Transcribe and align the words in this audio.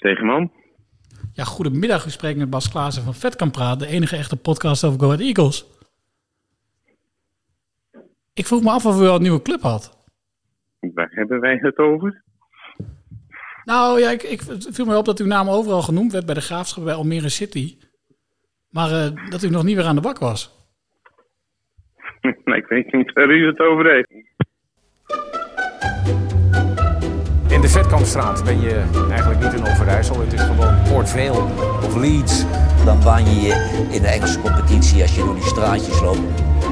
Stegeman. 0.00 0.52
Ja, 1.32 1.44
goedemiddag. 1.44 2.06
U 2.06 2.10
spreekt 2.10 2.38
met 2.38 2.50
Bas 2.50 2.70
Klaassen 2.70 3.02
van 3.02 3.14
Vet 3.14 3.36
kan 3.36 3.50
praten, 3.50 3.78
de 3.78 3.94
enige 3.94 4.16
echte 4.16 4.36
podcast 4.36 4.84
over 4.84 5.00
Go 5.00 5.06
Ahead 5.06 5.20
Eagles. 5.20 5.64
Ik 8.34 8.46
vroeg 8.46 8.62
me 8.62 8.70
af 8.70 8.86
of 8.86 9.00
u 9.00 9.06
al 9.06 9.14
een 9.14 9.22
nieuwe 9.22 9.42
club 9.42 9.60
had. 9.60 10.04
Waar 10.94 11.10
hebben 11.10 11.40
wij 11.40 11.58
het 11.60 11.78
over? 11.78 12.22
Nou 13.64 14.00
ja, 14.00 14.10
ik, 14.10 14.22
ik 14.22 14.40
viel 14.70 14.84
me 14.84 14.96
op 14.96 15.04
dat 15.04 15.20
uw 15.20 15.26
naam 15.26 15.48
overal 15.48 15.82
genoemd 15.82 16.12
werd 16.12 16.26
bij 16.26 16.34
de 16.34 16.40
graafschap 16.40 16.84
bij 16.84 16.94
Almere 16.94 17.28
City. 17.28 17.78
Maar 18.70 18.90
eh, 18.90 19.30
dat 19.30 19.42
u 19.42 19.50
nog 19.50 19.64
niet 19.64 19.76
weer 19.76 19.86
aan 19.86 19.94
de 19.94 20.00
bak 20.00 20.18
was. 20.18 20.58
Nou, 22.44 22.58
ik 22.58 22.66
weet 22.66 22.92
niet 22.92 23.12
waar 23.12 23.30
u 23.30 23.46
het 23.46 23.58
over 23.58 23.92
heeft. 23.92 24.29
In 27.60 27.66
de 27.66 27.72
Vetkampstraat 27.72 28.44
ben 28.44 28.60
je 28.60 28.82
eigenlijk 29.10 29.40
niet 29.40 29.52
in 29.52 29.66
Overijssel. 29.66 30.20
Het 30.20 30.32
is 30.32 30.40
gewoon 30.40 30.74
Port 30.88 31.08
Vale 31.08 31.44
of 31.84 31.96
Leeds. 31.96 32.44
Dan 32.84 33.00
baan 33.04 33.24
je 33.24 33.40
je 33.40 33.86
in 33.90 34.02
de 34.02 34.08
Engelse 34.08 34.40
competitie 34.40 35.02
als 35.02 35.14
je 35.14 35.24
door 35.24 35.34
die 35.34 35.44
straatjes 35.44 36.00
loopt. 36.00 36.20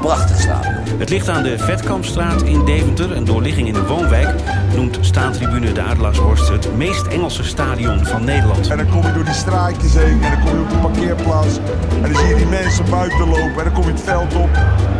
Prachtig 0.01 0.39
stadion. 0.39 0.99
Het 0.99 1.09
ligt 1.09 1.29
aan 1.29 1.43
de 1.43 1.57
Vetkampstraat 1.57 2.41
in 2.41 2.65
Deventer. 2.65 3.15
Een 3.15 3.25
doorligging 3.25 3.67
in 3.67 3.73
de 3.73 3.85
woonwijk 3.85 4.29
noemt 4.75 4.97
staantribune 5.01 5.71
de 5.71 5.81
Adelaarshorst 5.81 6.49
het 6.49 6.77
meest 6.77 7.07
Engelse 7.07 7.43
stadion 7.43 8.05
van 8.05 8.23
Nederland. 8.23 8.69
En 8.69 8.77
dan 8.77 8.89
kom 8.89 9.01
je 9.01 9.13
door 9.13 9.25
die 9.25 9.33
straatjes 9.33 9.93
heen 9.93 10.23
en 10.23 10.31
dan 10.31 10.39
kom 10.39 10.55
je 10.55 10.61
op 10.61 10.69
de 10.69 10.77
parkeerplaats. 10.77 11.57
En 12.03 12.11
dan 12.11 12.15
zie 12.15 12.27
je 12.27 12.35
die 12.35 12.45
mensen 12.45 12.89
buiten 12.89 13.27
lopen 13.27 13.57
en 13.57 13.63
dan 13.63 13.73
kom 13.73 13.83
je 13.83 13.91
het 13.91 14.01
veld 14.01 14.35
op. 14.35 14.49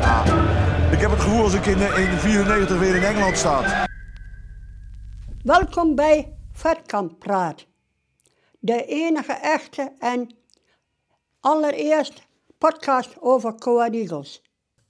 Ja, 0.01 0.23
ik 0.91 0.99
heb 0.99 1.11
het 1.11 1.21
gevoel 1.21 1.43
als 1.43 1.53
ik 1.53 1.65
in, 1.65 1.81
eh, 1.81 2.11
in 2.11 2.19
94 2.19 2.79
weer 2.79 2.95
in 2.95 3.03
Engeland 3.03 3.37
sta. 3.37 3.87
Welkom 5.43 5.95
bij 5.95 6.33
Vetkamp 6.51 7.19
Praat. 7.19 7.65
De 8.59 8.85
enige 8.85 9.33
echte 9.33 9.91
en 9.99 10.35
allereerst 11.39 12.21
podcast 12.57 13.09
over 13.19 13.55
Coa 13.55 13.91
Eagles. 13.91 14.41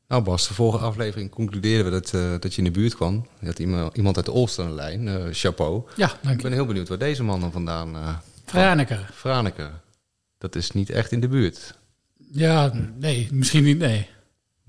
Nou 0.08 0.23
Bas, 0.23 0.47
de 0.47 0.53
vorige 0.53 0.86
aflevering 0.86 1.30
concludeerden 1.31 1.86
we 1.86 1.91
dat, 1.91 2.14
eh, 2.14 2.39
dat 2.39 2.52
je 2.53 2.58
in 2.58 2.64
de 2.64 2.80
buurt 2.80 2.95
kwam. 2.95 3.25
Je 3.39 3.45
had 3.45 3.59
iemand, 3.59 3.97
iemand 3.97 4.16
uit 4.16 4.25
de 4.25 4.33
aan 4.59 4.67
de 4.67 4.73
lijn, 4.73 5.08
eh, 5.08 5.25
chapeau. 5.31 5.83
Ja, 5.95 6.08
Ik 6.14 6.17
dank 6.22 6.41
ben 6.41 6.52
u. 6.52 6.53
heel 6.53 6.66
benieuwd 6.66 6.88
waar 6.88 6.97
deze 6.97 7.23
man 7.23 7.39
dan 7.39 7.52
vandaan... 7.52 7.95
eh 7.95 8.17
Franeker. 8.45 9.09
Franeker. 9.13 9.81
Dat 10.38 10.56
is 10.56 10.72
niet 10.72 10.89
echt 10.89 11.11
in 11.11 11.19
de 11.19 11.28
buurt. 11.28 11.78
Ja, 12.31 12.72
nee, 12.97 13.28
misschien 13.31 13.63
niet, 13.63 13.78
nee. 13.78 14.09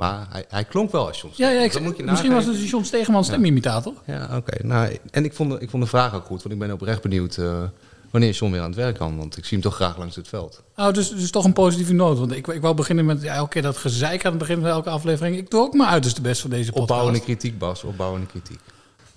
Maar 0.01 0.27
hij, 0.31 0.45
hij 0.49 0.65
klonk 0.65 0.93
wel 0.93 1.07
als 1.07 1.21
John 1.21 1.35
Ja, 1.37 1.51
ja 1.51 1.61
ik, 1.61 1.73
Dat 1.73 1.83
moet 1.83 1.97
je 1.97 2.03
misschien 2.03 2.33
was 2.33 2.45
het 2.45 2.69
John 2.69 2.85
Stegeman 2.85 3.25
stemimitator. 3.25 3.93
Ja, 4.07 4.29
oké. 4.37 4.67
Nou, 4.67 4.99
en 5.11 5.25
ik 5.25 5.33
vond, 5.35 5.51
de, 5.51 5.59
ik 5.59 5.71
vond 5.71 5.83
de 5.83 5.89
vraag 5.89 6.15
ook 6.15 6.25
goed, 6.25 6.43
want 6.43 6.55
ik 6.55 6.61
ben 6.61 6.73
oprecht 6.73 7.03
benieuwd 7.03 7.37
eh, 7.37 7.63
wanneer 8.11 8.33
John 8.33 8.53
weer 8.53 8.61
aan 8.61 8.67
het 8.67 8.77
werk 8.77 8.97
kan. 8.97 9.17
Want 9.17 9.37
ik 9.37 9.45
zie 9.45 9.59
hem 9.59 9.67
toch 9.67 9.75
graag 9.75 9.99
langs 9.99 10.17
het 10.17 10.29
veld. 10.29 10.63
Nou, 10.77 10.93
dus, 10.93 11.11
dus 11.11 11.31
toch 11.31 11.45
een 11.45 11.53
positieve 11.53 11.93
noot. 11.93 12.19
Want 12.19 12.33
ik, 12.33 12.47
ik 12.47 12.61
wou 12.61 12.75
beginnen 12.75 13.05
met 13.05 13.23
ja, 13.23 13.35
elke 13.35 13.51
keer 13.51 13.63
dat 13.63 13.77
gezeik 13.77 14.25
aan 14.25 14.31
het 14.31 14.41
begin 14.41 14.61
van 14.61 14.69
elke 14.69 14.91
aflevering. 14.91 15.37
Ik 15.37 15.51
doe 15.51 15.61
ook 15.61 15.75
mijn 15.75 15.89
uiterste 15.89 16.21
best 16.21 16.41
voor 16.41 16.51
deze 16.51 16.73
podcast. 16.73 16.91
Opbouwende 16.91 17.21
kritiek, 17.21 17.59
Bas, 17.59 17.85
opbouwende 17.85 18.27
kritiek. 18.27 18.61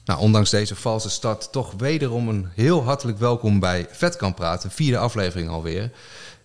Nou, 0.05 0.19
ondanks 0.19 0.49
deze 0.49 0.75
valse 0.75 1.09
start, 1.09 1.51
toch 1.51 1.73
wederom 1.77 2.29
een 2.29 2.47
heel 2.55 2.83
hartelijk 2.83 3.17
welkom 3.17 3.59
bij 3.59 3.87
Vet 3.91 4.15
kan 4.15 4.33
praten. 4.33 4.71
Vierde 4.71 4.97
aflevering 4.97 5.49
alweer. 5.49 5.91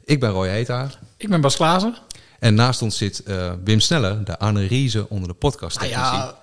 Ik 0.04 0.20
ben 0.20 0.30
Roy 0.30 0.48
Heetaar. 0.48 0.98
Ik 1.16 1.28
ben 1.28 1.40
Bas 1.40 1.56
Klaassen. 1.56 1.96
En 2.38 2.54
naast 2.54 2.82
ons 2.82 2.96
zit 2.96 3.22
eh, 3.22 3.52
Wim 3.64 3.80
Sneller, 3.80 4.24
de 4.24 4.38
Arne 4.38 4.66
Riese 4.66 5.08
onder 5.08 5.28
de 5.28 5.34
podcast. 5.34 5.78
Nou 5.78 5.90
ja, 5.90 6.34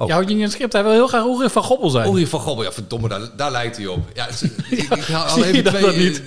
Oh. 0.00 0.06
je 0.06 0.12
houdt 0.12 0.28
je 0.28 0.34
niet 0.34 0.42
in 0.42 0.48
het 0.48 0.56
script. 0.56 0.72
Hij 0.72 0.82
wil 0.82 0.92
heel 0.92 1.06
graag 1.06 1.24
Ulrich 1.24 1.52
van 1.52 1.62
Goppel 1.62 1.90
zijn. 1.90 2.10
Uri 2.10 2.26
van 2.26 2.40
Gobbel, 2.40 2.64
ja 2.64 2.72
verdomme, 2.72 3.08
daar, 3.08 3.20
daar 3.36 3.50
lijkt 3.50 3.76
hij 3.76 3.86
op. 3.86 4.08
Ja, 4.14 4.26
het 4.26 4.42
ik, 4.70 4.78
ik 4.94 5.04
haal 5.04 5.28
zie 5.28 5.42
al 5.42 5.48
je 5.48 5.52
even 5.52 5.64
dat 5.64 5.74
twee... 5.74 5.84
dan 5.84 5.98
niet? 5.98 6.22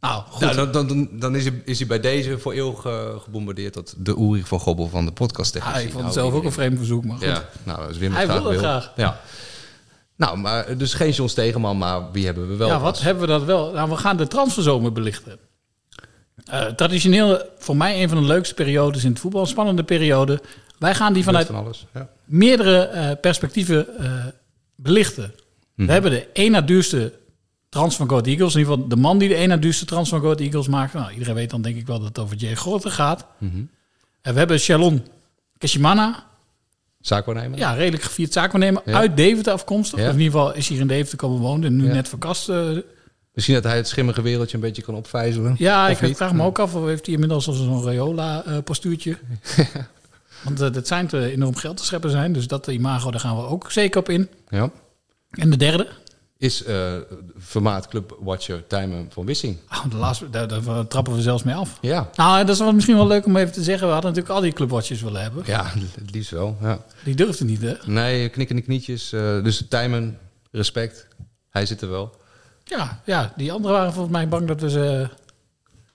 Nou, 0.00 0.22
goed. 0.28 0.40
Ja, 0.40 0.52
dan, 0.52 0.72
dan, 0.88 1.08
dan, 1.12 1.36
is, 1.36 1.44
hij, 1.44 1.62
is 1.64 1.78
hij 1.78 1.88
bij 1.88 2.00
deze 2.00 2.38
voor 2.38 2.52
eeuwig 2.52 2.84
eh, 2.84 3.16
gebombardeerd 3.18 3.72
tot 3.72 3.94
de 3.96 4.10
Ulrich 4.10 4.48
van 4.48 4.60
Gobbel 4.60 4.88
van 4.88 5.04
de 5.04 5.12
podcast. 5.12 5.54
Ja, 5.54 5.76
ik 5.76 5.92
vond 5.92 6.04
het 6.04 6.12
zelf 6.12 6.32
ook 6.32 6.44
een 6.44 6.52
vreemd 6.52 6.78
verzoek, 6.78 7.04
maar 7.04 7.16
goed. 7.16 7.26
Ja, 7.26 7.48
nou, 7.62 7.80
dat 7.80 7.90
is 7.90 7.98
Wim 7.98 8.08
het 8.08 8.16
Hij 8.16 8.26
graag 8.26 8.42
wil 8.42 8.50
het 8.50 8.58
graag. 8.60 8.92
Ja. 8.96 9.20
Nou, 10.16 10.38
maar 10.38 10.76
dus 10.76 10.94
geen 10.94 11.10
John 11.10 11.28
Stegeman, 11.28 11.78
maar 11.78 12.10
wie 12.12 12.24
hebben 12.24 12.48
we 12.48 12.56
wel? 12.56 12.68
Ja, 12.68 12.80
wat 12.80 13.00
hebben 13.00 13.22
we 13.22 13.28
dat 13.28 13.44
wel? 13.44 13.72
Nou, 13.72 13.90
we 13.90 13.96
gaan 13.96 14.16
de 14.16 14.26
transferzomer 14.26 14.92
belichten. 14.92 15.38
Eh, 16.48 16.66
traditioneel 16.66 17.42
voor 17.58 17.76
mij 17.76 18.02
een 18.02 18.08
van 18.08 18.20
de 18.20 18.26
leukste 18.26 18.54
periodes 18.54 19.04
in 19.04 19.10
het 19.10 19.20
voetbal. 19.20 19.46
Spannende 19.46 19.82
periode. 19.82 20.40
Wij 20.78 20.94
gaan 20.94 21.12
die 21.12 21.24
vanuit 21.24 21.46
van 21.46 21.54
alles. 21.54 21.86
Ja. 21.94 22.08
meerdere 22.24 22.78
eh, 22.78 23.10
perspectieven 23.20 23.98
eh, 23.98 24.12
belichten. 24.74 25.34
Mhm. 25.74 25.86
We 25.86 25.92
hebben 25.92 26.10
de 26.10 26.26
één 26.32 26.50
na 26.50 26.60
duurste 26.60 27.12
transfer 27.68 27.96
van 27.96 28.08
Go 28.08 28.12
Ahead 28.12 28.26
Eagles. 28.26 28.54
In 28.54 28.58
ieder 28.58 28.74
geval 28.74 28.88
de 28.88 28.96
man 28.96 29.18
die 29.18 29.28
de 29.28 29.34
één 29.34 29.48
na 29.48 29.56
duurste 29.56 29.84
transfer 29.84 30.18
van 30.18 30.26
Go 30.26 30.32
Ahead 30.32 30.46
Eagles 30.46 30.68
maakt. 30.68 30.92
Nou, 30.92 31.12
iedereen 31.12 31.34
weet 31.34 31.50
dan 31.50 31.62
denk 31.62 31.76
ik 31.76 31.86
wel 31.86 31.98
dat 31.98 32.08
het 32.08 32.18
over 32.18 32.36
Jay 32.36 32.54
Grote 32.54 32.90
gaat. 32.90 33.26
Mhm. 33.38 33.56
En 34.22 34.32
we 34.32 34.38
hebben 34.38 34.60
Shalon 34.60 35.02
Keshimana. 35.58 36.26
Zaakwaarnemer? 37.00 37.58
Ja, 37.58 37.72
redelijk 37.72 38.02
gevierd 38.02 38.32
zaakwaarnemer. 38.32 38.82
Ja. 38.84 38.92
Uit 38.92 39.16
Deventer 39.16 39.52
afkomstig. 39.52 39.98
Ja. 39.98 40.06
Of 40.06 40.12
in 40.12 40.20
ieder 40.20 40.38
geval 40.38 40.54
is 40.54 40.68
hier 40.68 40.80
in 40.80 40.86
Deventer 40.86 41.18
komen 41.18 41.40
wonen. 41.40 41.64
En 41.64 41.76
nu 41.76 41.86
net 41.86 42.08
verkast. 42.08 42.50
Eh, 43.30 43.34
Misschien 43.34 43.54
dat 43.54 43.64
hij 43.64 43.76
het 43.76 43.88
schimmige 43.88 44.22
wereldje 44.22 44.54
een 44.54 44.62
beetje 44.62 44.82
kan 44.82 44.94
opvijzelen. 44.94 45.54
Ja, 45.58 45.88
ik 45.88 46.00
niet? 46.00 46.16
vraag 46.16 46.32
me 46.32 46.42
ook 46.44 46.58
af 46.58 46.74
of 46.74 46.84
heeft 46.86 47.04
hij 47.04 47.14
inmiddels 47.14 47.46
al 47.48 47.52
zo'n 47.54 47.84
Rayola-postuurtje. 47.84 49.18
Want 50.44 50.60
eh, 50.60 50.72
dat 50.72 50.86
schijnt 50.86 51.12
eh, 51.12 51.24
enorm 51.24 51.56
geld 51.56 51.76
te 51.76 51.84
scheppen 51.84 52.10
zijn. 52.10 52.32
Dus 52.32 52.46
dat 52.46 52.66
imago, 52.66 53.10
daar 53.10 53.20
gaan 53.20 53.36
we 53.36 53.42
ook 53.42 53.70
zeker 53.70 54.00
op 54.00 54.08
in. 54.08 54.28
Ja. 54.48 54.70
En 55.30 55.50
de 55.50 55.56
derde? 55.56 55.88
Is 56.38 56.64
eh 56.64 56.92
formaat 57.40 57.88
clubwatcher 57.88 58.66
Tijmen 58.66 59.06
van 59.10 59.26
Wissing. 59.26 59.56
Oh, 59.70 59.90
de 59.90 59.96
laatste, 59.96 60.30
daar, 60.30 60.48
daar 60.48 60.86
trappen 60.86 61.14
we 61.14 61.22
zelfs 61.22 61.42
mee 61.42 61.54
af. 61.54 61.78
Ja. 61.80 62.10
Nou, 62.14 62.38
dat 62.44 62.54
is 62.54 62.58
wel 62.60 62.72
misschien 62.72 62.96
wel 62.96 63.06
leuk 63.06 63.26
om 63.26 63.36
even 63.36 63.52
te 63.52 63.62
zeggen. 63.62 63.86
We 63.86 63.92
hadden 63.92 64.10
natuurlijk 64.10 64.36
al 64.38 64.42
die 64.44 64.52
clubwatchers 64.52 65.02
willen 65.02 65.22
hebben. 65.22 65.42
Ja, 65.46 65.72
het 66.00 66.10
liefst 66.14 66.30
wel. 66.30 66.56
Ja. 66.60 66.84
Die 67.04 67.14
durfden 67.14 67.46
niet, 67.46 67.60
hè? 67.60 67.74
Nee, 67.86 68.28
knikkende 68.28 68.62
knietjes. 68.62 69.12
eh, 69.12 69.42
dus 69.42 69.64
Tijmen, 69.68 70.18
respect. 70.50 71.06
Hij 71.50 71.66
zit 71.66 71.80
er 71.80 71.90
wel. 71.90 72.17
Ja, 72.68 73.00
ja, 73.04 73.32
die 73.36 73.52
anderen 73.52 73.76
waren 73.76 73.92
volgens 73.92 74.14
mij 74.14 74.28
bang 74.28 74.46
dat 74.48 74.60
we 74.60 74.70
ze 74.70 75.08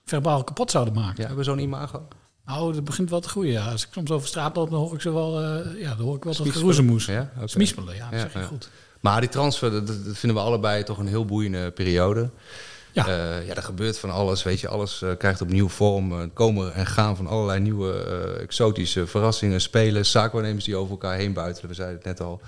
verbaal 0.04 0.44
kapot 0.44 0.70
zouden 0.70 0.94
maken. 0.94 1.14
Ja, 1.16 1.20
hebben 1.20 1.38
we 1.38 1.44
zo'n 1.44 1.58
imago? 1.58 2.08
Nou, 2.46 2.72
dat 2.72 2.84
begint 2.84 3.10
wel 3.10 3.20
te 3.20 3.28
groeien, 3.28 3.52
ja. 3.52 3.70
Als 3.70 3.82
ik 3.86 3.88
soms 3.92 4.10
over 4.10 4.28
straat 4.28 4.56
loop, 4.56 4.70
dan 4.70 4.78
hoor 4.78 4.94
ik 4.94 5.00
ze 5.00 5.12
wel... 5.12 5.40
eh, 5.42 5.80
ja, 5.80 5.94
dan 5.94 6.06
hoor 6.06 6.16
ik 6.16 6.24
wel 6.24 6.34
dat 6.34 6.48
geroezemoes. 6.48 7.06
Ja. 7.06 7.30
Smiespelen, 7.44 7.94
ja, 7.94 8.10
dat 8.10 8.12
Ja, 8.12 8.18
zeg 8.18 8.32
je 8.32 8.38
ja. 8.38 8.44
goed. 8.44 8.68
Maar 9.00 9.20
die 9.20 9.28
transfer, 9.30 9.70
dat, 9.70 9.86
dat 9.86 9.96
vinden 10.18 10.38
we 10.38 10.44
allebei 10.44 10.82
toch 10.82 10.98
een 10.98 11.06
heel 11.06 11.24
boeiende 11.24 11.70
periode. 11.70 12.30
Ja. 12.92 13.06
Ja, 13.08 13.38
ja 13.38 13.54
er 13.54 13.62
gebeurt 13.62 13.98
van 13.98 14.10
alles, 14.10 14.42
weet 14.42 14.60
je. 14.60 14.68
Alles 14.68 15.02
eh, 15.02 15.10
krijgt 15.18 15.40
opnieuw 15.40 15.68
vorm. 15.68 16.12
Eh, 16.12 16.26
komen 16.32 16.74
en 16.74 16.86
gaan 16.86 17.16
van 17.16 17.26
allerlei 17.26 17.60
nieuwe 17.60 17.92
eh, 17.92 18.42
exotische 18.42 19.06
verrassingen. 19.06 19.60
Spelers, 19.60 20.10
zaakwaarnemers 20.10 20.64
die 20.64 20.76
over 20.76 20.90
elkaar 20.90 21.16
heen 21.16 21.32
buitelen. 21.32 21.68
We 21.68 21.74
zeiden 21.74 21.96
het 21.96 22.04
net 22.04 22.20
al. 22.20 22.40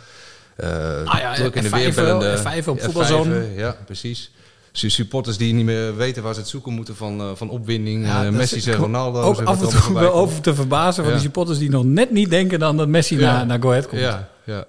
Eh, 0.56 1.04
Ah 1.04 1.18
ja, 1.20 1.34
druk 1.34 1.54
in 1.54 1.62
de 1.62 1.68
F5 1.68 1.72
weerbellende... 1.72 2.38
F5 2.62 2.68
op 2.68 2.78
F5, 2.78 2.82
voetbalzone. 2.84 3.46
Ja, 3.56 3.76
precies. 3.84 4.30
Su- 4.72 4.88
Supporters 4.88 5.36
die 5.36 5.54
niet 5.54 5.64
meer 5.64 5.96
weten 5.96 6.22
waar 6.22 6.34
ze 6.34 6.40
het 6.40 6.48
zoeken 6.48 6.72
moeten 6.72 6.96
van, 6.96 7.20
eh, 7.20 7.30
van 7.34 7.50
opwinding. 7.50 8.06
Ja, 8.06 8.24
Eh, 8.24 8.30
Messi 8.30 8.70
en 8.70 8.76
Ronaldo. 8.76 9.20
Ook 9.20 9.40
af 9.40 9.62
en 9.62 9.68
toe 9.68 9.94
wel 9.94 10.12
over 10.12 10.40
te 10.40 10.54
verbazen 10.54 10.94
van 11.02 11.04
Ja. 11.04 11.10
die 11.18 11.20
supporters 11.26 11.58
die 11.58 11.70
nog 11.70 11.84
net 11.84 12.10
niet 12.10 12.30
denken 12.30 12.58
dan 12.58 12.76
dat 12.76 12.88
Messi 12.88 13.18
Ja. 13.18 13.32
naar, 13.32 13.46
naar 13.46 13.60
Go 13.62 13.68
Ahead 13.70 13.88
komt. 13.88 14.00
Ja, 14.00 14.28
ja. 14.44 14.64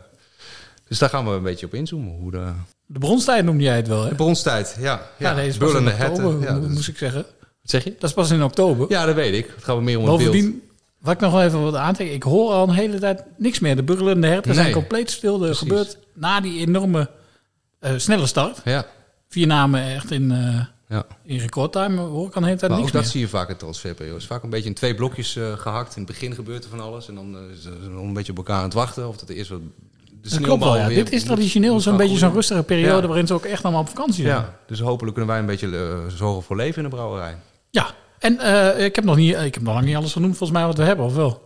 Dus 0.87 0.99
daar 0.99 1.09
gaan 1.09 1.25
we 1.25 1.31
een 1.31 1.43
beetje 1.43 1.65
op 1.65 1.73
inzoomen. 1.73 2.13
Hoe 2.19 2.31
de, 2.31 2.45
De 2.85 2.99
bronstijd 2.99 3.45
noemde 3.45 3.63
jij 3.63 3.75
het 3.75 3.87
wel, 3.87 4.03
hè? 4.03 4.09
de 4.09 4.15
bronstijd, 4.15 4.75
ja. 4.79 5.01
Ja, 5.17 5.31
ja. 5.37 5.41
in 5.41 5.53
oktober. 5.61 6.41
Ja, 6.47 6.53
mo- 6.53 6.59
dat 6.61 6.69
is- 6.69 6.75
moest 6.75 6.87
ik 6.87 6.97
zeggen. 6.97 7.25
Wat 7.61 7.71
zeg 7.71 7.83
je? 7.83 7.95
Dat 7.99 8.09
is 8.09 8.15
pas 8.15 8.31
in 8.31 8.43
oktober. 8.43 8.85
Ja, 8.89 9.05
dat 9.05 9.15
weet 9.15 9.33
ik. 9.33 9.45
Het 9.45 9.63
gaat 9.63 9.65
wel 9.75 9.81
meer 9.81 9.99
om 9.99 10.07
het 10.09 10.31
beeld. 10.31 10.53
Wat 11.07 11.15
ik 11.15 11.21
nog 11.21 11.31
wel 11.31 11.43
even 11.43 11.63
wat 11.63 11.75
aantrekken, 11.75 12.15
ik 12.15 12.23
hoor 12.23 12.51
al 12.51 12.67
een 12.67 12.73
hele 12.75 12.99
tijd 12.99 13.23
niks 13.37 13.59
meer. 13.59 13.75
De 13.75 13.83
burgelende 13.83 14.27
herten 14.27 14.53
zijn 14.53 14.71
compleet 14.71 15.11
stil. 15.11 15.45
Er 15.45 15.55
gebeurt 15.55 15.97
na 16.13 16.41
die 16.41 16.59
enorme 16.59 17.09
eh, 17.79 17.91
snelle 17.97 18.25
start. 18.25 18.61
Ja, 18.63 18.85
Vier 19.29 19.47
namen 19.47 19.81
echt 19.83 20.11
in, 20.11 20.31
eh 20.31 20.65
ja. 20.89 21.05
in 21.23 21.37
recordtime 21.39 22.01
hoor 22.01 22.27
ik 22.27 22.35
al 22.35 22.41
de 22.41 22.47
hele 22.47 22.59
tijd 22.59 22.71
Maar 22.71 22.79
ook 22.79 22.85
niks 22.85 22.91
dat 22.91 23.01
meer. 23.01 23.11
zie 23.11 23.19
je 23.21 23.27
vaak 23.27 23.49
in 23.49 23.55
transferperiodes. 23.57 24.25
Vaak 24.25 24.43
een 24.43 24.49
beetje 24.49 24.69
in 24.69 24.73
twee 24.75 24.95
blokjes 24.95 25.35
eh, 25.35 25.53
gehakt. 25.53 25.95
In 25.95 26.01
het 26.03 26.11
begin 26.11 26.33
gebeurt 26.33 26.63
er 26.63 26.69
van 26.69 26.79
alles. 26.79 27.07
En 27.07 27.15
dan 27.15 27.37
is 27.57 27.65
er 27.65 27.71
een 27.97 28.13
beetje 28.13 28.31
op 28.31 28.37
elkaar 28.37 28.57
aan 28.57 28.63
het 28.63 28.73
wachten. 28.73 29.07
Of 29.07 29.17
dat 29.17 29.29
er 29.29 29.35
eerst 29.35 29.49
wat... 29.49 29.59
De 30.21 30.29
Dat 30.29 30.41
klopt 30.41 30.63
wel, 30.63 30.77
ja. 30.77 30.87
weer 30.87 30.95
Dit 31.03 31.11
is 31.13 31.23
traditioneel 31.23 31.79
zo'n 31.79 31.97
beetje 31.97 32.17
zo'n 32.17 32.33
rustige 32.33 32.63
periode 32.63 33.01
Ja. 33.01 33.07
waarin 33.07 33.27
ze 33.27 33.33
ook 33.33 33.45
echt 33.45 33.63
allemaal 33.63 33.81
op 33.81 33.89
vakantie 33.89 34.23
zijn. 34.25 34.35
Ja, 34.35 34.57
dus 34.67 34.79
hopelijk 34.79 35.15
kunnen 35.15 35.31
wij 35.33 35.39
een 35.41 35.47
beetje 35.47 36.03
zorgen 36.15 36.43
voor 36.43 36.55
leven 36.55 36.83
in 36.83 36.89
de 36.89 36.95
brouwerij. 36.95 37.37
Ja, 37.69 37.93
en 38.19 38.39
eh, 38.39 38.85
ik 38.85 38.95
heb 38.95 39.03
nog 39.05 39.15
niet, 39.15 39.35
ik 39.35 39.53
heb 39.53 39.63
nog 39.63 39.73
lang 39.73 39.85
niet 39.85 39.95
alles 39.95 40.11
genoemd 40.13 40.37
volgens 40.37 40.59
mij 40.59 40.67
wat 40.67 40.77
we 40.77 40.83
hebben, 40.83 41.05
of 41.05 41.15
wel? 41.15 41.45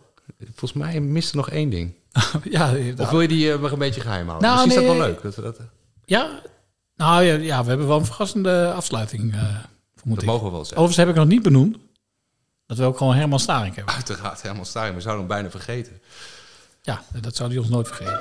Volgens 0.56 0.74
mij 0.74 1.00
mist 1.00 1.30
er 1.30 1.36
nog 1.36 1.50
één 1.50 1.70
ding. 1.70 1.94
ja, 2.50 2.74
Of 2.98 3.10
wil 3.10 3.22
je 3.22 3.28
die 3.28 3.52
eh, 3.54 3.60
nog 3.60 3.72
een 3.72 3.80
beetje 3.80 4.02
geheim 4.02 4.28
houden? 4.28 4.50
Nou, 4.50 4.66
Misschien 4.66 4.82
is 4.84 4.88
dat 4.88 4.98
wel 4.98 5.08
leuk. 5.08 5.22
Dat, 5.22 5.36
we 5.36 5.42
dat, 5.42 5.58
ja, 6.06 6.42
nou 6.96 7.24
ja, 7.24 7.34
ja, 7.34 7.64
we 7.64 7.70
hebben 7.70 7.88
wel 7.88 7.98
een 8.00 8.06
verrassende 8.06 8.72
afsluiting, 8.74 9.34
eh 9.34 9.40
vermoed 9.96 10.16
dat 10.20 10.24
ik. 10.24 10.30
mogen 10.30 10.46
we 10.46 10.52
wel 10.52 10.60
zeggen. 10.66 10.78
Overigens 10.78 10.98
heb 10.98 11.08
ik 11.10 11.16
nog 11.16 11.28
niet 11.28 11.42
benoemd 11.44 11.78
dat 12.66 12.78
we 12.78 12.84
ook 12.84 12.98
gewoon 12.98 13.16
Herman 13.16 13.40
Staring 13.40 13.76
hebben. 13.76 13.94
Uiteraard, 13.94 14.42
helemaal 14.42 14.66
staan. 14.66 14.94
We 14.96 15.02
zouden 15.02 15.26
hem 15.28 15.36
bijna 15.36 15.50
vergeten. 15.50 16.00
Ja, 16.82 17.02
dat 17.22 17.36
zou 17.36 17.50
hij 17.50 17.58
ons 17.58 17.70
nooit 17.70 17.88
vergeten. 17.88 18.20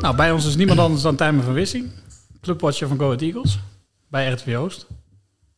Nou, 0.00 0.16
bij 0.16 0.30
ons 0.32 0.46
is 0.46 0.56
niemand 0.56 0.78
anders 0.78 1.02
dan 1.02 1.16
Tijmen 1.16 1.44
van 1.44 1.52
Wissing. 1.52 1.90
clubwatcher 2.40 2.88
van 2.88 2.98
Go 2.98 3.04
Ahead 3.04 3.20
Eagles 3.22 3.58
bij 4.12 4.30
RTV 4.30 4.56
Oost. 4.56 4.86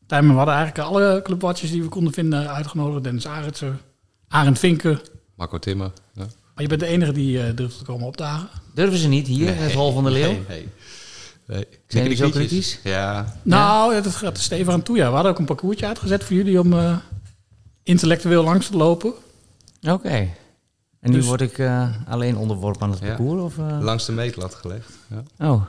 Tijmen, 0.07 0.31
we 0.31 0.37
hadden 0.37 0.55
eigenlijk 0.55 0.89
alle 0.89 1.21
clubwatchers 1.23 1.71
die 1.71 1.83
we 1.83 1.89
konden 1.89 2.13
vinden 2.13 2.51
uitgenodigd. 2.51 3.05
Dennis 3.05 3.27
Arendsen, 3.27 3.81
Arend 4.29 4.59
Vinken. 4.59 5.01
Marco 5.35 5.59
Timmer. 5.59 5.91
Ja. 6.13 6.23
Maar 6.55 6.63
je 6.63 6.69
bent 6.69 6.81
de 6.81 6.87
enige 6.87 7.13
die 7.13 7.43
eh 7.43 7.57
durft 7.57 7.79
te 7.79 7.85
komen 7.85 8.07
opdagen. 8.07 8.49
Durven 8.75 8.99
ze 8.99 9.09
niet 9.09 9.27
hier, 9.27 9.57
het 9.57 9.73
Hol 9.73 9.93
van 9.93 10.05
de 10.05 10.11
Leeuw? 10.11 10.31
Nee, 10.31 10.45
nee. 10.49 10.69
nee. 11.47 11.67
Zijn 11.87 12.03
jullie 12.03 12.19
zo 12.19 12.31
kritisch? 12.31 12.79
Ja. 12.85 13.35
Nou, 13.43 14.03
dat 14.03 14.15
gaat 14.15 14.37
er 14.37 14.43
stevig 14.43 14.73
aan 14.73 14.83
toe. 14.83 14.97
Ja. 14.97 15.09
We 15.09 15.15
hadden 15.15 15.33
ook 15.33 15.39
een 15.39 15.45
parcoursje 15.45 15.87
uitgezet 15.87 16.25
voor 16.25 16.37
jullie 16.37 16.61
om 16.61 16.73
eh, 16.73 16.97
intellectueel 17.83 18.45
langs 18.45 18.67
te 18.67 18.77
lopen. 18.77 19.13
Oké. 19.89 20.09
En 21.01 21.11
nu 21.11 21.17
Dus- 21.17 21.27
word 21.27 21.41
ik 21.41 21.59
eh, 21.59 21.89
alleen 22.09 22.37
onderworpen 22.37 22.83
aan 22.83 22.91
het 22.91 22.99
Ja. 23.01 23.07
parcours? 23.07 23.43
Of, 23.43 23.59
eh? 23.59 23.79
Langs 23.81 24.07
de 24.07 24.13
meetlat 24.13 24.55
gelegd. 24.55 24.91
Ja. 25.11 25.49
Oh, 25.51 25.63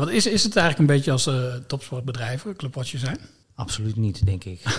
Ja, 0.00 0.06
wat 0.06 0.14
is, 0.14 0.26
is 0.26 0.42
het 0.42 0.56
eigenlijk 0.56 0.88
een 0.88 0.96
beetje 0.96 1.12
als 1.12 1.26
eh, 1.26 1.54
topsportbedrijven, 1.66 2.56
clubwatchers 2.56 3.02
zijn? 3.02 3.18
absoluut 3.54 3.96
niet, 3.96 4.26
denk 4.26 4.44
ik. 4.44 4.60
Eh, 4.64 4.72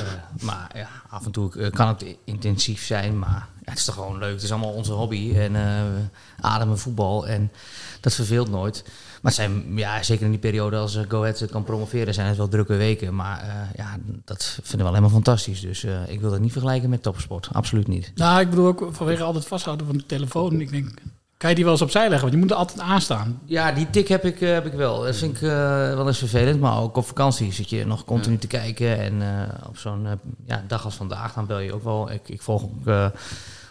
maar 0.48 0.72
ja, 0.74 0.88
af 1.10 1.26
en 1.26 1.32
toe 1.32 1.58
eh, 1.58 1.72
kan 1.72 1.88
het 1.88 2.06
intensief 2.24 2.86
zijn, 2.86 3.20
maar 3.20 3.48
ja, 3.64 3.70
het 3.70 3.78
is 3.78 3.86
toch 3.86 3.96
gewoon 3.96 4.18
leuk. 4.18 4.34
Het 4.34 4.44
is 4.44 4.52
allemaal 4.52 4.72
onze 4.72 4.92
hobby 4.92 5.34
en 5.36 5.54
we 5.54 6.02
ademen 6.40 6.80
voetbal 6.80 7.28
en 7.28 7.52
dat 8.00 8.14
verveelt 8.14 8.50
nooit. 8.50 8.84
Maar 8.86 9.32
het 9.32 9.34
zijn, 9.34 9.78
ja, 9.78 10.04
zeker 10.04 10.26
in 10.26 10.32
die 10.32 10.40
periode 10.40 10.78
als 10.78 11.00
Go 11.08 11.22
Ahead 11.22 11.46
kan 11.50 11.64
promoveren, 11.64 12.14
zijn 12.14 12.28
het 12.28 12.38
wel 12.38 12.48
drukke 12.48 12.76
weken. 12.76 13.16
Maar 13.16 13.70
ja, 13.76 13.98
dat 14.26 14.60
vinden 14.62 14.86
we 14.86 14.92
alleen 14.92 15.02
maar 15.02 15.12
fantastisch. 15.12 15.62
Dus 15.62 15.84
ik 16.08 16.22
wil 16.22 16.32
het 16.32 16.42
niet 16.42 16.52
vergelijken 16.52 16.90
met 16.90 17.04
topsport. 17.04 17.50
Absoluut 17.52 17.88
niet. 17.88 18.12
Nou, 18.16 18.42
ik 18.42 18.50
bedoel 18.50 18.68
ook 18.68 18.90
vanwege 18.92 19.24
altijd 19.24 19.46
vasthouden 19.46 19.86
van 19.86 19.98
de 19.98 20.06
telefoon. 20.06 20.62
Ik 20.62 20.72
denk, 20.72 21.02
kan 21.42 21.50
je 21.50 21.56
die 21.56 21.64
wel 21.66 21.74
eens 21.74 21.82
opzij 21.84 22.02
leggen? 22.10 22.22
Want 22.22 22.34
je 22.34 22.40
moet 22.40 22.52
er 22.52 22.58
altijd 22.58 22.80
aanstaan. 22.80 23.40
Ja, 23.46 23.72
die 23.72 23.90
tik 23.90 24.08
heb 24.08 24.26
ik, 24.26 24.42
eh, 24.42 24.52
heb 24.52 24.66
ik 24.66 24.74
wel. 24.74 25.02
Dat 25.04 25.16
vind 25.16 25.36
ik 25.36 25.42
eh, 25.42 25.50
wel 25.94 26.08
eens 26.08 26.18
vervelend. 26.18 26.60
Maar 26.60 26.78
ook 26.82 26.96
op 26.98 27.06
vakantie 27.06 27.54
zit 27.54 27.70
je 27.70 27.86
nog 27.86 28.06
continu 28.06 28.38
te 28.38 28.48
kijken. 28.48 29.00
En 29.00 29.22
eh, 29.22 29.68
op 29.68 29.78
zo'n 29.78 30.08
ja, 30.46 30.64
dag 30.68 30.86
als 30.86 30.96
vandaag, 30.96 31.34
dan 31.34 31.46
bel 31.46 31.60
je 31.60 31.74
ook 31.74 31.84
wel. 31.84 32.12
Ik, 32.12 32.30
ik 32.30 32.42
volg 32.42 32.64
ook 32.64 32.88
eh, 32.88 33.06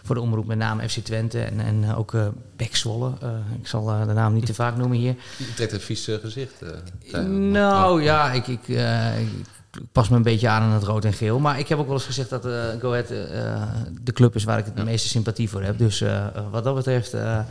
voor 0.03 0.15
de 0.15 0.21
omroep 0.21 0.45
met 0.45 0.57
name 0.57 0.89
FC 0.89 0.97
Twente 0.99 1.41
en, 1.43 1.59
en 1.59 1.95
ook 1.95 2.13
eh 2.13 2.27
Pek 2.55 2.75
Zwolle. 2.75 3.11
Eh, 3.21 3.29
ik 3.59 3.67
zal 3.67 3.91
eh, 3.91 4.07
de 4.07 4.13
naam 4.13 4.33
niet 4.33 4.45
te 4.45 4.53
vaak 4.53 4.77
noemen 4.77 4.97
hier. 4.97 5.15
Je 5.37 5.53
trekt 5.55 5.71
een 5.73 5.79
vies 5.81 6.09
gezicht. 6.21 6.61
eh. 7.11 7.19
Nou 7.29 8.03
ja, 8.03 8.31
ik, 8.31 8.47
ik, 8.47 8.67
eh, 8.69 9.19
ik 9.21 9.27
pas 9.91 10.09
me 10.09 10.15
een 10.15 10.21
beetje 10.21 10.47
aan 10.49 10.61
aan 10.61 10.71
het 10.71 10.83
rood 10.83 11.05
en 11.05 11.13
geel. 11.13 11.39
Maar 11.39 11.59
ik 11.59 11.67
heb 11.67 11.77
ook 11.79 11.85
wel 11.85 11.95
eens 11.95 12.05
gezegd 12.05 12.29
dat 12.29 12.45
eh 12.45 12.51
Go 12.79 12.89
Ahead 12.91 13.09
eh, 13.09 13.17
de 14.03 14.11
club 14.13 14.35
is 14.35 14.43
waar 14.43 14.57
ik 14.57 14.65
het 14.75 14.85
meeste 14.85 15.07
sympathie 15.07 15.49
voor 15.49 15.61
heb. 15.63 15.77
Dus 15.77 16.01
eh, 16.01 16.25
wat 16.51 16.63
dat 16.63 16.75
betreft 16.75 17.13
eh, 17.13 17.37
eh, 17.37 17.45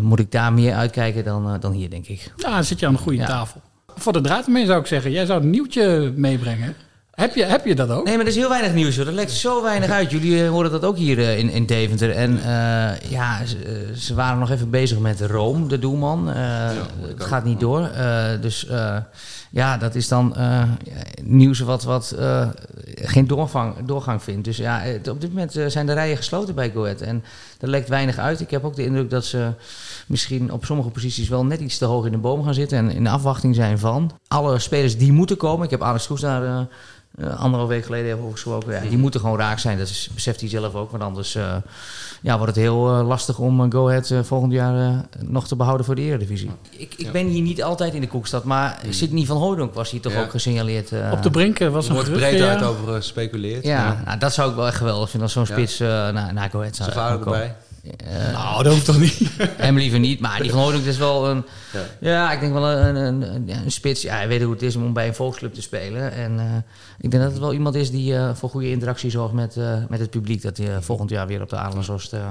moet 0.00 0.18
ik 0.18 0.30
daar 0.32 0.52
meer 0.52 0.74
uitkijken 0.74 1.24
dan, 1.24 1.48
eh, 1.54 1.60
dan 1.60 1.72
hier, 1.72 1.90
denk 1.90 2.06
ik. 2.06 2.32
Ja, 2.36 2.50
dan 2.50 2.64
zit 2.64 2.80
je 2.80 2.86
aan 2.86 2.92
een 2.92 2.98
goede 2.98 3.18
Ja. 3.18 3.26
tafel. 3.26 3.60
Voor 3.96 4.12
de 4.12 4.20
draad 4.20 4.44
ermee 4.46 4.66
zou 4.66 4.80
ik 4.80 4.86
zeggen, 4.86 5.10
jij 5.10 5.26
zou 5.26 5.42
een 5.42 5.50
nieuwtje 5.50 6.12
meebrengen. 6.16 6.74
Heb 7.12 7.34
je, 7.34 7.44
heb 7.44 7.64
je 7.64 7.74
dat 7.74 7.90
ook? 7.90 8.04
Nee, 8.04 8.14
maar 8.16 8.22
er 8.24 8.30
is 8.30 8.36
heel 8.36 8.48
weinig 8.48 8.74
nieuws. 8.74 8.96
Hoor. 8.96 9.06
Er 9.06 9.12
lekt 9.12 9.30
zo 9.30 9.62
weinig 9.62 9.90
uit. 9.90 10.10
Jullie 10.10 10.42
eh, 10.44 10.48
horen 10.50 10.70
dat 10.70 10.84
ook 10.84 10.96
hier 10.96 11.18
eh, 11.18 11.38
in, 11.38 11.50
in 11.50 11.66
Deventer. 11.66 12.10
En 12.10 12.36
eh, 12.38 13.10
ja, 13.10 13.44
ze, 13.46 13.56
eh, 13.58 13.96
ze 13.96 14.14
waren 14.14 14.38
nog 14.38 14.50
even 14.50 14.70
bezig 14.70 14.98
met 14.98 15.20
Rome, 15.20 15.66
de 15.66 15.78
doelman. 15.78 16.32
Eh, 16.32 16.70
het 17.00 17.24
gaat 17.24 17.44
niet 17.44 17.60
door. 17.60 17.86
Eh, 17.86 18.24
dus 18.40 18.66
eh, 18.66 18.96
ja, 19.52 19.76
dat 19.76 19.94
is 19.94 20.08
dan 20.08 20.36
eh, 20.36 20.62
nieuws 21.22 21.60
wat, 21.60 21.82
wat 21.82 22.10
eh, 22.10 22.48
geen 22.94 23.26
doorgang, 23.26 23.74
doorgang 23.84 24.22
vindt. 24.22 24.44
Dus 24.44 24.56
ja, 24.56 24.82
op 25.08 25.20
dit 25.20 25.28
moment 25.28 25.56
eh, 25.56 25.66
zijn 25.66 25.86
de 25.86 25.92
rijen 25.92 26.16
gesloten 26.16 26.54
bij 26.54 26.70
Go 26.70 26.82
Ahead. 26.82 27.00
En 27.00 27.24
er 27.60 27.68
lekt 27.68 27.88
weinig 27.88 28.18
uit. 28.18 28.40
Ik 28.40 28.50
heb 28.50 28.64
ook 28.64 28.76
de 28.76 28.84
indruk 28.84 29.10
dat 29.10 29.24
ze 29.24 29.52
misschien 30.06 30.52
op 30.52 30.64
sommige 30.64 30.90
posities 30.90 31.28
wel 31.28 31.44
net 31.44 31.60
iets 31.60 31.78
te 31.78 31.84
hoog 31.84 32.06
in 32.06 32.12
de 32.12 32.18
boom 32.18 32.44
gaan 32.44 32.54
zitten. 32.54 32.78
En 32.78 32.90
in 32.90 33.06
afwachting 33.06 33.54
zijn 33.54 33.78
van 33.78 34.10
alle 34.28 34.58
spelers 34.58 34.98
die 34.98 35.12
moeten 35.12 35.36
komen. 35.36 35.64
Ik 35.64 35.70
heb 35.70 35.82
Alex 35.82 36.06
Kroes 36.06 36.20
daar 36.20 36.66
eh, 37.18 37.26
eh, 37.26 37.40
anderhalf 37.40 37.68
week 37.70 37.84
geleden 37.84 38.06
even 38.06 38.18
over 38.18 38.32
gesproken. 38.32 38.72
Ja, 38.72 38.80
die 38.88 38.98
moeten 38.98 39.20
gewoon 39.20 39.38
raak 39.38 39.58
zijn. 39.58 39.78
Dat 39.78 39.88
is, 39.88 40.08
beseft 40.14 40.40
hij 40.40 40.48
zelf 40.48 40.74
ook. 40.74 40.90
Want 40.90 41.02
anders 41.02 41.34
eh, 41.34 41.54
ja, 42.20 42.38
wordt 42.38 42.54
het 42.54 42.64
heel 42.64 42.88
eh, 42.98 43.06
lastig 43.06 43.38
om 43.38 43.72
Go 43.72 43.88
Ahead 43.88 44.10
eh, 44.10 44.18
volgend 44.22 44.52
jaar 44.52 44.88
eh, 44.88 44.96
nog 45.26 45.46
te 45.48 45.56
behouden 45.56 45.86
voor 45.86 45.94
de 45.94 46.02
Eredivisie. 46.02 46.50
Ik, 46.70 46.94
ik 46.96 47.12
ben 47.12 47.26
hier 47.26 47.42
niet 47.42 47.62
altijd 47.62 47.94
in 47.94 48.00
de 48.00 48.08
Koekstad. 48.08 48.44
Maar 48.44 48.78
Sidney 48.90 49.24
van 49.24 49.36
Hooydonk 49.36 49.74
was 49.74 49.90
hier 49.90 50.00
toch 50.00 50.12
Ja. 50.12 50.22
ook 50.22 50.30
gesignaleerd. 50.30 50.92
eh, 50.92 51.12
Op 51.12 51.22
de 51.22 51.30
brink 51.30 51.58
eh, 51.60 51.68
was 51.68 51.84
Er 51.84 51.90
een 51.90 51.96
wordt 51.96 52.12
breed 52.12 52.38
ja. 52.38 52.48
uit 52.50 52.62
over 52.62 52.94
gespeculeerd. 52.94 53.64
ja, 53.64 54.02
Nou, 54.04 54.18
dat 54.18 54.32
zou 54.32 54.50
ik 54.50 54.56
wel 54.56 54.66
echt 54.66 54.76
geweldig 54.76 55.10
vinden 55.10 55.22
als 55.22 55.32
zo'n 55.32 55.56
Ja. 55.56 55.62
spits 55.62 55.80
eh, 55.80 55.88
naar, 55.88 56.32
naar 56.32 56.50
Go 56.50 56.58
Ahead 56.58 56.76
zou 56.76 56.90
Zijn 56.92 57.04
vader 57.04 57.18
komen. 57.18 57.40
erbij. 57.40 57.56
Nou, 58.32 58.62
dat 58.62 58.72
hoeft 58.72 58.84
toch 58.84 58.98
niet? 58.98 59.20
Hem 59.56 59.76
liever 59.76 59.98
niet, 59.98 60.20
maar 60.20 60.40
die 60.42 60.50
van 60.50 60.60
Hooydonk 60.60 60.84
is 60.84 60.96
wel 60.98 61.28
een... 61.28 61.44
Ja. 61.72 61.80
Ja, 62.00 62.32
ik 62.32 62.40
denk 62.40 62.52
wel 62.52 62.68
een, 62.70 62.96
een, 62.96 63.34
een, 63.34 63.42
ja, 63.46 63.56
een 63.64 63.72
spits. 63.72 64.02
Ja, 64.02 64.14
hij 64.14 64.28
weet 64.28 64.42
hoe 64.42 64.52
het 64.52 64.62
is 64.62 64.76
om 64.76 64.92
bij 64.92 65.06
een 65.06 65.14
volksclub 65.14 65.54
te 65.54 65.62
spelen. 65.62 66.12
En 66.12 66.38
eh, 66.38 66.44
ik 66.98 67.10
denk 67.10 67.22
dat 67.22 67.32
het 67.32 67.40
wel 67.40 67.52
iemand 67.52 67.74
is 67.74 67.90
die 67.90 68.16
eh, 68.16 68.34
voor 68.34 68.48
goede 68.50 68.70
interactie 68.70 69.10
zorgt 69.10 69.34
met, 69.34 69.56
eh, 69.56 69.74
met 69.88 70.00
het 70.00 70.10
publiek. 70.10 70.42
Dat 70.42 70.56
hij 70.56 70.74
eh, 70.74 70.80
volgend 70.80 71.10
jaar 71.10 71.26
weer 71.26 71.42
op 71.42 71.48
de 71.48 71.56
Adelenzorst 71.56 72.12
eh 72.12 72.26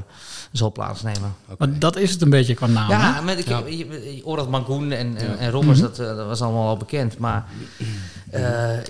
zal 0.52 0.72
plaatsnemen. 0.72 1.36
Maar 1.58 1.80
dat 1.80 1.96
is 1.98 2.12
het 2.12 2.22
een 2.22 2.30
beetje 2.30 2.54
qua 2.54 2.68
naam. 2.68 2.90
hè? 2.90 2.96
Ja, 2.96 3.22
met, 3.22 3.40
ik, 3.40 3.48
Ja. 3.48 3.62
je, 3.66 3.78
je, 4.16 4.22
Orad 4.26 4.50
Mangoen 4.50 4.92
en, 4.92 5.18
en, 5.18 5.38
en 5.38 5.52
Rommers, 5.52 5.80
dat, 5.80 5.96
dat 5.96 6.26
was 6.26 6.42
allemaal 6.42 6.68
al 6.68 6.78
bekend. 6.78 7.18
Maar 7.18 7.46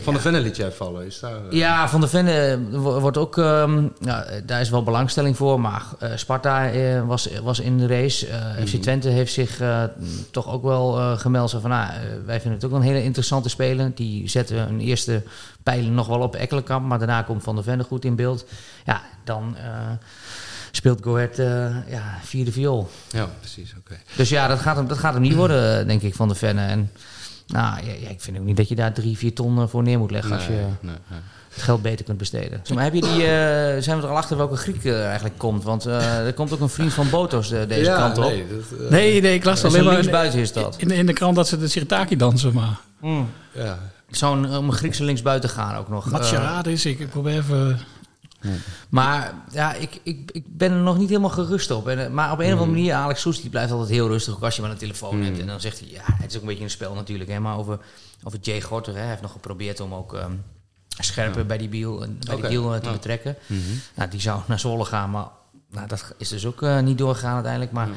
Van 0.02 0.14
de 0.14 0.20
Venne 0.20 0.40
liet 0.40 0.56
jij 0.56 0.72
vallen. 0.72 1.06
Is 1.06 1.20
daar, 1.20 1.32
eh, 1.50 1.52
ja, 1.52 1.90
Van 1.90 2.00
der 2.00 2.10
Venne 2.10 2.60
wo- 2.72 3.00
wordt 3.00 3.18
ook, 3.18 3.38
ehm, 3.38 3.88
daar 4.46 4.62
is 4.62 4.70
wel 4.70 4.84
belangstelling 4.84 5.38
voor. 5.38 5.60
Maar 5.60 5.84
eh, 6.00 6.10
Sparta 6.16 6.70
eh, 6.72 7.02
was, 7.08 7.30
was 7.44 7.60
in 7.60 7.78
de 7.78 7.88
race. 7.88 8.28
Eh, 8.28 8.66
FC 8.66 8.76
Twente 8.76 9.08
heeft 9.10 9.34
zich 9.34 9.60
eh, 9.60 9.84
toch 10.32 10.48
ook 10.52 10.64
wel 10.64 10.98
eh, 11.00 11.18
gemeld. 11.20 11.52
Van, 11.52 11.70
nou, 11.70 11.90
eh, 11.90 11.96
wij 12.26 12.42
vinden 12.42 12.60
het 12.60 12.70
ook 12.70 12.76
een 12.76 12.82
hele 12.86 13.04
interessante 13.04 13.50
speler. 13.50 13.92
Die 13.96 14.30
zetten 14.30 14.58
een 14.58 14.80
eerste 14.80 15.24
pijlen 15.64 15.94
nog 15.94 16.08
wel 16.08 16.20
op 16.20 16.36
Ekkelenkamp. 16.36 16.86
Maar 16.86 16.98
daarna 17.00 17.22
komt 17.22 17.44
Van 17.44 17.56
der 17.56 17.64
Venne 17.64 17.84
goed 17.84 18.06
in 18.06 18.16
beeld. 18.16 18.46
Ja, 18.86 19.02
dan 19.24 19.56
eh, 19.58 19.64
speelt 20.72 21.04
Go 21.04 21.16
Ahead 21.16 21.40
eh, 21.40 21.92
ja, 21.92 22.18
vierde 22.24 22.52
viool. 22.52 22.90
Ja, 23.10 23.28
precies. 23.40 23.74
Oké. 23.80 23.96
Dus 24.16 24.30
ja, 24.30 24.48
dat 24.48 24.60
gaat 24.60 24.76
hem, 24.76 24.88
dat 24.88 24.98
gaat 24.98 25.14
hem 25.14 25.22
niet 25.22 25.36
worden, 25.36 25.80
eh, 25.80 25.86
denk 25.88 26.02
ik, 26.02 26.16
Van 26.16 26.28
der 26.28 26.38
Venne. 26.38 26.66
En 26.66 26.92
nou, 27.52 27.86
ja, 27.86 27.94
ja, 28.02 28.10
ik 28.10 28.22
vind 28.22 28.38
ook 28.38 28.44
niet 28.46 28.58
dat 28.58 28.70
je 28.70 28.76
daar 28.76 28.94
drie, 28.94 29.18
vier 29.18 29.34
ton 29.34 29.58
eh, 29.62 29.68
voor 29.68 29.84
neer 29.84 30.00
moet 30.00 30.12
leggen 30.12 30.34
als 30.34 30.46
je 30.46 30.52
Nee, 30.52 30.62
nee, 30.62 30.96
nee. 31.10 31.20
het 31.54 31.64
geld 31.64 31.82
beter 31.82 32.06
kunt 32.06 32.18
besteden. 32.18 32.60
Zeg 32.64 32.76
Maar 32.76 32.84
heb 32.84 32.94
je 32.94 33.02
die, 33.02 33.24
eh, 33.24 33.82
zijn 33.82 33.98
we 33.98 34.04
er 34.04 34.10
al 34.10 34.16
achter 34.18 34.38
welke 34.38 34.56
Griek 34.56 34.86
eh, 34.86 35.06
eigenlijk 35.06 35.38
komt? 35.38 35.64
Want 35.64 35.86
eh, 35.86 36.26
er 36.26 36.34
komt 36.34 36.54
ook 36.54 36.60
een 36.60 36.70
vriend 36.70 36.94
van 36.94 37.10
Botos 37.10 37.50
deze 37.50 37.82
Ja, 37.82 37.98
kant 37.98 38.18
op. 38.18 38.24
nee, 38.24 38.46
dat, 38.48 38.90
Nee, 38.90 39.22
nee, 39.22 39.34
ik 39.34 39.44
las 39.44 39.64
alleen 39.64 39.78
een 39.80 39.84
maar 39.84 39.94
in, 39.94 40.00
linksbuiten 40.00 40.40
is 40.40 40.54
dat. 40.54 40.76
in, 40.78 40.92
in 40.92 41.06
de 41.06 41.14
krant 41.14 41.36
dat 41.36 41.48
ze 41.48 41.58
de 41.58 41.68
Sirtaki 41.68 42.16
dansen, 42.16 42.54
maar... 42.54 42.80
ja. 43.52 43.78
Zo'n 44.10 44.56
om 44.58 44.68
een 44.68 44.74
Griekse 44.74 45.04
linksbuiten 45.04 45.50
gaan 45.50 45.76
ook 45.76 45.90
nog. 45.90 46.06
Ik, 46.66 47.00
ik 47.00 47.10
probeer 47.10 47.38
even... 47.38 47.80
maar 48.90 49.34
ja, 49.52 49.74
ik, 49.74 50.00
ik, 50.04 50.32
ik 50.32 50.58
ben 50.58 50.72
er 50.72 50.78
nog 50.78 50.98
niet 50.98 51.10
helemaal 51.10 51.30
gerust 51.30 51.72
op. 51.72 51.88
En, 51.88 52.06
eh, 52.06 52.12
maar 52.12 52.32
op 52.32 52.40
een 52.40 52.46
of 52.46 52.52
andere 52.52 52.72
manier, 52.72 52.94
Alex 52.94 53.22
Soes 53.22 53.42
die 53.42 53.50
blijft 53.50 53.72
altijd 53.72 53.90
heel 53.90 54.08
rustig. 54.08 54.34
Ook 54.34 54.44
als 54.44 54.56
je 54.56 54.62
maar 54.62 54.72
een 54.72 54.78
telefoon 54.78 55.22
hebt. 55.22 55.40
En 55.40 55.48
dan 55.48 55.62
zegt 55.62 55.80
hij, 55.80 55.90
ja, 55.90 56.02
het 56.06 56.30
is 56.30 56.36
ook 56.36 56.42
een 56.42 56.48
beetje 56.48 56.64
een 56.64 56.70
spel 56.70 56.94
natuurlijk. 56.94 57.30
Hè, 57.30 57.40
maar 57.40 57.58
over, 57.58 57.80
over 58.24 58.40
Jay 58.42 58.62
Gorter, 58.62 58.94
hè, 58.94 59.00
hij 59.00 59.10
heeft 59.10 59.22
nog 59.22 59.32
geprobeerd 59.32 59.80
om 59.80 59.94
ook 59.94 60.14
ehm, 60.14 60.32
scherper 60.88 61.46
bij 61.46 61.58
die 61.58 61.70
deal, 61.70 61.98
bij 61.98 62.36
die 62.36 62.48
deal 62.48 62.74
eh, 62.74 62.80
te 62.80 62.86
ja. 62.86 62.92
betrekken. 62.92 63.36
nou, 63.96 64.10
die 64.10 64.22
zou 64.22 64.42
naar 64.48 64.60
Zwolle 64.60 64.86
gaan, 64.86 65.10
maar 65.10 65.28
nou, 65.72 65.88
dat 65.88 66.14
is 66.18 66.30
dus 66.30 66.46
ook 66.46 66.62
eh, 66.62 66.80
niet 66.80 66.98
doorgegaan 66.98 67.34
uiteindelijk. 67.34 67.72
Maar 67.72 67.90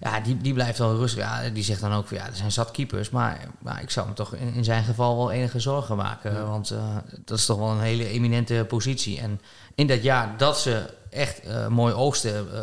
ja, 0.00 0.20
die, 0.20 0.36
die 0.36 0.52
blijft 0.54 0.78
wel 0.78 0.96
rustig. 0.96 1.20
Ja, 1.20 1.48
die 1.50 1.62
zegt 1.64 1.80
dan 1.80 1.92
ook, 1.92 2.06
van, 2.06 2.16
ja, 2.16 2.26
er 2.26 2.36
zijn 2.36 2.52
zat 2.52 2.70
keepers. 2.70 3.10
Maar, 3.10 3.40
maar 3.58 3.82
ik 3.82 3.90
zou 3.90 4.08
me 4.08 4.12
toch 4.14 4.34
in, 4.34 4.54
in 4.54 4.64
zijn 4.64 4.84
geval 4.84 5.16
wel 5.16 5.30
enige 5.30 5.60
zorgen 5.60 5.96
maken. 5.96 6.48
Want 6.48 6.70
eh, 6.70 6.96
dat 7.24 7.38
is 7.38 7.44
toch 7.46 7.58
wel 7.58 7.70
een 7.70 7.80
hele 7.80 8.08
eminente 8.08 8.64
positie. 8.68 9.20
En 9.20 9.40
in 9.74 9.86
dat 9.86 10.02
jaar 10.02 10.34
dat 10.36 10.58
ze 10.60 10.82
echt 11.10 11.40
eh, 11.40 11.66
mooi 11.68 11.94
oogsten, 11.94 12.46
eh, 12.54 12.60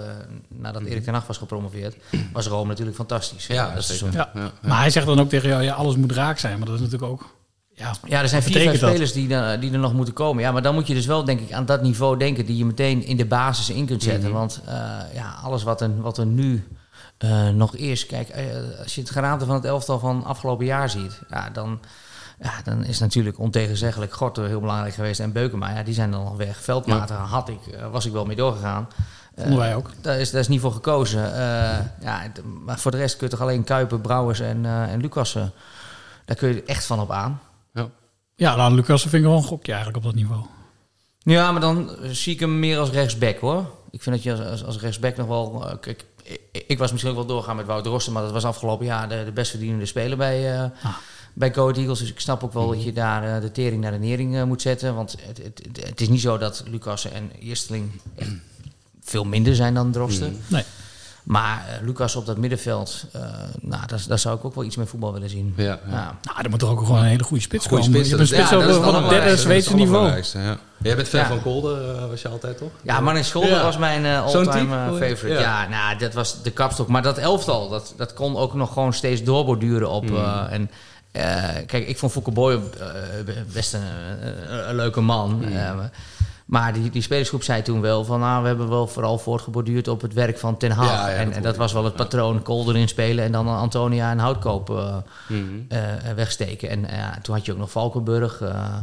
nadat 0.47 0.81
Erik 0.83 1.03
ten 1.03 1.13
Hag 1.13 1.27
was 1.27 1.38
gepromoveerd, 1.38 1.95
was 2.33 2.47
Rome 2.47 2.67
natuurlijk 2.69 2.97
fantastisch. 2.97 3.47
Ja, 3.47 3.73
dat 3.73 3.83
seizoen. 3.83 4.11
Ja. 4.11 4.29
Ja, 4.33 4.51
Maar 4.61 4.79
hij 4.79 4.89
zegt 4.89 5.05
dan 5.05 5.19
ook 5.19 5.29
tegen 5.29 5.50
jou, 5.50 5.63
ja, 5.63 5.73
alles 5.73 5.95
moet 5.95 6.11
raak 6.11 6.38
zijn. 6.39 6.57
Maar 6.57 6.67
dat 6.67 6.75
is 6.75 6.81
natuurlijk 6.81 7.11
ook... 7.11 7.39
Ja, 7.73 7.93
Ja, 8.07 8.21
er 8.21 8.29
zijn 8.29 8.43
vier, 8.43 8.53
vijf 8.61 8.77
spelers 8.77 9.13
die, 9.13 9.33
er- 9.35 9.59
die 9.59 9.71
er 9.71 9.79
nog 9.79 9.93
moeten 9.93 10.13
komen. 10.13 10.43
Ja, 10.43 10.51
maar 10.51 10.61
dan 10.61 10.73
moet 10.73 10.88
je 10.88 10.93
dus 10.93 11.05
wel, 11.05 11.23
denk 11.23 11.39
ik, 11.39 11.51
aan 11.51 11.65
dat 11.65 11.81
niveau 11.81 12.17
denken 12.17 12.45
die 12.45 12.57
je 12.57 12.65
meteen 12.65 13.05
in 13.05 13.17
de 13.17 13.25
basis 13.25 13.69
in 13.69 13.85
kunt 13.85 14.03
zetten. 14.03 14.31
Want 14.31 14.61
eh, 14.65 14.73
ja, 15.13 15.39
alles 15.43 15.63
wat 15.63 15.81
er, 15.81 16.01
wat 16.01 16.17
er 16.17 16.25
nu 16.25 16.67
eh, 17.24 17.50
nog 17.50 17.75
is. 17.75 18.06
Kijk, 18.06 18.30
eh, 18.30 18.46
als 18.84 18.96
je 18.96 19.01
het 19.01 19.10
geraamte 19.10 19.46
van 19.46 19.56
het 19.56 19.66
elftal 19.66 20.00
van 20.00 20.24
afgelopen 20.24 20.66
jaar 20.66 20.90
ziet, 20.90 21.20
ja, 21.30 21.50
dan, 21.50 21.80
ja, 22.40 22.51
dan 22.63 22.84
is 22.84 23.00
natuurlijk 23.00 23.40
ontegenzeggelijk 23.40 24.13
Gorter 24.13 24.48
heel 24.48 24.60
belangrijk 24.60 24.94
geweest 24.94 25.20
en 25.20 25.32
Beukema. 25.32 25.70
Ja, 25.78 25.84
die 25.84 25.94
zijn 25.94 26.12
dan 26.12 26.25
al 26.25 26.38
weg. 26.38 26.62
Veldmaten 26.62 27.16
had 27.16 27.50
ik, 27.50 27.68
eh, 27.68 27.92
was 27.92 28.06
ik 28.06 28.12
wel 28.12 28.25
mee 28.25 28.36
doorgegaan. 28.36 28.88
Vonden 29.36 29.60
wij 29.60 29.75
ook. 29.75 29.90
Daar 30.01 30.20
is, 30.20 30.32
daar 30.32 30.42
is 30.42 30.48
niet 30.48 30.62
voor 30.62 30.72
gekozen. 30.74 31.22
Ja, 32.01 32.22
maar 32.63 32.80
voor 32.80 32.92
de 32.92 32.98
rest 32.98 33.18
kun 33.18 33.28
je 33.28 33.34
toch 33.34 33.42
alleen 33.42 33.63
Kuiper, 33.63 34.00
Brouwers 34.00 34.40
en, 34.40 34.66
en 34.66 35.01
Lucas. 35.01 35.36
eh, 35.36 35.44
daar 36.25 36.36
kun 36.36 36.50
je 36.50 36.63
echt 36.63 36.86
van 36.86 37.00
op 37.00 37.12
aan. 37.12 37.42
Ja, 38.36 38.56
nou, 38.56 38.74
Lucas 38.74 39.01
vind 39.01 39.13
ik 39.13 39.22
wel 39.24 39.38
een 39.38 39.44
gokje 39.44 39.72
eigenlijk 39.74 40.06
op 40.06 40.12
dat 40.12 40.22
niveau. 40.22 40.46
Ja, 41.20 41.51
maar 41.51 41.62
dan 41.62 41.90
zie 42.01 42.34
ik 42.34 42.40
hem 42.40 42.60
meer 42.60 42.80
als 42.80 42.90
rechtsback 42.90 43.38
hoor. 43.38 43.66
Ik 43.92 44.01
vind 44.01 44.16
dat 44.16 44.24
je 44.24 44.32
als, 44.32 44.42
als, 44.51 44.66
als 44.66 44.80
rechtsback 44.80 45.18
nog 45.18 45.28
wel. 45.28 45.78
kijk, 45.82 46.06
ik, 46.51 46.78
was 46.78 46.92
misschien 46.92 47.12
ook 47.12 47.18
wel 47.18 47.36
doorgaan 47.36 47.56
met 47.56 47.66
Wout 47.66 47.84
Drosten, 47.84 48.13
maar 48.13 48.24
dat 48.24 48.32
was 48.32 48.46
afgelopen 48.46 48.86
jaar 48.86 49.10
de, 49.10 49.22
de 49.25 49.32
best 49.32 49.50
verdienende 49.50 49.86
speler 49.86 50.18
bij, 50.18 50.62
eh, 50.62 50.70
bij 51.34 51.54
Go 51.54 51.72
Eagles. 51.72 52.00
Dus 52.00 52.10
ik 52.10 52.20
snap 52.20 52.44
ook 52.44 52.54
wel 52.54 52.68
dat 52.68 52.84
je 52.84 52.94
daar 52.94 53.36
eh, 53.36 53.42
de 53.42 53.51
tering 53.51 53.82
naar 53.82 53.92
de 53.92 53.98
nering 53.98 54.36
eh, 54.36 54.44
moet 54.44 54.62
zetten. 54.62 54.96
Want 54.96 55.16
het, 55.28 55.38
het, 55.38 55.86
het, 55.86 56.01
is 56.01 56.10
niet 56.10 56.22
zo 56.22 56.38
dat 56.38 56.63
Lucas 56.68 57.06
en 57.06 57.32
Eersteling 57.40 57.92
veel 59.01 59.24
minder 59.24 59.56
zijn 59.56 59.74
dan 59.74 59.92
Drosten. 59.92 60.42
Nee. 60.48 60.63
Maar 61.24 61.66
eh, 61.68 61.86
Lucas 61.86 62.16
op 62.16 62.25
dat 62.25 62.38
middenveld, 62.38 63.06
eh, 63.12 63.22
nou, 63.62 63.82
daar, 63.88 64.04
daar 64.08 64.20
zou 64.20 64.38
ik 64.38 64.46
ook 64.46 64.56
wel 64.56 64.63
iets 64.63 64.75
meer 64.75 64.88
voetbal 64.88 65.13
willen 65.13 65.30
zien. 65.30 65.54
Ja, 65.58 65.80
ja. 65.90 66.18
Nou, 66.24 66.42
er 66.44 66.50
moet 66.50 66.60
toch 66.60 66.70
ook 66.70 66.80
gewoon 66.80 66.98
een 66.98 67.06
hele 67.06 67.24
goede 67.24 67.44
spits 67.44 67.68
Goeie 67.68 67.84
komen. 67.84 67.96
spits, 68.00 68.10
je 68.10 68.16
hebt 68.18 68.30
een 68.32 68.38
dat 68.38 68.46
is- 68.50 68.50
spits 68.56 68.66
ja, 68.66 68.74
dat 68.82 68.84
van 68.94 69.01
het 69.04 69.10
derde 69.12 69.38
Zweedse 69.38 69.70
dat 69.70 69.78
niveau. 69.80 70.22
Ja. 70.34 70.58
Jij 70.82 70.96
bent 70.96 71.08
fan 71.08 71.20
Ja. 71.20 71.28
van 71.28 71.42
Kolder, 71.42 71.96
eh, 71.96 72.08
was 72.10 72.22
je 72.22 72.28
altijd 72.28 72.58
toch? 72.58 72.70
Ja, 72.82 73.00
Martin 73.00 73.25
Scholder 73.25 73.51
Ja. 73.51 73.63
was 73.63 73.78
mijn 73.78 74.06
eh, 74.06 74.24
all-time 74.24 74.75
eh, 74.75 74.88
favorite. 74.92 75.28
Ja. 75.28 75.40
Ja. 75.40 75.68
nou, 75.68 75.98
dat 75.98 76.13
was 76.13 76.42
de 76.44 76.51
kapstok. 76.51 76.88
Maar 76.88 77.01
dat 77.01 77.18
elftal, 77.18 77.70
dat, 77.70 77.94
dat 77.98 78.13
kon 78.13 78.38
ook 78.38 78.54
nog 78.54 78.74
gewoon 78.74 78.94
steeds 78.94 79.24
doorborduren 79.24 79.90
op... 79.90 80.08
Hmm. 80.08 80.16
eh, 80.18 80.44
en, 80.51 80.70
eh, 81.12 81.66
kijk, 81.66 81.88
ik 81.88 81.98
vond 81.98 82.12
Fouke 82.12 82.32
Boy 82.32 82.54
eh, 82.54 82.60
best 83.54 83.74
een 83.74 84.75
leuke 84.75 85.01
man. 85.01 85.44
Hmm. 85.44 85.90
Eh, 86.51 86.58
maar 86.60 86.74
die, 86.74 86.89
die 86.89 87.01
spelersgroep 87.01 87.43
zei 87.43 87.62
toen 87.62 87.81
wel 87.81 88.03
van... 88.05 88.20
Nou, 88.20 88.41
we 88.41 88.48
hebben 88.48 88.70
wel 88.70 88.88
vooral 88.88 89.17
voortgeborduurd 89.17 89.88
op 89.88 90.01
het 90.01 90.13
werk 90.13 90.38
van 90.39 90.58
Ten. 90.58 90.70
Ja, 90.70 90.84
ja, 90.84 91.08
dat 91.08 91.15
en, 91.15 91.31
en 91.34 91.41
dat 91.41 91.58
was 91.58 91.74
wel 91.74 91.84
het 91.84 91.96
patroon. 91.96 92.41
Kolder 92.41 92.77
inspelen 92.77 93.24
en 93.25 93.31
dan 93.31 93.48
Antonia 93.48 94.12
en 94.12 94.20
Houtkoop 94.20 94.70
eh, 94.70 94.96
Hmm. 95.27 95.65
eh, 95.70 95.79
wegsteken. 96.15 96.70
En 96.70 96.86
eh, 96.86 97.08
toen 97.22 97.36
had 97.36 97.46
je 97.46 97.51
ook 97.51 97.58
nog 97.58 97.72
Valkenburg... 97.72 98.41
eh, 98.41 98.75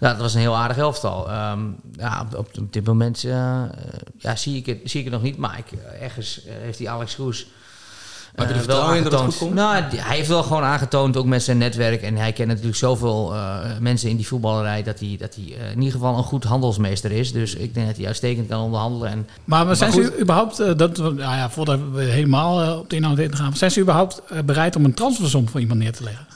ja, 0.00 0.08
dat 0.08 0.20
was 0.20 0.34
een 0.34 0.40
heel 0.40 0.56
aardig 0.56 0.76
elftal. 0.76 1.30
Ehm, 1.30 1.60
ja, 1.96 2.26
op, 2.36 2.58
op, 2.58 2.72
dit 2.72 2.86
moment 2.86 3.24
eh, 3.24 3.62
eh, 3.62 3.68
ja, 4.18 4.36
zie, 4.36 4.56
ik 4.56 4.66
het, 4.66 4.78
zie 4.84 4.98
ik 4.98 5.04
het 5.06 5.14
nog 5.14 5.22
niet. 5.22 5.36
Maar 5.36 5.58
ik, 5.58 5.78
eh, 5.78 6.02
ergens 6.02 6.44
eh, 6.44 6.52
heeft 6.60 6.78
die 6.78 6.90
Alex 6.90 7.14
Kroes... 7.14 7.46
Maar 8.34 8.46
heb 8.46 8.54
je 8.56 8.60
eh, 8.60 8.60
er 8.60 8.64
vertrouwen 8.64 8.96
in 8.96 9.02
dat 9.02 9.12
het 9.12 9.20
aangetoond- 9.20 9.34
goed 9.38 9.46
komt? 9.48 9.54
Nou, 9.54 10.00
hij 10.06 10.16
heeft 10.16 10.28
wel 10.28 10.42
gewoon 10.42 10.62
aangetoond, 10.62 11.16
ook 11.16 11.26
met 11.26 11.42
zijn 11.42 11.58
netwerk. 11.58 12.02
En 12.02 12.16
hij 12.16 12.32
kent 12.32 12.48
natuurlijk 12.48 12.76
zoveel 12.76 13.34
eh, 13.34 13.58
mensen 13.80 14.10
in 14.10 14.16
die 14.16 14.26
voetballerij... 14.26 14.82
dat 14.82 15.00
hij, 15.00 15.16
dat 15.18 15.34
hij 15.34 15.44
eh, 15.44 15.70
in 15.70 15.76
ieder 15.78 15.92
geval 15.92 16.16
een 16.16 16.22
goed 16.24 16.44
handelsmeester 16.44 17.10
is. 17.12 17.32
Dus 17.32 17.54
ik 17.54 17.74
denk 17.74 17.86
dat 17.86 17.96
hij 17.96 18.06
uitstekend 18.06 18.48
kan 18.48 18.60
onderhandelen. 18.60 19.08
En, 19.10 19.28
Maar, 19.44 19.66
maar 19.66 19.76
zijn 19.76 19.92
goed. 19.92 20.04
ze 20.04 20.20
überhaupt, 20.20 20.56
dat, 20.78 20.96
nou 20.98 21.16
ja, 21.16 21.50
voordat 21.50 21.78
we 21.92 22.02
helemaal 22.02 22.78
op 22.78 22.90
de 22.90 22.96
inhoud 22.96 23.18
in 23.18 23.36
gaan, 23.36 23.56
zijn 23.56 23.70
ze 23.70 23.80
überhaupt 23.80 24.22
bereid 24.44 24.76
om 24.76 24.84
een 24.84 24.94
transfersom 24.94 25.48
voor 25.48 25.60
iemand 25.60 25.78
neer 25.80 25.92
te 25.92 26.02
leggen? 26.02 26.26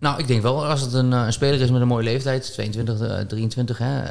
Nou, 0.00 0.18
ik 0.18 0.26
denk 0.26 0.42
wel, 0.42 0.66
als 0.66 0.80
het 0.80 0.92
een, 0.92 1.12
een 1.12 1.32
speler 1.32 1.60
is 1.60 1.70
met 1.70 1.80
een 1.80 1.86
mooie 1.88 2.04
leeftijd, 2.04 2.52
22, 2.52 3.00
eh, 3.00 3.18
23. 3.20 3.78
Hè, 3.78 4.02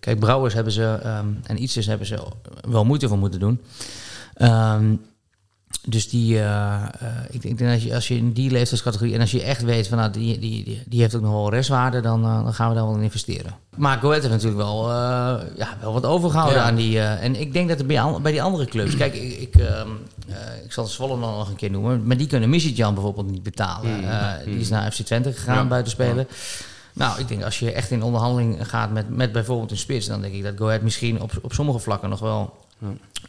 kijk, 0.00 0.18
Brouwers 0.20 0.54
hebben 0.54 0.72
ze 0.72 0.98
ehm, 1.02 1.26
en 1.46 1.62
Ietsers 1.62 1.86
hebben 1.86 2.06
ze 2.06 2.18
wel 2.68 2.84
moeite 2.84 3.08
voor 3.08 3.18
moeten 3.18 3.40
doen. 3.40 3.60
Ehm, 4.34 4.94
dus 5.88 6.08
die, 6.08 6.38
eh, 6.38 6.82
eh, 6.82 7.08
ik 7.30 7.42
denk 7.42 7.58
dat 7.58 7.68
als 7.68 7.82
je, 7.82 7.94
als 7.94 8.08
je 8.08 8.16
in 8.16 8.32
die 8.32 8.50
leeftijdscategorie 8.50 9.14
en 9.14 9.20
als 9.20 9.30
je 9.30 9.42
echt 9.42 9.62
weet 9.62 9.88
van 9.88 9.98
nou, 9.98 10.10
die, 10.10 10.38
die, 10.38 10.82
die, 10.86 11.00
heeft 11.00 11.14
ook 11.14 11.22
nog 11.22 11.32
wel 11.32 11.50
restwaarde, 11.50 12.00
dan, 12.00 12.24
eh, 12.24 12.44
dan 12.44 12.54
gaan 12.54 12.68
we 12.68 12.74
daar 12.74 12.86
wel 12.86 12.94
in 12.96 13.02
investeren. 13.02 13.54
Maar 13.76 13.98
Go 13.98 14.08
Ahead 14.08 14.22
heeft 14.22 14.34
natuurlijk 14.34 14.62
wel, 14.62 14.90
ja, 15.56 15.76
wel 15.80 15.92
wat 15.92 16.04
overgehouden 16.06 16.58
Ja. 16.58 16.64
aan 16.64 16.74
die. 16.74 17.00
en 17.00 17.40
ik 17.40 17.52
denk 17.52 17.68
dat 17.68 17.78
er 17.78 17.86
bij, 17.86 18.20
bij 18.22 18.32
die 18.32 18.42
andere 18.42 18.64
clubs, 18.64 18.96
kijk, 18.96 19.14
ik, 19.14 19.38
ik, 19.38 19.54
ehm, 19.54 19.88
eh, 20.28 20.64
ik 20.64 20.72
zal 20.72 20.86
Zwolle 20.86 21.20
dan 21.20 21.36
nog 21.36 21.48
een 21.48 21.56
keer 21.56 21.70
noemen, 21.70 22.06
maar 22.06 22.16
die 22.16 22.26
kunnen 22.26 22.48
Misitjan 22.50 22.94
bijvoorbeeld 22.94 23.30
niet 23.30 23.42
betalen. 23.42 24.04
Eh, 24.08 24.44
die 24.44 24.58
is 24.58 24.68
naar 24.68 24.92
FC 24.92 25.00
Twente 25.00 25.32
gegaan 25.32 25.54
Ja. 25.56 25.64
buiten 25.64 25.92
spelen. 25.92 26.26
Nou, 26.94 27.20
ik 27.20 27.28
denk 27.28 27.42
als 27.42 27.58
je 27.58 27.72
echt 27.72 27.90
in 27.90 28.02
onderhandeling 28.02 28.68
gaat 28.68 28.90
met, 28.92 29.08
met 29.16 29.32
bijvoorbeeld 29.32 29.70
een 29.70 29.76
spits, 29.76 30.06
dan 30.06 30.20
denk 30.20 30.34
ik 30.34 30.42
dat 30.42 30.52
Go 30.56 30.66
Ahead 30.66 30.82
misschien 30.82 31.20
op, 31.20 31.32
op 31.42 31.52
sommige 31.52 31.78
vlakken 31.78 32.08
nog 32.08 32.20
wel 32.20 32.54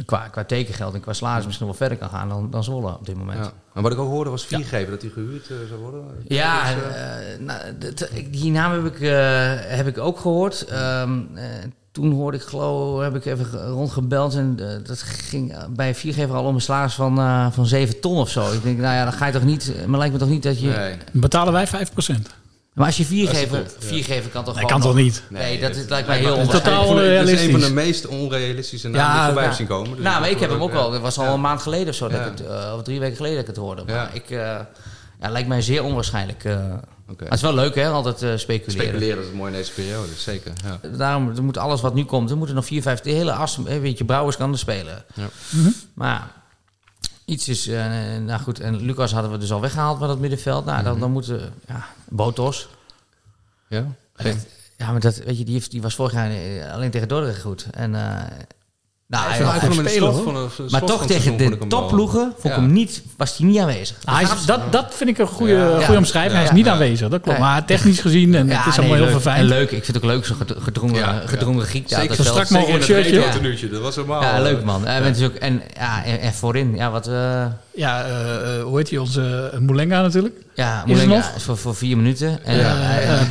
qua, 0.05 0.27
qua 0.27 0.43
tekengeld 0.43 0.93
en 0.93 1.00
qua 1.00 1.13
salaris 1.13 1.45
misschien 1.45 1.65
wel 1.67 1.75
verder 1.75 1.98
kan 1.98 2.10
gaan 2.10 2.29
dan, 2.29 2.50
dan 2.51 2.63
Zwolle 2.63 2.93
op 2.93 3.05
dit 3.05 3.15
moment. 3.17 3.45
Ja. 3.45 3.51
Maar 3.74 3.83
wat 3.83 3.91
ik 3.91 3.98
ook 3.98 4.10
hoorde 4.10 4.29
was 4.29 4.45
viergever, 4.45 4.91
dat 4.91 5.01
hij 5.01 5.12
gehuurd 5.12 5.50
eh, 5.50 5.55
zou 5.67 5.79
worden. 5.81 6.03
Ja, 6.27 6.74
Dus, 6.74 6.83
eh, 6.83 7.33
eh, 7.33 7.39
nou, 7.39 7.60
dat- 7.79 8.10
die 8.31 8.51
naam 8.51 8.72
heb 8.72 8.86
ik, 8.93 9.00
eh, 9.01 9.53
heb 9.77 9.88
ik 9.88 9.98
ook 9.98 10.19
gehoord. 10.19 10.62
Ehm, 10.65 11.19
eh, 11.36 11.43
toen 11.91 12.12
hoorde 12.12 12.38
ik, 12.38 12.43
geloof 12.43 13.01
heb 13.01 13.15
ik 13.15 13.25
even 13.25 13.45
ge- 13.45 13.67
rondgebeld 13.69 14.36
en 14.36 14.55
dat 14.83 15.01
ging 15.01 15.55
bij 15.69 15.95
viergever 15.95 16.36
al 16.36 16.45
om 16.45 16.55
een 16.55 16.62
salaris 16.62 16.93
van, 16.93 17.17
eh, 17.19 17.48
van 17.51 17.65
7 17.65 18.00
ton 18.00 18.17
of 18.17 18.29
zo. 18.29 18.51
Ik 18.51 18.63
denk, 18.63 18.77
nou 18.79 18.95
ja, 18.95 19.03
dan 19.03 19.13
ga 19.13 19.25
je 19.25 19.31
toch 19.33 19.43
niet, 19.43 19.74
maar 19.88 19.98
lijkt 20.00 20.13
me 20.13 20.19
toch 20.19 20.29
niet 20.29 20.43
dat 20.43 20.60
je... 20.60 20.67
nee. 20.67 20.98
Betalen 21.12 21.53
wij 21.53 21.67
5%. 21.67 22.29
Maar 22.74 22.86
als 22.86 22.98
je 22.98 23.03
Als 23.03 23.12
viergever, 23.12 23.58
het 23.58 23.72
goed, 23.74 23.82
ja. 23.84 23.88
viergever 23.88 24.30
kan 24.32 24.44
toch 24.44 24.53
Dat 24.53 24.63
gewoon 24.63 24.82
kan 24.82 24.89
toch 24.92 24.96
niet? 24.96 25.24
Nee, 25.30 25.60
dat 25.60 25.75
is, 25.75 25.88
lijkt 25.88 26.08
Nee, 26.08 26.22
mij 26.22 26.34
heel 26.34 26.48
Totaal 26.48 26.86
onwaarschijnlijk. 26.88 27.25
Dat 27.30 27.39
is 27.39 27.42
een 27.46 27.51
van 27.51 27.60
de 27.60 27.72
meest 27.74 28.08
onrealistische 28.08 28.88
namen 28.89 29.01
Ja, 29.06 29.12
die 29.12 29.20
ik 29.20 29.25
voorbij 29.25 29.44
ja. 29.44 29.50
heb 29.50 29.58
zien 29.58 29.68
komen. 29.68 29.96
Dus 29.96 30.03
Nou, 30.06 30.20
maar 30.22 30.30
ik 30.30 30.39
heb 30.39 30.50
hem 30.50 30.62
ook 30.62 30.70
ja. 30.72 30.75
wel. 30.75 30.92
Dat 30.92 31.01
was 31.01 31.18
al 31.18 31.25
Ja. 31.25 31.34
een 31.34 31.42
maand 31.42 31.62
geleden 31.62 31.88
of 31.88 31.96
zo, 31.96 32.08
dat 32.08 32.20
ik 32.20 32.25
het, 32.25 32.46
eh, 32.48 32.74
of 32.77 32.84
drie 32.84 33.00
weken 33.00 33.15
geleden 33.15 33.36
dat 33.38 33.48
ik 33.48 33.56
het 33.56 33.63
hoorde. 33.63 33.84
Ja. 33.88 33.94
Maar 33.96 34.10
ik, 34.15 34.30
eh, 34.30 34.38
ja, 35.22 35.30
lijkt 35.30 35.48
mij 35.48 35.62
zeer 35.62 35.84
onwaarschijnlijk. 35.84 36.44
eh. 36.44 36.53
Oké. 37.10 37.24
Maar 37.24 37.30
het 37.30 37.34
is 37.34 37.42
wel 37.42 37.53
leuk, 37.53 37.75
hè? 37.75 37.89
Altijd 37.89 38.22
eh, 38.22 38.30
speculeren. 38.38 38.88
Speculeren 38.88 39.24
is 39.24 39.32
mooi 39.34 39.51
in 39.51 39.58
deze 39.58 39.72
periode, 39.72 40.08
zeker. 40.18 40.51
Ja. 40.63 40.89
Daarom 40.98 41.32
er 41.36 41.44
moet 41.44 41.58
alles 41.58 41.82
wat 41.82 41.94
nu 41.94 42.03
komt, 42.06 42.30
er 42.32 42.38
moeten 42.38 42.56
nog 42.56 42.65
vier, 42.65 42.82
vijf, 42.82 43.00
de 43.00 43.12
hele 43.12 43.32
as, 43.34 43.58
eh, 43.65 43.80
weet 43.80 43.98
je, 43.98 44.06
Brouwers 44.06 44.38
kan 44.38 44.51
er 44.51 44.58
spelen. 44.58 45.03
Ja. 45.13 45.25
Maar 45.94 46.10
ja, 46.10 46.32
iets 47.25 47.48
is, 47.48 47.68
eh, 47.68 47.86
nou 48.18 48.42
goed, 48.42 48.60
en 48.60 48.82
Lucas 48.82 49.12
hadden 49.12 49.32
we 49.32 49.38
dus 49.38 49.51
al 49.51 49.62
weggehaald 49.62 50.00
van 50.00 50.10
het 50.10 50.20
middenveld. 50.20 50.65
Nou, 50.65 50.84
dan, 50.84 51.00
dan 51.00 51.12
moeten, 51.12 51.53
ja, 51.68 51.86
Botos. 52.10 52.70
Ja? 53.68 53.86
Dat- 54.15 54.46
ja, 54.77 54.92
maar 54.92 55.00
dat, 55.00 55.15
weet 55.18 55.38
je, 55.38 55.44
die, 55.46 55.53
heeft, 55.53 55.72
die 55.72 55.82
was 55.82 55.96
vorig 55.96 56.13
jaar 56.13 56.32
eh, 56.32 56.72
alleen 56.74 56.92
tegen 56.92 57.08
Dordrecht 57.08 57.42
goed. 57.42 57.68
En, 57.72 57.96
eh, 57.96 58.22
nou, 59.13 59.25
hij- 59.27 59.72
spelen, 59.72 60.13
van 60.24 60.50
maar 60.70 60.84
toch 60.84 61.05
tegen 61.05 61.38
de 61.38 61.58
topploegen 61.67 62.34
vond 62.39 62.53
ik 62.53 62.60
hem 62.60 62.72
niet, 62.72 63.01
was 63.17 63.38
hij 63.38 63.48
niet 63.48 63.60
aanwezig. 63.60 63.98
Hij 64.05 64.24
is, 64.24 64.46
dat, 64.46 64.72
dat 64.72 64.93
vind 64.96 65.10
ik 65.10 65.17
een 65.17 65.27
goede, 65.27 65.53
Ja. 65.53 65.67
goede 65.77 65.91
Ja. 65.91 65.98
omschrijving. 65.98 66.34
hij 66.36 66.43
is 66.43 66.51
niet 66.51 66.65
Ja. 66.65 66.72
aanwezig, 66.72 67.10
dat 67.10 67.22
klopt. 67.22 67.38
Ja. 67.38 67.43
Maar 67.43 67.65
technisch 67.65 68.00
gezien, 68.00 68.36
en 68.36 68.50
het 68.50 68.65
is 68.67 68.77
allemaal 68.79 68.98
heel 68.98 69.08
verfijnd. 69.08 69.39
En 69.39 69.46
leuk, 69.46 69.72
ik 69.72 69.84
vind 69.84 69.88
het 69.88 69.96
ook 69.98 70.03
leuk, 70.03 70.25
zo'n 70.25 70.36
ged- 70.36 70.55
gedrongen, 70.60 71.27
gedrongen 71.29 71.65
Griek. 71.65 71.84
Zeker 71.88 72.15
zo 72.15 72.24
strak 72.24 72.50
mogelijk 72.50 72.84
shirtje. 72.84 73.70
Dat 73.72 73.82
was 73.82 73.96
helemaal... 73.96 74.22
Ja, 74.22 74.36
eh, 74.36 74.41
leuk 74.41 74.63
man. 74.63 74.86
En, 74.88 75.03
en, 75.39 75.62
ja, 75.75 76.03
en, 76.05 76.20
en 76.20 76.34
voorin, 76.34 76.75
ja, 76.75 76.91
wat... 76.91 77.08
eh 77.08 77.46
Ja, 77.75 78.03
eh, 78.05 78.58
eh, 78.58 78.63
hoe 78.63 78.77
heet 78.77 78.89
hij? 78.89 79.00
Onze 79.00 79.51
uh, 79.53 79.60
Moulenga 79.60 80.01
natuurlijk. 80.01 80.36
ja, 80.55 80.75
Is 80.75 80.82
er 80.82 80.88
Moulenga 80.88 81.15
nog? 81.27 81.36
is 81.36 81.43
voor, 81.43 81.58
voor 81.58 81.75
vier 81.75 81.98
minuten. 81.98 82.46
En, 82.46 82.58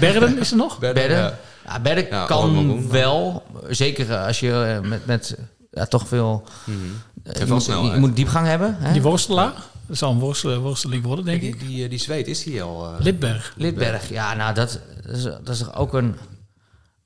Berden 0.00 0.38
is 0.38 0.50
er 0.50 0.56
nog. 0.56 0.78
Berden, 0.78 1.02
Berden. 1.02 1.22
ja. 1.24 1.38
Ja, 1.66 1.80
Berden 1.80 2.06
Ja, 2.10 2.24
kan 2.24 2.88
wel. 2.90 3.42
Zeker 3.68 4.16
als 4.16 4.40
je 4.40 4.80
met, 4.82 5.06
met 5.06 5.36
ja, 5.72 5.86
toch 5.86 6.08
veel... 6.08 6.44
Eh, 6.66 6.74
Heeft 7.22 7.38
je, 7.38 7.52
moet, 7.52 7.64
je 7.92 7.98
moet 7.98 8.16
diepgang 8.16 8.46
hebben. 8.46 8.76
Hè? 8.78 8.92
Die 8.92 9.02
worstelaar. 9.02 9.52
Dat 9.86 9.96
zal 9.96 10.10
een 10.12 10.18
worstel, 10.18 10.58
worsteling 10.60 11.04
worden, 11.04 11.24
denk 11.24 11.40
Die, 11.40 11.50
ik. 11.50 11.60
die, 11.60 11.84
eh, 11.84 11.90
die 11.90 11.98
zweet, 11.98 12.26
is 12.28 12.42
die 12.42 12.62
al... 12.62 12.86
eh, 12.86 13.00
Lidberg. 13.04 13.54
Lidberg, 13.56 14.08
ja, 14.08 14.34
nou, 14.34 14.54
dat, 14.54 14.80
dat, 15.06 15.16
is, 15.16 15.22
dat 15.22 15.48
is 15.48 15.58
toch 15.58 15.76
ook 15.76 15.94
een, 15.94 16.14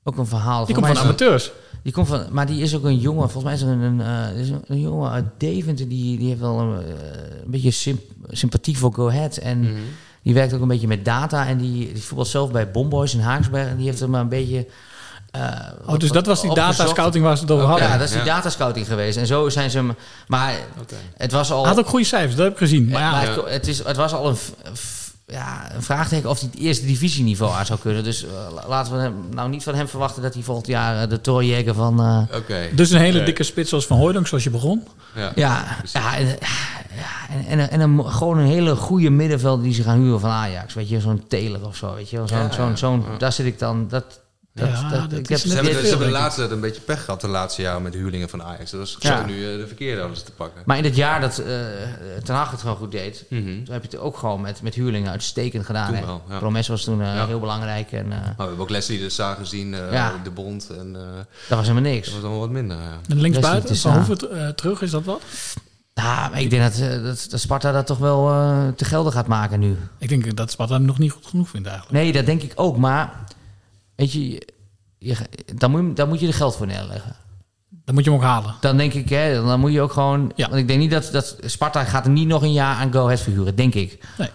ook 0.03 0.17
een 0.17 0.25
verhaal. 0.27 0.65
Die 0.65 0.75
komt 0.75 0.87
van 0.87 0.97
amateurs. 0.97 1.51
Die 1.83 1.93
komt 1.93 2.07
van, 2.07 2.25
maar 2.31 2.45
die 2.45 2.61
is 2.61 2.75
ook 2.75 2.83
een 2.83 2.97
jongen, 2.99 3.29
volgens 3.29 3.43
mij 3.43 3.53
is 3.53 3.61
er 3.61 3.67
een, 3.67 3.99
een, 3.99 4.01
eh, 4.31 4.39
is 4.39 4.49
een, 4.49 4.61
een 4.67 4.79
jongen 4.79 5.11
uit 5.11 5.25
Deventer, 5.37 5.87
die, 5.87 6.17
die 6.17 6.27
heeft 6.27 6.39
wel 6.39 6.59
een, 6.59 6.81
eh, 6.81 6.89
een 7.43 7.51
beetje 7.51 7.71
symp- 7.71 8.11
sympathie 8.29 8.77
voor 8.77 8.93
Go 8.93 9.07
Ahead. 9.09 9.37
En 9.37 9.59
Mhm. 9.59 9.71
die 10.23 10.33
werkt 10.33 10.53
ook 10.53 10.61
een 10.61 10.67
beetje 10.67 10.87
met 10.87 11.05
data 11.05 11.47
en 11.47 11.57
die, 11.57 11.93
die 11.93 12.03
voetbalt 12.03 12.27
zelf 12.27 12.51
bij 12.51 12.71
Bomboys 12.71 13.13
in 13.13 13.19
Haaksberg. 13.19 13.67
En 13.69 13.77
die 13.77 13.85
heeft 13.85 14.01
er 14.01 14.09
maar 14.09 14.21
een 14.21 14.29
beetje... 14.29 14.67
eh, 15.31 15.41
Oh, 15.85 15.97
dus 15.99 16.07
op- 16.09 16.15
dat 16.15 16.25
was 16.25 16.41
die 16.41 16.49
opgezocht. 16.49 16.77
data 16.77 16.89
scouting 16.89 17.23
waar 17.23 17.35
ze 17.35 17.41
het 17.41 17.51
over 17.51 17.65
hadden. 17.67 17.87
Ja, 17.87 17.97
dat 17.97 18.07
is 18.07 18.13
die 18.13 18.23
Ja. 18.23 18.35
datascouting 18.35 18.87
geweest. 18.87 19.17
En 19.17 19.27
zo 19.27 19.49
zijn 19.49 19.69
ze 19.69 19.77
hem... 19.77 19.95
Maar 20.27 20.53
het 21.17 21.31
was 21.31 21.51
al... 21.51 21.59
Hij 21.59 21.69
had 21.69 21.79
ook 21.79 21.87
goede 21.89 22.05
cijfers, 22.05 22.35
dat 22.35 22.43
heb 22.43 22.53
ik 22.53 22.57
gezien. 22.59 22.89
Maar 22.89 23.01
ja, 23.01 23.11
maar 23.11 23.27
het, 23.27 23.41
het, 23.49 23.67
is, 23.67 23.83
het 23.83 23.95
was 23.95 24.13
al 24.13 24.27
een, 24.29 24.37
ja, 25.27 25.71
een 25.75 25.83
vraagteken 25.83 26.29
of 26.29 26.39
hij 26.39 26.49
het 26.51 26.61
eerste 26.61 26.85
divisieniveau 26.85 27.53
aan 27.53 27.65
zou 27.65 27.79
kunnen. 27.79 28.03
Dus 28.03 28.23
eh, 28.25 28.29
la- 28.53 28.67
laten 28.67 28.93
we 28.93 28.99
hem, 28.99 29.13
nou 29.31 29.49
niet 29.49 29.63
van 29.63 29.75
hem 29.75 29.87
verwachten 29.87 30.21
dat 30.21 30.33
hij 30.33 30.43
volgend 30.43 30.67
jaar 30.67 31.01
eh, 31.01 31.09
de 31.09 31.17
torenjäger 31.21 31.75
van... 31.75 31.99
eh, 31.99 32.37
Oké. 32.37 32.69
dus 32.73 32.91
een 32.91 32.99
hele 32.99 33.23
dikke 33.23 33.43
spits 33.43 33.69
zoals 33.69 33.85
Van 33.87 33.97
Hooydonk, 33.97 34.27
zoals 34.27 34.43
je 34.43 34.49
begon. 34.49 34.87
Ja. 35.15 35.31
Ja, 35.35 35.63
ja, 35.93 36.15
en, 36.17 36.25
ja 36.25 36.35
en, 37.47 37.59
en, 37.59 37.69
en 37.69 37.79
een, 37.79 38.05
gewoon 38.11 38.37
een 38.37 38.47
hele 38.47 38.75
goede 38.75 39.09
middenvelder 39.09 39.63
die 39.63 39.73
ze 39.73 39.83
gaan 39.83 39.99
huren 39.99 40.19
van 40.19 40.29
Ajax. 40.29 40.73
Weet 40.73 40.89
je, 40.89 40.99
zo'n 40.99 41.23
Taylor 41.27 41.65
of 41.65 41.75
zo. 41.75 41.93
Weet 41.95 42.09
je, 42.09 42.17
zo'n, 42.25 42.37
Ja, 42.37 42.51
zo'n, 42.51 42.69
ja. 42.69 42.75
zo'n, 42.75 43.05
daar 43.17 43.31
zit 43.31 43.45
ik 43.45 43.59
dan. 43.59 43.87
Dat, 43.89 44.19
dat, 44.57 44.69
Ja, 44.69 44.89
dat, 44.89 45.09
dat 45.09 45.19
ik 45.19 45.29
heb 45.29 45.39
Ze 45.39 45.53
hebben, 45.53 45.71
veel, 45.73 45.81
ze 45.81 45.87
hebben 45.87 46.07
de 46.07 46.13
laatste 46.13 46.39
tijd 46.41 46.51
een 46.53 46.59
beetje 46.59 46.81
pech 46.81 47.03
gehad 47.05 47.21
de 47.21 47.27
laatste 47.27 47.61
jaren 47.61 47.81
met 47.81 47.91
de 47.91 47.97
huurlingen 47.97 48.29
van 48.29 48.43
Ajax. 48.43 48.71
Dat 48.71 48.79
was 48.79 48.95
Ja. 48.99 49.25
nu 49.25 49.33
eh, 49.51 49.57
de 49.57 49.67
verkeerde 49.67 50.11
te 50.25 50.31
pakken. 50.31 50.61
Maar 50.65 50.77
in 50.77 50.83
het 50.83 50.95
jaar 50.95 51.21
dat 51.21 51.37
eh 51.37 51.55
Ten 52.23 52.35
Hag 52.35 52.51
het 52.51 52.59
gewoon 52.59 52.75
goed 52.75 52.91
deed, 52.91 53.25
Mhm. 53.29 53.43
toen 53.63 53.73
heb 53.73 53.81
je 53.83 53.89
het 53.89 53.97
ook 53.99 54.17
gewoon 54.17 54.41
met, 54.41 54.61
met 54.61 54.73
huurlingen 54.75 55.11
uitstekend 55.11 55.65
gedaan. 55.65 55.87
Toen 55.87 55.95
hè. 55.95 56.05
wel, 56.05 56.21
ja. 56.29 56.37
Promes 56.37 56.67
was 56.67 56.83
toen 56.83 57.01
eh, 57.01 57.15
Ja. 57.15 57.25
heel 57.27 57.39
belangrijk 57.39 57.91
en 57.91 58.03
eh, 58.05 58.09
Maar 58.09 58.33
we 58.37 58.43
hebben 58.43 58.59
ook 58.59 58.69
Leslie 58.69 58.99
de 58.99 59.09
Saar 59.09 59.35
gezien, 59.35 59.73
eh, 59.73 59.91
Ja. 59.91 60.13
de 60.23 60.31
Bond. 60.31 60.69
En 60.69 60.95
eh, 60.95 61.01
dat 61.47 61.57
was 61.57 61.67
helemaal 61.67 61.91
niks. 61.91 62.05
dat 62.05 62.13
was 62.15 62.23
allemaal 62.23 62.39
wat 62.41 62.49
minder. 62.49 62.77
Ja. 62.77 62.99
En 63.09 63.21
linksbuiten, 63.21 63.75
Van. 63.77 63.93
Hoeven 63.93 64.55
terug, 64.55 64.81
is 64.81 64.91
dat 64.91 65.03
wat? 65.03 65.21
Ja, 65.93 66.27
maar 66.29 66.41
ik 66.41 66.49
denk 66.49 66.61
dat, 66.63 67.03
dat, 67.03 67.27
dat 67.29 67.39
Sparta 67.39 67.71
dat 67.71 67.85
toch 67.87 67.97
wel 67.97 68.29
eh, 68.29 68.67
te 68.75 68.85
gelden 68.85 69.11
gaat 69.13 69.27
maken 69.27 69.59
nu. 69.59 69.77
Ik 69.97 70.09
denk 70.09 70.35
dat 70.35 70.51
Sparta 70.51 70.73
hem 70.73 70.85
nog 70.85 70.97
niet 70.97 71.11
goed 71.11 71.25
genoeg 71.25 71.49
vindt 71.49 71.67
eigenlijk. 71.67 71.97
Nee, 72.03 72.11
dat 72.11 72.25
denk 72.25 72.41
ik 72.41 72.51
ook. 72.55 72.77
Maar 72.77 73.13
weet 73.97 74.11
je, 74.11 74.41
je, 74.97 75.15
dan, 75.55 75.71
moet, 75.71 75.81
je- 75.87 75.93
dan 75.93 76.07
moet 76.07 76.19
je 76.19 76.27
er 76.27 76.33
geld 76.33 76.55
voor 76.55 76.67
neerleggen. 76.67 77.15
Dan 77.85 77.95
moet 77.95 78.03
je 78.03 78.09
hem 78.11 78.19
ook 78.19 78.25
halen. 78.25 78.55
Dan 78.59 78.77
denk 78.77 78.93
ik, 78.93 79.09
hè, 79.09 79.33
dan 79.43 79.59
moet 79.59 79.71
je 79.71 79.81
ook 79.81 79.91
gewoon... 79.91 80.31
Ja. 80.35 80.47
Want 80.47 80.59
ik 80.59 80.67
denk 80.67 80.79
niet 80.79 80.91
dat, 80.91 81.09
dat 81.11 81.37
Sparta 81.45 81.83
gaat 81.83 82.05
er 82.05 82.11
niet 82.11 82.27
nog 82.27 82.41
een 82.41 82.53
jaar 82.53 82.75
aan 82.75 82.93
Go 82.93 83.03
Ahead 83.05 83.19
verhuren, 83.19 83.55
denk 83.55 83.73
ik. 83.75 84.03
Nee. 84.17 84.29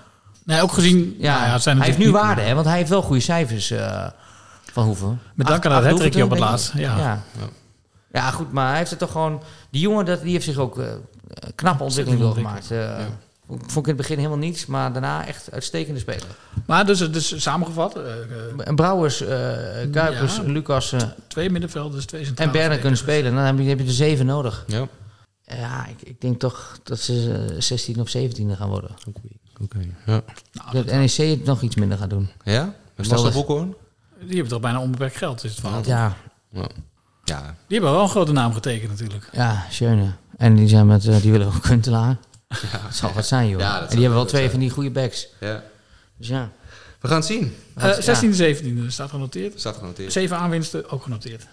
Nee, 0.45 0.62
ook 0.62 0.73
gezien... 0.73 1.16
Ja, 1.19 1.35
nou 1.35 1.47
ja, 1.47 1.52
het 1.52 1.62
zijn 1.62 1.76
hij 1.76 1.87
heeft 1.87 1.99
nu 1.99 2.11
waarde, 2.11 2.40
hè? 2.40 2.54
Want 2.54 2.66
hij 2.66 2.76
heeft 2.76 2.88
wel 2.90 3.02
goede 3.02 3.21
cijfers 3.21 3.71
eh, 3.71 4.07
van 4.73 4.85
hoeveel? 4.85 5.19
Met 5.35 5.47
dank 5.47 5.64
aan 5.64 5.71
dat 5.71 5.81
acht 5.81 5.90
hattrickje 5.90 6.25
op 6.25 6.31
het 6.31 6.38
laatst. 6.38 6.73
Ja. 6.75 6.97
Ja. 6.99 7.23
Ja. 8.12 8.31
goed, 8.31 8.52
maar 8.52 8.69
hij 8.69 8.76
heeft 8.78 8.90
het 8.90 8.99
toch 8.99 9.11
gewoon... 9.11 9.42
Die 9.71 9.81
jongen, 9.81 10.04
dat, 10.04 10.23
die 10.23 10.33
heeft 10.33 10.45
zich 10.45 10.57
ook 10.57 10.78
eh 10.78 10.87
knappe 11.54 11.83
ontwikkeling 11.85 12.23
doorgemaakt. 12.23 12.71
Eh, 12.71 12.97
vond, 12.97 13.09
vond 13.59 13.76
ik 13.76 13.82
in 13.82 13.88
het 13.88 13.97
begin 13.97 14.16
helemaal 14.16 14.38
niets, 14.38 14.66
maar 14.66 14.92
daarna 14.92 15.26
echt 15.26 15.50
uitstekende 15.52 16.00
speler. 16.00 16.26
Maar 16.66 16.87
dus, 16.87 16.99
dus 17.12 17.42
samengevat, 17.42 17.99
En 18.64 18.75
Brouwers, 18.76 19.21
eh, 19.21 19.28
Kuipers, 19.92 20.37
Ja. 20.37 20.42
Lucas 20.42 20.94
twee 21.26 21.50
middenvelders, 21.50 22.04
twee 22.06 22.21
en 22.21 22.26
centrale 22.26 22.50
Berner 22.50 22.78
kunnen 22.78 22.99
verdedigers. 22.99 23.28
spelen. 23.28 23.35
Dan 23.35 23.56
heb 23.56 23.64
je, 23.64 23.68
heb 23.71 23.78
je 23.78 23.85
er 23.87 23.92
zeven 23.92 24.26
nodig. 24.26 24.64
Ja. 24.66 24.87
Ja, 25.44 25.87
ik, 25.87 26.02
ik 26.09 26.21
denk 26.21 26.40
toch 26.40 26.78
dat 26.82 26.99
ze 27.00 27.47
eh, 27.54 27.61
16 27.61 28.00
of 28.00 28.09
17 28.09 28.56
gaan 28.56 28.68
worden. 28.68 28.90
Oké. 29.62 29.78
Ja. 30.06 30.23
dat 30.73 30.85
NEC 30.87 31.16
het 31.16 31.44
nog 31.44 31.62
iets 31.62 31.76
minder 31.76 31.99
gaat 31.99 32.11
doen. 32.11 32.28
Ja? 32.44 32.75
Stel 33.00 33.23
dat- 33.23 33.32
Bokhoorn? 33.32 33.75
Die 34.21 34.30
hebben 34.30 34.49
toch 34.49 34.61
bijna 34.61 34.80
onbeperkt 34.80 35.16
geld, 35.16 35.44
is 35.44 35.50
het 35.50 35.61
verhaal. 35.61 35.82
Ja, 35.85 36.16
Ja. 36.50 36.66
Ja. 37.25 37.40
Die 37.66 37.78
hebben 37.78 37.92
wel 37.92 38.02
een 38.02 38.09
grote 38.09 38.32
naam 38.32 38.52
getekend 38.54 38.90
natuurlijk. 38.90 39.28
ja, 39.32 39.66
Schöne. 39.71 40.12
En 40.37 40.54
die 40.56 40.68
zijn 40.68 40.87
met, 40.87 41.02
die 41.02 41.30
willen 41.32 41.47
ook 41.47 41.62
Kuntelaar. 41.62 42.16
Het 42.61 42.97
zal 42.97 43.12
wat 43.12 43.26
zijn, 43.26 43.49
joh. 43.49 43.61
Ja, 43.61 43.80
en 43.80 43.88
die 43.88 43.99
hebben 43.99 44.14
wel 44.18 44.25
twee 44.25 44.40
zijn. 44.40 44.50
van 44.50 44.61
die 44.61 44.71
goede 44.71 44.90
backs. 44.90 45.28
ja. 45.40 45.62
Dus 46.16 46.28
ja. 46.28 46.50
We 47.00 47.09
gaan 47.09 47.16
het 47.16 47.26
zien. 47.26 47.56
Eh 47.75 47.99
16e, 47.99 48.56
17e 48.62 48.87
staat 48.87 49.11
genoteerd. 49.11 49.61
Staat 49.61 49.76
genoteerd. 49.76 50.12
Zeven 50.12 50.37
aanwinsten, 50.37 50.90
ook 50.90 51.02
genoteerd. 51.02 51.47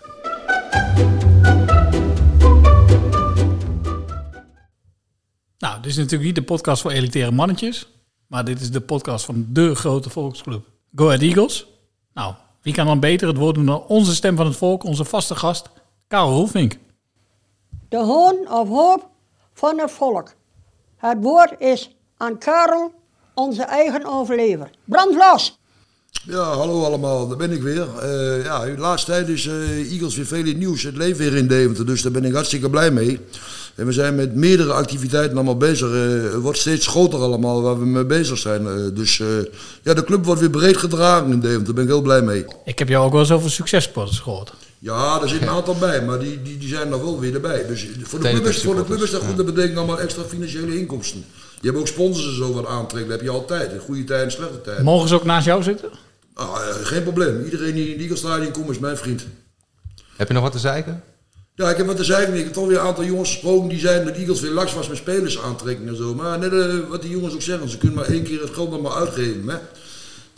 Nou, 5.58 5.76
dit 5.82 5.86
is 5.92 5.98
natuurlijk 5.98 6.24
niet 6.24 6.36
de 6.36 6.44
podcast 6.44 6.82
voor 6.82 6.92
elitaire 6.92 7.32
mannetjes. 7.32 7.88
Maar 8.28 8.46
dit 8.46 8.62
is 8.62 8.72
de 8.72 8.82
podcast 8.82 9.26
van 9.26 9.48
de 9.50 9.76
grote 9.76 10.10
volksclub. 10.10 10.66
Go 10.96 11.06
Ahead 11.06 11.22
Eagles. 11.22 11.68
Nou, 12.14 12.34
wie 12.62 12.74
kan 12.74 12.86
dan 12.86 13.00
beter 13.00 13.28
het 13.28 13.38
woord 13.38 13.56
doen 13.56 13.66
dan 13.66 13.84
onze 13.86 14.16
stem 14.16 14.36
van 14.36 14.46
het 14.46 14.56
volk, 14.56 14.84
onze 14.84 15.06
vaste 15.06 15.36
gast, 15.36 15.70
Karel 16.08 16.32
Roelvink. 16.32 16.78
De 17.90 17.98
hoon 17.98 18.52
of 18.52 18.68
hoop 18.68 19.10
van 19.54 19.80
het 19.80 19.92
volk. 19.92 20.34
Het 21.00 21.18
woord 21.22 21.54
is 21.60 21.96
aan 22.18 22.38
Karel, 22.38 22.94
onze 23.34 23.64
eigen 23.64 24.06
overlever. 24.06 24.70
Brand 24.86 25.16
los! 25.16 25.58
Ja, 26.24 26.44
hallo 26.44 26.84
allemaal, 26.84 27.28
daar 27.28 27.38
ben 27.38 27.52
ik 27.52 27.62
weer. 27.62 27.88
Eh, 28.02 28.44
ja, 28.44 28.66
de 28.66 28.78
laatste 28.78 29.12
tijd 29.12 29.28
is 29.28 29.48
eh, 29.48 29.92
Eagles 29.92 30.16
weer 30.16 30.26
veel 30.26 30.46
in 30.46 30.58
nieuws. 30.58 30.84
Het 30.84 30.96
leeft 30.96 31.18
weer 31.18 31.36
in 31.36 31.48
Deventer, 31.48 31.86
dus 31.86 32.02
daar 32.02 32.12
ben 32.12 32.26
ik 32.26 32.34
hartstikke 32.34 32.70
blij 32.70 32.92
mee. 32.92 33.20
En 33.80 33.86
we 33.86 33.92
zijn 33.92 34.16
met 34.16 34.36
meerdere 34.36 34.74
activiteiten 34.74 35.36
allemaal 35.36 35.58
bezig. 35.58 35.88
Eh, 35.88 36.32
het 36.34 36.42
wordt 36.42 36.60
steeds 36.60 36.88
groter 36.88 37.20
allemaal 37.20 37.62
waar 37.62 37.80
we 37.80 37.86
mee 37.86 38.06
bezig 38.06 38.38
zijn. 38.38 38.68
Eh, 38.68 38.74
dus 38.94 39.20
eh, 39.20 39.28
ja, 39.84 39.94
de 39.94 40.04
club 40.04 40.26
wordt 40.26 40.40
weer 40.40 40.50
breed 40.50 40.78
gedragen 40.78 41.32
in 41.32 41.40
Deventer, 41.40 41.66
daar 41.66 41.74
ben 41.74 41.84
ik 41.84 41.90
heel 41.90 42.02
blij 42.02 42.22
mee. 42.22 42.46
Ik 42.66 42.80
heb 42.80 42.90
jou 42.90 43.06
ook 43.06 43.12
wel 43.12 43.22
eens 43.22 43.32
over 43.32 43.52
successporters 43.52 44.20
gehoord. 44.20 44.54
Ja, 44.80 45.22
er 45.22 45.30
zit 45.30 45.42
een 45.42 45.50
aantal 45.50 45.76
bij, 45.76 46.06
maar 46.06 46.20
die, 46.20 46.42
die, 46.42 46.58
die 46.58 46.70
zijn 46.70 46.92
er 46.92 47.04
wel 47.04 47.20
weer 47.20 47.34
erbij. 47.34 47.68
Dus 47.68 47.88
voor 48.04 48.20
de, 48.20 48.30
club 48.30 48.46
is, 48.46 48.62
voor 48.62 48.76
de 48.76 48.84
club 48.84 49.02
is 49.02 49.12
dat 49.12 49.22
goed, 49.22 49.38
dat 49.38 49.46
betekent 49.46 49.78
allemaal 49.78 50.00
extra 50.00 50.24
financiële 50.24 50.78
inkomsten. 50.78 51.26
Je 51.62 51.68
hebt 51.68 51.80
ook 51.80 51.88
sponsors 51.88 52.28
en 52.28 52.36
zo 52.36 52.54
wat 52.54 52.66
aantrekken, 52.66 53.10
dat 53.10 53.20
heb 53.20 53.28
je 53.28 53.34
altijd. 53.34 53.72
In 53.72 53.80
goede 53.80 54.04
tijden 54.04 54.26
en 54.26 54.32
slechte 54.32 54.62
tijden. 54.62 54.84
Mogen 54.84 55.08
ze 55.08 55.16
ook 55.16 55.24
naast 55.24 55.46
jou 55.46 55.64
zitten? 55.64 55.90
Ah, 56.34 56.48
eh, 56.48 56.76
geen 56.86 57.04
probleem. 57.04 57.44
Iedereen 57.44 57.74
die 57.74 57.86
in 57.86 57.92
het 57.92 58.02
Eagle-stadion 58.02 58.52
komt 58.52 58.70
is 58.70 58.80
mijn 58.80 58.98
vriend. 58.98 59.26
Heb 60.16 60.28
je 60.28 60.34
nog 60.34 60.44
wat 60.44 60.52
te 60.52 60.60
zeiken? 60.60 61.04
Ja, 61.56 61.70
ik 61.70 61.78
heb 61.78 61.86
wat 61.86 61.98
te 61.98 62.04
zeggen. 62.04 62.34
Ik 62.34 62.44
heb 62.44 62.54
toch 62.54 62.68
weer 62.68 62.80
een 62.80 62.86
aantal 62.86 63.04
jongens 63.04 63.32
gesproken 63.32 63.70
die 63.70 63.80
zeiden 63.80 64.06
dat 64.06 64.16
Eagles 64.16 64.42
weer 64.42 64.52
laks 64.52 64.74
was 64.74 64.88
met 64.88 64.98
spelers 64.98 65.40
aantrekken 65.40 65.88
en 65.88 65.96
zo. 65.96 66.16
Maar 66.16 66.40
net 66.40 66.54
eh, 66.54 66.90
wat 66.90 67.02
die 67.02 67.12
jongens 67.12 67.34
ook 67.34 67.42
zeggen, 67.42 67.70
ze 67.70 67.78
kunnen 67.78 67.98
maar 67.98 68.08
één 68.08 68.24
keer 68.24 68.42
het 68.42 68.54
geld 68.54 68.70
nog 68.72 68.82
maar 68.82 68.92
uitgeven. 68.92 69.48
Hè? 69.48 69.58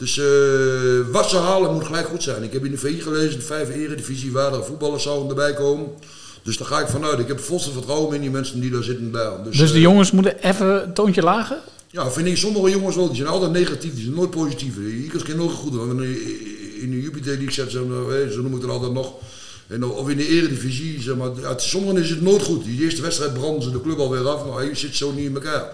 Dus 0.02 0.18
eh, 0.18 1.12
wat 1.12 1.30
ze 1.30 1.38
halen 1.38 1.74
moet 1.74 1.86
gelijk 1.86 2.08
goed 2.08 2.24
zijn. 2.24 2.44
Ik 2.44 2.54
heb 2.54 2.66
in 2.66 2.72
de 2.72 2.78
VI 2.78 3.02
gelezen, 3.02 3.40
de 3.40 3.46
vijf 3.46 3.70
eredivisie, 3.70 4.32
waar 4.32 4.54
er 4.54 4.64
voetballers 4.66 5.04
zouden 5.04 5.30
erbij 5.30 5.54
komen. 5.54 5.88
Dus 6.44 6.58
daar 6.58 6.68
ga 6.68 6.80
ik 6.80 6.88
vanuit. 6.88 7.20
Ik 7.20 7.28
heb 7.28 7.40
volste 7.40 7.72
vertrouwen 7.72 8.16
in 8.16 8.22
die 8.22 8.30
mensen 8.30 8.60
die 8.60 8.72
daar 8.72 8.84
zitten 8.84 9.12
bij. 9.12 9.30
Dus, 9.44 9.58
Dus 9.58 9.70
de 9.72 9.76
eh, 9.76 9.82
jongens 9.82 10.12
moeten 10.12 10.44
even 10.44 10.84
een 10.84 10.94
toontje 10.94 11.22
lager? 11.22 11.58
ja, 11.92 12.12
vind 12.12 12.28
ik 12.28 12.38
sommige 12.38 12.70
jongens 12.70 12.96
wel. 12.96 13.08
Die 13.08 13.16
zijn 13.16 13.28
altijd 13.28 13.52
negatief, 13.52 13.94
die 13.94 14.04
zijn 14.04 14.16
nooit 14.16 14.30
positief. 14.30 14.78
Eagles 14.78 15.24
kunnen 15.24 15.46
nooit 15.46 15.58
goed. 15.58 15.74
In 16.82 16.90
de 16.92 17.02
Jupiter 17.02 17.32
League 17.32 17.52
zetten 17.52 17.72
ze, 17.72 18.26
eh, 18.26 18.34
zo 18.34 18.42
noem 18.42 18.56
ik 18.56 18.62
het 18.62 18.72
altijd 18.72 18.94
nog. 18.94 19.14
En 19.72 19.86
of 19.86 20.10
in 20.10 20.18
de 20.18 20.28
eredivisie, 20.28 21.02
zeg 21.02 21.16
maar, 21.16 21.30
uit 21.46 21.62
sommigen 21.62 21.98
is 21.98 22.10
het 22.10 22.22
nooit 22.22 22.44
goed. 22.44 22.64
Die 22.64 22.84
eerste 22.84 23.02
wedstrijd 23.02 23.34
branden 23.34 23.62
ze 23.62 23.72
de 23.72 23.82
club 23.82 24.00
alweer 24.00 24.28
af, 24.28 24.46
maar 24.46 24.66
je 24.66 24.76
zit 24.76 24.96
zo 24.96 25.12
niet 25.12 25.26
in 25.26 25.34
elkaar. 25.34 25.66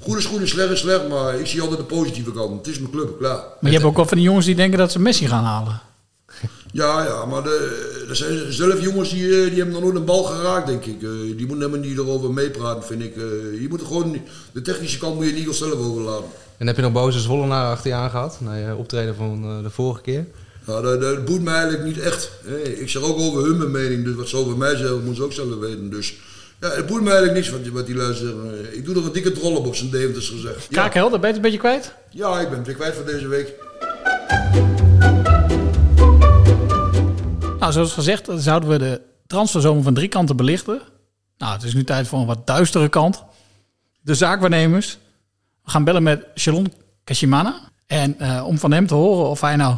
Goed 0.00 0.18
is 0.18 0.24
goed 0.24 0.40
en 0.40 0.48
slecht 0.48 0.70
is 0.70 0.80
slecht, 0.80 1.08
maar 1.08 1.40
ik 1.40 1.46
zie 1.46 1.60
altijd 1.60 1.78
de 1.78 1.84
positieve 1.84 2.32
kant. 2.32 2.66
Het 2.66 2.74
is 2.74 2.78
mijn 2.78 2.92
club, 2.92 3.18
klaar. 3.18 3.36
Maar 3.60 3.70
je 3.70 3.76
hebt 3.76 3.84
ook 3.84 3.96
wel 3.96 4.06
van 4.06 4.16
die 4.16 4.26
jongens 4.26 4.46
die 4.46 4.54
denken 4.54 4.78
dat 4.78 4.92
ze 4.92 5.00
Messi 5.00 5.26
gaan 5.26 5.44
halen. 5.44 5.80
Ja, 6.72 7.04
ja, 7.04 7.24
maar 7.24 7.42
de, 7.42 8.04
er 8.08 8.16
zijn 8.16 8.52
zelf 8.52 8.82
jongens 8.82 9.10
die, 9.10 9.24
eh, 9.24 9.48
die 9.48 9.56
hebben 9.56 9.70
nog 9.70 9.82
nooit 9.82 9.94
een 9.94 10.04
bal 10.04 10.22
geraakt, 10.22 10.66
denk 10.66 10.84
ik. 10.84 11.02
Eh, 11.02 11.08
die 11.10 11.46
moeten 11.46 11.66
helemaal 11.66 11.88
niet 11.88 11.98
erover 11.98 12.32
meepraten, 12.32 12.82
vind 12.82 13.02
ik. 13.02 13.16
Eh, 13.16 13.22
je 13.60 13.66
moet 13.68 13.82
gewoon, 13.82 14.20
de 14.52 14.62
technische 14.62 14.98
kant 14.98 15.14
moet 15.14 15.26
je 15.26 15.32
niet 15.32 15.54
zelf 15.54 15.74
overlaten. 15.74 16.28
En 16.56 16.66
heb 16.66 16.76
je 16.76 16.82
nog 16.82 16.92
boze 16.92 17.20
Zwollenaar 17.20 17.70
achter 17.70 17.90
je 17.90 17.96
aangehad? 17.96 18.38
Na 18.40 18.54
je 18.54 18.76
optreden 18.76 19.14
van 19.14 19.62
de 19.62 19.70
vorige 19.70 20.00
keer? 20.00 20.26
Nou, 20.70 20.82
dat, 20.82 21.00
dat 21.00 21.24
boeit 21.24 21.42
me 21.42 21.50
eigenlijk 21.50 21.84
niet 21.84 21.98
echt. 21.98 22.30
Ik 22.78 22.88
zeg 22.88 23.02
ook 23.02 23.18
over 23.18 23.42
hun 23.44 23.56
mijn 23.58 23.70
mening, 23.70 24.04
dus 24.04 24.14
wat 24.14 24.28
ze 24.28 24.36
over 24.36 24.56
mij 24.56 24.76
zeggen, 24.76 24.96
moeten 24.96 25.14
ze 25.16 25.22
ook 25.22 25.32
zelf 25.32 25.58
weten. 25.58 25.90
Dus 25.90 26.14
ja, 26.60 26.68
het 26.70 26.86
boeit 26.86 27.02
me 27.02 27.08
eigenlijk 27.10 27.38
niks 27.38 27.50
wat, 27.50 27.62
die- 27.62 27.72
wat 27.72 27.86
die 27.86 27.94
luisteren. 27.94 28.76
Ik 28.76 28.84
doe 28.84 28.94
er 28.96 29.04
een 29.04 29.12
dikke 29.12 29.32
drol 29.32 29.56
op 29.56 29.66
op 29.66 29.74
zijn 29.76 29.90
Deventers 29.90 30.28
gezegd. 30.28 30.66
Ja, 30.68 30.82
Kakel, 30.82 31.10
dat 31.10 31.20
ben 31.20 31.30
je 31.30 31.36
een 31.36 31.42
beetje 31.42 31.58
kwijt? 31.58 31.94
ja, 32.10 32.40
ik 32.40 32.48
ben 32.48 32.58
het 32.58 32.66
weer 32.66 32.76
kwijt 32.76 32.94
voor 32.94 33.04
deze 33.04 33.28
week. 33.28 33.52
Nou, 37.58 37.72
zoals 37.72 37.92
gezegd, 37.92 38.28
zouden 38.36 38.68
we 38.68 38.78
de 38.78 39.00
transferzomer 39.26 39.82
van 39.82 39.94
drie 39.94 40.08
kanten 40.08 40.36
belichten. 40.36 40.80
Nou, 41.38 41.52
het 41.52 41.62
is 41.62 41.74
nu 41.74 41.84
tijd 41.84 42.08
voor 42.08 42.18
een 42.18 42.26
wat 42.26 42.46
duistere 42.46 42.88
kant. 42.88 43.22
De 44.00 44.14
zaakwaarnemers. 44.14 44.98
We 45.64 45.70
gaan 45.70 45.84
bellen 45.84 46.02
met 46.02 46.26
Shalon 46.34 46.72
Kashimana. 47.04 47.60
En 47.86 48.18
eh, 48.18 48.46
om 48.46 48.58
van 48.58 48.72
hem 48.72 48.86
te 48.86 48.94
horen 48.94 49.28
of 49.30 49.40
hij 49.40 49.56
nou, 49.56 49.76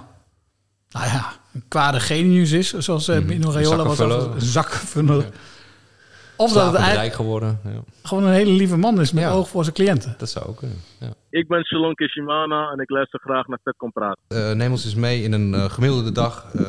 nou 0.92 1.06
ja, 1.06 1.32
een 1.54 1.64
kwade 1.68 2.00
genius 2.00 2.52
is, 2.52 2.72
zoals 2.72 3.08
uh, 3.08 3.18
Mino 3.18 3.50
Raiola 3.50 3.84
was. 3.84 3.98
Een 3.98 4.40
zakkenvuller. 4.40 5.24
Of 6.36 6.52
dat 6.52 6.64
het 6.66 6.74
eigenlijk 6.74 6.94
rijk 6.94 7.12
geworden. 7.14 7.60
Ja. 7.64 7.70
gewoon 8.02 8.24
een 8.24 8.32
hele 8.32 8.50
lieve 8.50 8.76
man 8.76 9.00
is 9.00 9.12
met 9.12 9.22
Ja. 9.22 9.30
oog 9.30 9.48
voor 9.48 9.62
zijn 9.62 9.74
cliënten. 9.74 10.14
Dat 10.18 10.28
zou 10.28 10.46
ook 10.46 10.56
kunnen. 10.56 10.76
Ja. 11.00 11.08
Ik 11.30 11.48
ben 11.48 11.64
Shalon 11.64 11.94
Kishimana 11.94 12.70
en 12.70 12.78
ik 12.78 12.90
luister 12.90 13.20
graag 13.20 13.46
naar 13.46 13.58
Vet 13.64 13.76
Kom 13.76 13.92
Praten. 13.92 14.22
Eh, 14.28 14.52
neem 14.52 14.70
ons 14.70 14.84
eens 14.84 14.94
mee 14.94 15.22
in 15.22 15.32
een 15.32 15.54
eh, 15.54 15.64
gemiddelde 15.64 16.12
dag 16.12 16.54
eh, 16.54 16.64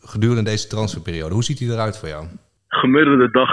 gedurende 0.00 0.50
deze 0.50 0.66
transferperiode. 0.66 1.34
Hoe 1.34 1.44
ziet 1.44 1.58
die 1.58 1.72
eruit 1.72 1.98
voor 1.98 2.08
jou? 2.08 2.26
Gemiddelde 2.68 3.30
dag 3.30 3.50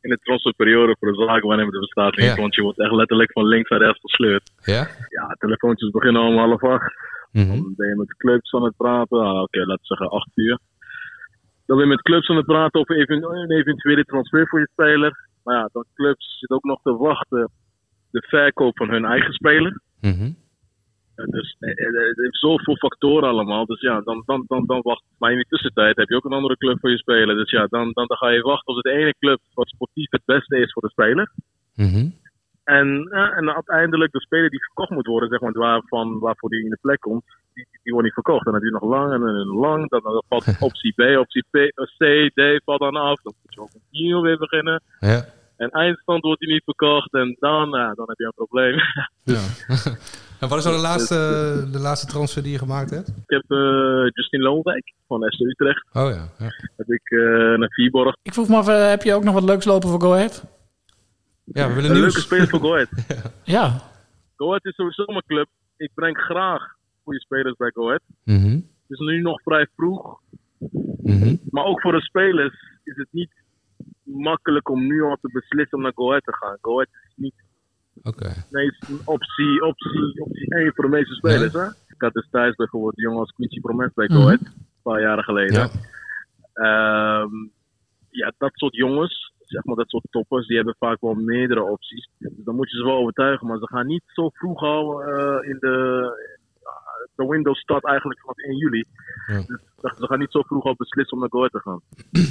in 0.00 0.10
de 0.10 0.18
transferperiode 0.22 0.96
voor 0.98 1.12
de 1.12 1.24
zaakwaarnemer 1.24 1.74
er 1.74 1.80
bestaat 1.80 2.16
niet. 2.16 2.26
Ja. 2.26 2.34
Want 2.34 2.54
je 2.54 2.62
wordt 2.62 2.78
echt 2.80 2.92
letterlijk 2.92 3.32
van 3.32 3.46
links 3.46 3.70
naar 3.70 3.80
rechts 3.80 4.00
gesleurd. 4.00 4.50
Ja? 4.64 4.88
Ja, 5.08 5.36
telefoontjes 5.38 5.90
beginnen 5.90 6.22
om 6.22 6.36
half 6.36 6.64
acht. 6.64 6.92
Mhm. 7.38 7.62
Dan 7.62 7.74
ben 7.76 7.88
je 7.88 7.96
met 7.96 8.16
clubs 8.16 8.54
aan 8.54 8.64
het 8.64 8.76
praten. 8.76 9.20
Ah, 9.20 9.42
Oké, 9.42 9.58
laten 9.58 9.74
we 9.74 9.94
zeggen 9.94 10.10
acht 10.10 10.30
uur. 10.34 10.58
Dan 11.66 11.76
ben 11.76 11.86
je 11.86 11.92
met 11.92 12.02
clubs 12.02 12.28
aan 12.28 12.36
het 12.36 12.46
praten 12.46 12.80
over 12.80 13.10
een 13.10 13.50
eventuele 13.50 14.04
transfer 14.04 14.48
voor 14.48 14.60
je 14.60 14.68
speler. 14.72 15.28
Maar 15.44 15.56
ja, 15.56 15.68
dan 15.72 15.84
clubs 15.94 16.38
zitten 16.38 16.56
ook 16.56 16.64
nog 16.64 16.82
te 16.82 16.96
wachten 16.96 17.50
de 18.10 18.22
verkoop 18.28 18.76
van 18.76 18.90
hun 18.90 19.04
eigen 19.04 19.32
speler. 19.32 19.80
Mhm. 20.00 20.30
Dus 21.26 21.56
eh, 21.58 21.70
eh, 21.70 22.08
het 22.08 22.16
heeft 22.16 22.38
zoveel 22.38 22.76
factoren 22.76 23.28
allemaal. 23.28 23.66
Dus 23.66 23.80
ja, 23.80 24.00
dan, 24.00 24.22
dan, 24.26 24.44
dan, 24.46 24.66
dan 24.66 24.80
wacht. 24.82 25.04
Maar 25.18 25.30
in 25.30 25.36
die 25.36 25.46
tussentijd 25.48 25.96
heb 25.96 26.08
je 26.08 26.16
ook 26.16 26.24
een 26.24 26.32
andere 26.32 26.56
club 26.56 26.78
voor 26.80 26.90
je 26.90 26.98
speler. 26.98 27.36
Dus 27.36 27.50
ja, 27.50 27.66
dan, 27.66 27.92
dan, 27.92 28.06
dan 28.06 28.16
ga 28.16 28.28
je 28.28 28.40
wachten 28.40 28.74
tot 28.74 28.84
het 28.84 28.94
ene 28.94 29.14
club 29.18 29.40
wat 29.54 29.68
sportief 29.68 30.10
het 30.10 30.24
beste 30.24 30.58
is 30.58 30.72
voor 30.72 30.82
de 30.82 30.90
speler. 30.90 31.32
Mhm. 31.74 32.08
En, 32.68 33.08
ja, 33.10 33.32
en 33.32 33.54
uiteindelijk 33.54 34.12
de 34.12 34.20
speler 34.20 34.50
die 34.50 34.64
verkocht 34.64 34.90
moet 34.90 35.06
worden, 35.06 35.28
zeg 35.28 35.40
maar, 35.40 35.52
waarvan, 35.52 36.18
waarvoor 36.18 36.50
die 36.50 36.64
in 36.64 36.70
de 36.70 36.78
plek 36.80 37.00
komt, 37.00 37.24
die, 37.54 37.66
die 37.82 37.92
wordt 37.92 38.06
niet 38.06 38.14
verkocht. 38.14 38.46
En 38.46 38.52
dan 38.52 38.60
duurt 38.60 38.80
nog 38.80 38.90
lang 38.90 39.12
en 39.12 39.20
lang. 39.46 39.88
Dan, 39.88 40.00
dan 40.02 40.22
valt 40.28 40.56
optie 40.68 40.92
B, 40.92 41.18
optie 41.18 41.44
P, 41.50 41.56
C, 41.98 42.30
D 42.34 42.64
valt 42.64 42.80
dan 42.80 42.96
af. 42.96 43.22
Dan 43.22 43.34
moet 43.42 43.54
je 43.54 43.60
ook 43.60 43.74
opnieuw 43.74 44.20
weer 44.20 44.38
beginnen. 44.38 44.82
Ja. 45.00 45.24
En 45.56 45.70
eindstand 45.70 46.22
wordt 46.22 46.40
die 46.40 46.52
niet 46.52 46.64
verkocht. 46.64 47.12
En 47.12 47.36
dan, 47.38 47.68
ja, 47.70 47.94
dan 47.94 48.08
heb 48.08 48.18
je 48.18 48.24
een 48.24 48.32
probleem. 48.34 48.74
ja. 49.34 49.42
en 50.40 50.48
wat 50.48 50.58
is 50.58 50.64
nou 50.64 50.76
de 50.76 50.82
laatste, 50.82 51.14
de 51.72 51.78
laatste 51.78 52.06
transfer 52.06 52.42
die 52.42 52.52
je 52.52 52.58
gemaakt 52.58 52.90
hebt? 52.90 53.08
Ik 53.08 53.14
heb 53.36 53.44
eh 53.48 54.04
Justin 54.12 54.40
Loonwijk 54.40 54.92
van 55.06 55.22
SC 55.22 55.40
Utrecht. 55.40 55.84
Oh 55.92 56.10
ja. 56.10 56.28
ja. 56.38 56.50
Heb 56.76 56.88
ik 56.88 57.10
eh, 57.10 57.58
naar 57.58 57.70
Vierborg. 57.70 58.16
Ik 58.22 58.32
vroeg 58.32 58.48
me 58.48 58.56
af, 58.56 58.68
eh, 58.68 58.88
heb 58.88 59.02
je 59.02 59.14
ook 59.14 59.24
nog 59.24 59.34
wat 59.34 59.42
leuks 59.42 59.64
lopen 59.64 59.88
voor 59.88 60.00
Go 60.00 60.12
Ahead? 60.12 60.57
Ja, 61.52 61.68
we 61.68 61.74
willen 61.74 61.90
Een 61.90 61.96
nieuws. 61.96 62.14
leuke 62.14 62.20
speler 62.20 62.48
voor 62.48 62.60
Go 62.60 62.72
Ahead. 62.72 62.88
Ja, 63.44 63.82
Go 64.36 64.46
Ahead 64.46 64.64
is 64.64 64.74
sowieso 64.74 65.04
mijn 65.06 65.24
club. 65.26 65.48
Ik 65.76 65.90
breng 65.94 66.18
graag 66.18 66.62
goede 67.02 67.20
spelers 67.20 67.56
bij 67.56 67.70
Go 67.74 67.84
Ahead. 67.86 68.02
Mhm. 68.24 68.50
Het 68.54 68.98
is 68.98 68.98
nu 68.98 69.20
nog 69.22 69.42
vrij 69.42 69.66
vroeg. 69.76 70.20
Mhm. 71.02 71.36
Maar 71.50 71.64
ook 71.64 71.80
voor 71.80 71.92
de 71.92 72.00
spelers 72.02 72.54
is 72.84 72.96
het 72.96 73.08
niet 73.10 73.30
makkelijk 74.02 74.68
om 74.68 74.86
nu 74.86 75.02
al 75.02 75.16
te 75.20 75.30
beslissen 75.32 75.76
om 75.76 75.82
naar 75.82 75.92
Go 75.94 76.08
Ahead 76.08 76.24
te 76.24 76.34
gaan. 76.36 76.58
Go 76.60 76.72
Ahead 76.72 76.88
is 77.08 77.12
niet 77.16 77.34
Oké. 78.02 78.32
Nee, 78.50 78.66
het 78.66 78.76
is 78.82 78.88
een 78.88 79.00
optie, 79.04 79.62
optie, 79.64 80.22
optie 80.24 80.54
1 80.54 80.72
voor 80.74 80.84
de 80.84 80.90
meeste 80.90 81.14
spelers. 81.14 81.52
Hè? 81.52 81.66
Ik 81.66 81.94
had 82.04 82.12
destijds 82.12 82.56
bijvoorbeeld 82.56 82.96
een 82.96 83.02
jongen 83.02 83.18
als 83.20 83.32
Quincy 83.32 83.60
Promes 83.60 83.92
bij 83.94 84.06
Go 84.08 84.20
Ahead, 84.20 84.40
een 84.40 84.52
paar 84.82 85.00
jaren 85.00 85.24
geleden. 85.24 85.54
Ja. 85.54 85.68
Ehm, 86.52 87.30
ja, 88.10 88.32
dat 88.38 88.50
soort 88.54 88.74
jongens, 88.76 89.32
zeg 89.48 89.64
maar 89.64 89.76
dat 89.76 89.88
soort 89.88 90.04
toppers, 90.10 90.46
die 90.46 90.56
hebben 90.56 90.76
vaak 90.78 91.00
wel 91.00 91.14
meerdere 91.14 91.62
opties. 91.62 92.08
Dus 92.18 92.32
dan 92.36 92.54
moet 92.56 92.70
je 92.70 92.76
ze 92.76 92.84
wel 92.84 92.96
overtuigen, 92.96 93.46
maar 93.46 93.58
ze 93.58 93.66
gaan 93.66 93.86
niet 93.86 94.02
zo 94.06 94.28
vroeg 94.28 94.62
al 94.62 95.02
eh, 95.02 95.48
in 95.48 95.56
de. 95.60 96.36
De 97.14 97.26
Windows 97.26 97.60
start 97.60 97.84
eigenlijk 97.84 98.20
vanaf 98.20 98.36
1 98.36 98.56
juli. 98.56 98.84
Ja. 99.26 99.42
Dus 99.46 99.96
ze 99.98 100.06
gaan 100.06 100.18
niet 100.18 100.30
zo 100.30 100.42
vroeg 100.42 100.64
al 100.64 100.74
beslissen 100.76 101.12
om 101.12 101.20
naar 101.20 101.28
Go 101.30 101.38
Ahead 101.38 101.52
te 101.52 101.60
gaan. 101.60 101.80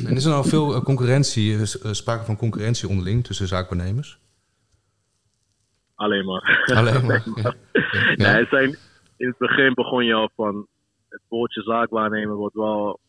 En 0.10 0.16
is 0.16 0.26
er 0.26 0.32
nou 0.32 0.48
veel 0.48 0.76
eh, 0.76 0.84
concurrentie, 0.84 1.54
eh, 1.54 1.62
eh, 1.62 1.92
sprake 1.92 2.24
van 2.26 2.38
concurrentie 2.38 2.90
onderling 2.90 3.24
tussen 3.24 3.48
zaakwaarnemers? 3.48 4.20
Alleen 5.96 6.26
maar. 6.32 6.64
Alleen 6.76 7.06
maar. 7.06 7.24
Ja. 7.36 7.56
Ja. 7.72 8.32
Nee, 8.32 8.42
het 8.42 8.50
zijn, 8.50 8.78
in 9.18 9.28
het 9.28 9.38
begin 9.38 9.74
begon 9.74 10.06
je 10.06 10.14
al 10.14 10.30
van 10.36 10.68
het 11.10 11.22
woordje 11.28 11.62
zaakwaarnemer 11.62 12.36
wordt 12.36 12.56
wel 12.56 13.00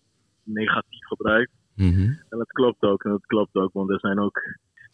negatief 0.43 1.07
gebruikt. 1.07 1.51
Mhm. 1.79 2.03
En 2.29 2.39
dat 2.39 2.53
klopt 2.53 2.83
ook, 2.83 3.05
en 3.05 3.11
dat 3.11 3.27
klopt 3.27 3.55
ook, 3.55 3.73
want 3.73 3.91
er 3.91 4.01
zijn 4.01 4.19
ook... 4.21 4.41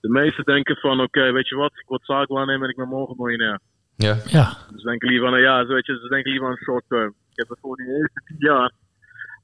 De 0.01 0.09
meesten 0.11 0.45
denken 0.45 0.77
van, 0.77 1.01
oké, 1.01 1.33
weet 1.33 1.49
je 1.49 1.57
wat, 1.57 1.73
ik 1.75 1.87
word 1.89 2.05
zaakwaarnemer 2.05 2.65
en 2.65 2.71
ik 2.71 2.77
ben 2.77 2.89
morgen 2.89 3.17
miljonair. 3.19 3.59
Ja. 3.97 4.15
Ja, 4.27 4.47
Dus 4.71 4.81
ze 4.83 4.89
denken 4.89 5.09
liever 5.09 5.29
aan, 5.29 5.41
ja, 5.41 5.67
weet 5.67 5.87
je, 5.87 5.99
ze 6.03 6.09
denken 6.09 6.31
liever 6.31 6.49
aan 6.49 6.57
short 6.57 6.85
term. 6.89 7.09
Ik 7.31 7.37
heb 7.41 7.47
bijvoorbeeld 7.49 7.89
in 7.89 7.95
de 7.95 7.99
eerste 8.01 8.21
tien 8.25 8.37
jaar, 8.39 8.73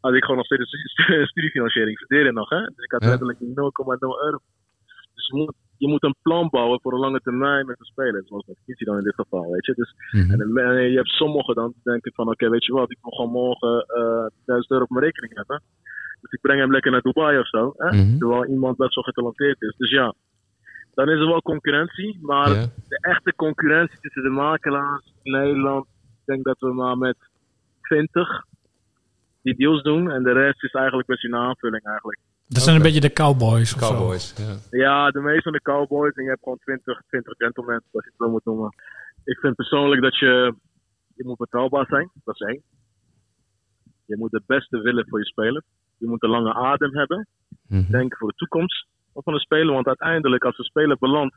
had 0.01 0.15
ik 0.15 0.21
gewoon 0.23 0.37
nog 0.37 0.47
steeds 0.47 0.73
een 0.73 0.79
stu- 0.89 1.27
studiefinanciering. 1.27 1.91
Ik 1.99 2.05
studeerde 2.05 2.33
nog, 2.33 2.49
hè. 2.49 2.61
Dus 2.61 2.85
ik 2.85 2.91
had 2.91 3.03
Ja. 3.03 3.09
letterlijk 3.09 3.39
0,0 3.41 4.25
euro. 4.25 4.39
Dus 5.15 5.27
je 5.27 5.37
moet, 5.37 5.55
je 5.77 5.89
moet 5.89 6.03
een 6.03 6.15
plan 6.23 6.49
bouwen 6.51 6.81
voor 6.81 6.93
een 6.93 6.99
lange 7.07 7.21
termijn 7.21 7.67
met 7.67 7.79
de 7.79 7.85
speler. 7.85 8.23
Zoals 8.27 8.47
met 8.47 8.57
Kietie 8.65 8.87
dan 8.87 8.97
in 8.99 9.05
dit 9.05 9.15
geval, 9.15 9.51
weet 9.51 9.67
je. 9.67 9.75
Dus 9.75 9.95
Mhm. 10.11 10.59
en 10.59 10.91
je 10.91 10.97
hebt 10.97 11.09
sommigen 11.09 11.55
dan 11.55 11.67
die 11.73 11.83
denken 11.93 12.13
van, 12.15 12.29
oké, 12.29 12.49
weet 12.49 12.65
je 12.65 12.73
wat, 12.73 12.91
ik 12.91 12.99
wil 13.03 13.11
gewoon 13.13 13.31
morgen 13.31 13.85
eh 13.87 14.27
1000 14.45 14.71
euro 14.71 14.83
op 14.85 14.91
mijn 14.91 15.05
rekening 15.05 15.35
hebben. 15.37 15.63
Dus 16.21 16.33
ik 16.33 16.41
breng 16.41 16.61
hem 16.61 16.73
lekker 16.73 16.91
naar 16.91 17.01
Dubai 17.01 17.39
of 17.39 17.49
zo. 17.49 17.73
Hè? 17.77 17.97
Mhm. 17.97 18.19
Terwijl 18.19 18.47
iemand 18.47 18.77
best 18.77 18.95
wel 18.95 19.05
getalenteerd 19.05 19.63
is. 19.63 19.75
Dus 19.77 19.91
ja, 19.91 20.15
dan 20.95 21.09
is 21.09 21.21
er 21.21 21.27
wel 21.27 21.43
concurrentie. 21.43 22.19
Maar 22.23 22.49
de 22.89 22.99
echte 23.01 23.35
concurrentie 23.35 23.99
tussen 24.01 24.23
de 24.23 24.29
makelaars 24.29 25.13
in 25.23 25.33
Nederland, 25.33 25.87
ik 25.87 26.25
denk 26.25 26.45
dat 26.45 26.57
we 26.59 26.73
maar 26.73 26.99
met 26.99 27.17
20 27.83 28.45
die 29.43 29.57
deals 29.57 29.83
doen. 29.83 30.11
En 30.11 30.23
de 30.23 30.33
rest 30.33 30.65
is 30.65 30.73
eigenlijk 30.73 31.09
best 31.09 31.25
een 31.25 31.35
aanvulling 31.35 31.85
eigenlijk. 31.85 32.19
dat 32.47 32.63
zijn 32.63 32.77
een 32.77 32.83
beetje 32.83 33.01
de 33.01 33.13
cowboys 33.13 33.75
of 33.75 33.81
zo. 33.81 33.95
Cowboys. 33.95 34.35
Ja. 34.37 34.79
Ja, 34.79 35.11
de 35.11 35.21
meeste 35.21 35.43
van 35.43 35.53
de 35.53 35.63
cowboys. 35.63 36.15
En 36.15 36.23
je 36.23 36.29
hebt 36.29 36.43
gewoon 36.43 36.59
20, 36.59 37.03
20 37.09 37.35
gentlemen, 37.37 37.75
als 37.75 38.05
je 38.05 38.11
het 38.11 38.15
zo 38.19 38.31
moet 38.31 38.45
noemen. 38.45 38.75
Ik 39.25 39.39
vind 39.39 39.55
persoonlijk 39.55 40.03
dat 40.03 40.19
je, 40.19 40.55
je 41.15 41.25
moet 41.25 41.37
betrouwbaar 41.37 41.87
zijn. 41.87 42.11
Dat 42.25 42.35
is 42.35 42.47
één. 42.47 42.63
Je 44.07 44.17
moet 44.17 44.33
het 44.33 44.47
beste 44.47 44.81
willen 44.81 45.09
voor 45.09 45.19
je 45.19 45.25
speler. 45.25 45.63
Je 46.01 46.07
moet 46.07 46.23
een 46.23 46.31
lange 46.31 46.55
adem 46.55 46.97
hebben. 46.97 47.27
Mhm. 47.69 47.91
Denken 47.91 48.19
voor 48.19 48.29
de 48.29 48.37
toekomst 48.37 48.87
van 49.15 49.33
de 49.35 49.41
speler. 49.41 49.75
Want 49.75 49.87
uiteindelijk, 49.87 50.45
als 50.45 50.57
de 50.57 50.65
speler 50.65 50.97
belandt. 50.99 51.37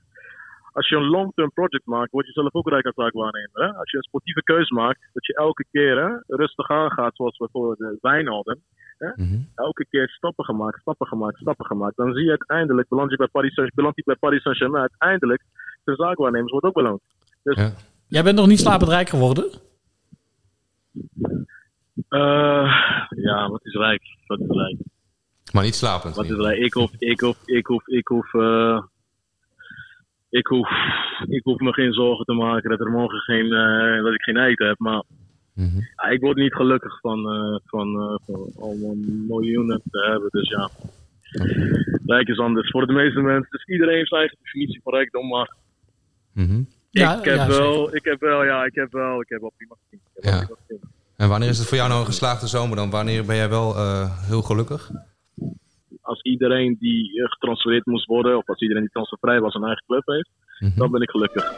Als 0.71 0.89
je 0.89 0.95
een 0.95 1.10
long-term 1.10 1.52
project 1.54 1.86
maakt, 1.86 2.12
word 2.12 2.26
je 2.26 2.32
zelf 2.32 2.54
ook 2.54 2.69
rijk 2.69 2.86
als 2.86 2.95
zaakwaarnemer. 2.95 3.49
Hè? 3.63 3.73
Als 3.73 3.91
je 3.91 3.97
een 3.97 4.04
sportieve 4.04 4.43
keuze 4.43 4.73
maakt, 4.73 4.99
dat 5.13 5.26
je 5.26 5.34
elke 5.36 5.65
keer 5.71 5.97
hè, 6.04 6.36
rustig 6.36 6.69
aangaat, 6.69 7.15
zoals 7.15 7.38
bijvoorbeeld 7.38 7.78
de 7.78 7.97
Wijnaldum. 8.02 8.60
Hè? 8.97 9.08
Mhm. 9.15 9.39
elke 9.56 9.86
keer 9.89 10.10
stappen 10.10 10.45
gemaakt, 10.45 10.80
stappen 10.82 11.08
gemaakt, 11.08 11.38
stappen 11.38 11.65
gemaakt. 11.65 11.95
Dan 11.95 12.13
zie 12.13 12.23
je 12.23 12.30
uiteindelijk, 12.30 12.89
beland 12.89 13.12
je 13.12 13.17
bij 13.17 13.28
Paris, 13.28 13.54
Saint- 13.54 13.73
belandt 13.73 13.95
hij 13.95 14.06
bij 14.06 14.30
Paris 14.30 14.41
Saint-Germain. 14.41 14.82
Uiteindelijk, 14.82 15.41
de 15.84 15.95
zaakwaarnemers 15.95 16.52
wordt 16.52 16.65
ook 16.65 16.73
beloond. 16.73 17.02
Dus 17.43 17.58
Ja. 17.58 17.71
Jij 18.08 18.23
bent 18.23 18.36
nog 18.38 18.47
niet 18.47 18.60
slapend 18.60 18.89
rijk 18.89 19.10
geworden? 19.10 19.45
Eh, 22.10 22.73
ja, 23.10 23.49
wat 23.49 23.65
is 23.65 23.73
rijk? 23.73 24.01
Wat 24.27 24.39
is 24.39 24.47
rijk? 24.47 24.75
Maar 25.53 25.63
niet 25.63 25.75
slapend. 25.75 26.15
Wat 26.15 26.25
is 26.25 26.32
niet. 26.32 26.39
rijk? 26.39 26.58
Ik 26.60 26.73
hoef, 26.73 26.91
ik 26.97 27.19
hoef, 27.19 27.38
ik 27.45 27.65
hoef, 27.65 27.88
ik 27.88 28.08
hoef, 28.08 28.34
eh, 28.34 28.84
ik 30.29 30.47
hoef, 30.47 30.69
ik 31.27 31.43
hoef 31.43 31.60
me 31.60 31.73
geen 31.73 31.93
zorgen 31.93 32.25
te 32.25 32.34
maken 32.34 32.69
dat 32.69 32.79
er 32.79 32.91
morgen 32.91 33.19
geen, 33.19 33.53
eh, 33.53 34.03
dat 34.03 34.13
ik 34.13 34.21
geen 34.21 34.38
eten 34.38 34.67
heb. 34.67 34.79
Maar 34.79 35.03
Mhm. 35.53 35.79
ja, 35.95 36.03
ik 36.10 36.21
word 36.21 36.38
niet 36.38 36.53
gelukkig 36.53 36.99
van, 36.99 37.29
eh, 37.29 37.60
van, 37.65 37.88
eh, 38.01 38.15
van 38.25 38.51
allemaal 38.60 38.95
miljoenen 39.27 39.82
te 39.91 40.08
hebben. 40.10 40.29
Dus 40.32 40.49
ja, 40.49 40.69
rijk 42.06 42.27
is 42.27 42.38
anders 42.39 42.69
voor 42.69 42.88
de 42.88 42.93
meeste 42.93 43.21
mensen. 43.21 43.47
Dus 43.51 43.65
iedereen 43.65 43.95
heeft 43.95 44.08
zijn 44.10 44.19
eigen 44.21 44.38
definitie 44.43 44.82
van 44.84 44.93
rijkdom, 44.93 45.27
maar 45.27 45.56
Mhm. 46.34 46.62
Ja, 46.89 47.17
ik 47.17 47.25
heb 47.25 47.36
ja, 47.36 47.47
wel, 47.47 47.95
ik 47.95 48.03
heb 48.03 48.19
wel, 48.19 48.43
ja, 48.43 48.63
ik 48.65 48.75
heb 48.75 48.91
wel, 48.91 49.21
ik 49.21 49.29
heb 49.29 49.41
wel 49.41 49.51
prima 49.58 49.75
gezien. 49.89 50.79
En 51.17 51.30
wanneer 51.30 51.49
is 51.49 51.58
het 51.58 51.67
voor 51.67 51.78
jou 51.78 51.89
nou 51.89 51.99
een 52.02 52.06
geslaagde 52.08 52.47
zomer 52.47 52.76
dan? 52.76 52.89
Wanneer 52.89 53.26
ben 53.26 53.36
jij 53.36 53.49
wel 53.49 53.76
eh, 53.76 54.26
heel 54.28 54.41
gelukkig? 54.41 54.91
Als 56.02 56.21
iedereen 56.21 56.76
die 56.80 57.21
eh, 57.23 57.30
getransfereerd 57.32 57.86
moest 57.86 58.06
worden, 58.06 58.38
of 58.38 58.49
als 58.49 58.60
iedereen 58.62 58.82
die 58.84 58.91
transfervrij 58.91 59.39
was 59.39 59.54
een 59.54 59.63
eigen 59.63 59.84
club 59.86 60.06
heeft, 60.06 60.30
Mhm. 60.60 60.78
dan 60.78 60.91
ben 60.91 61.02
ik 61.02 61.10
gelukkig. 61.10 61.52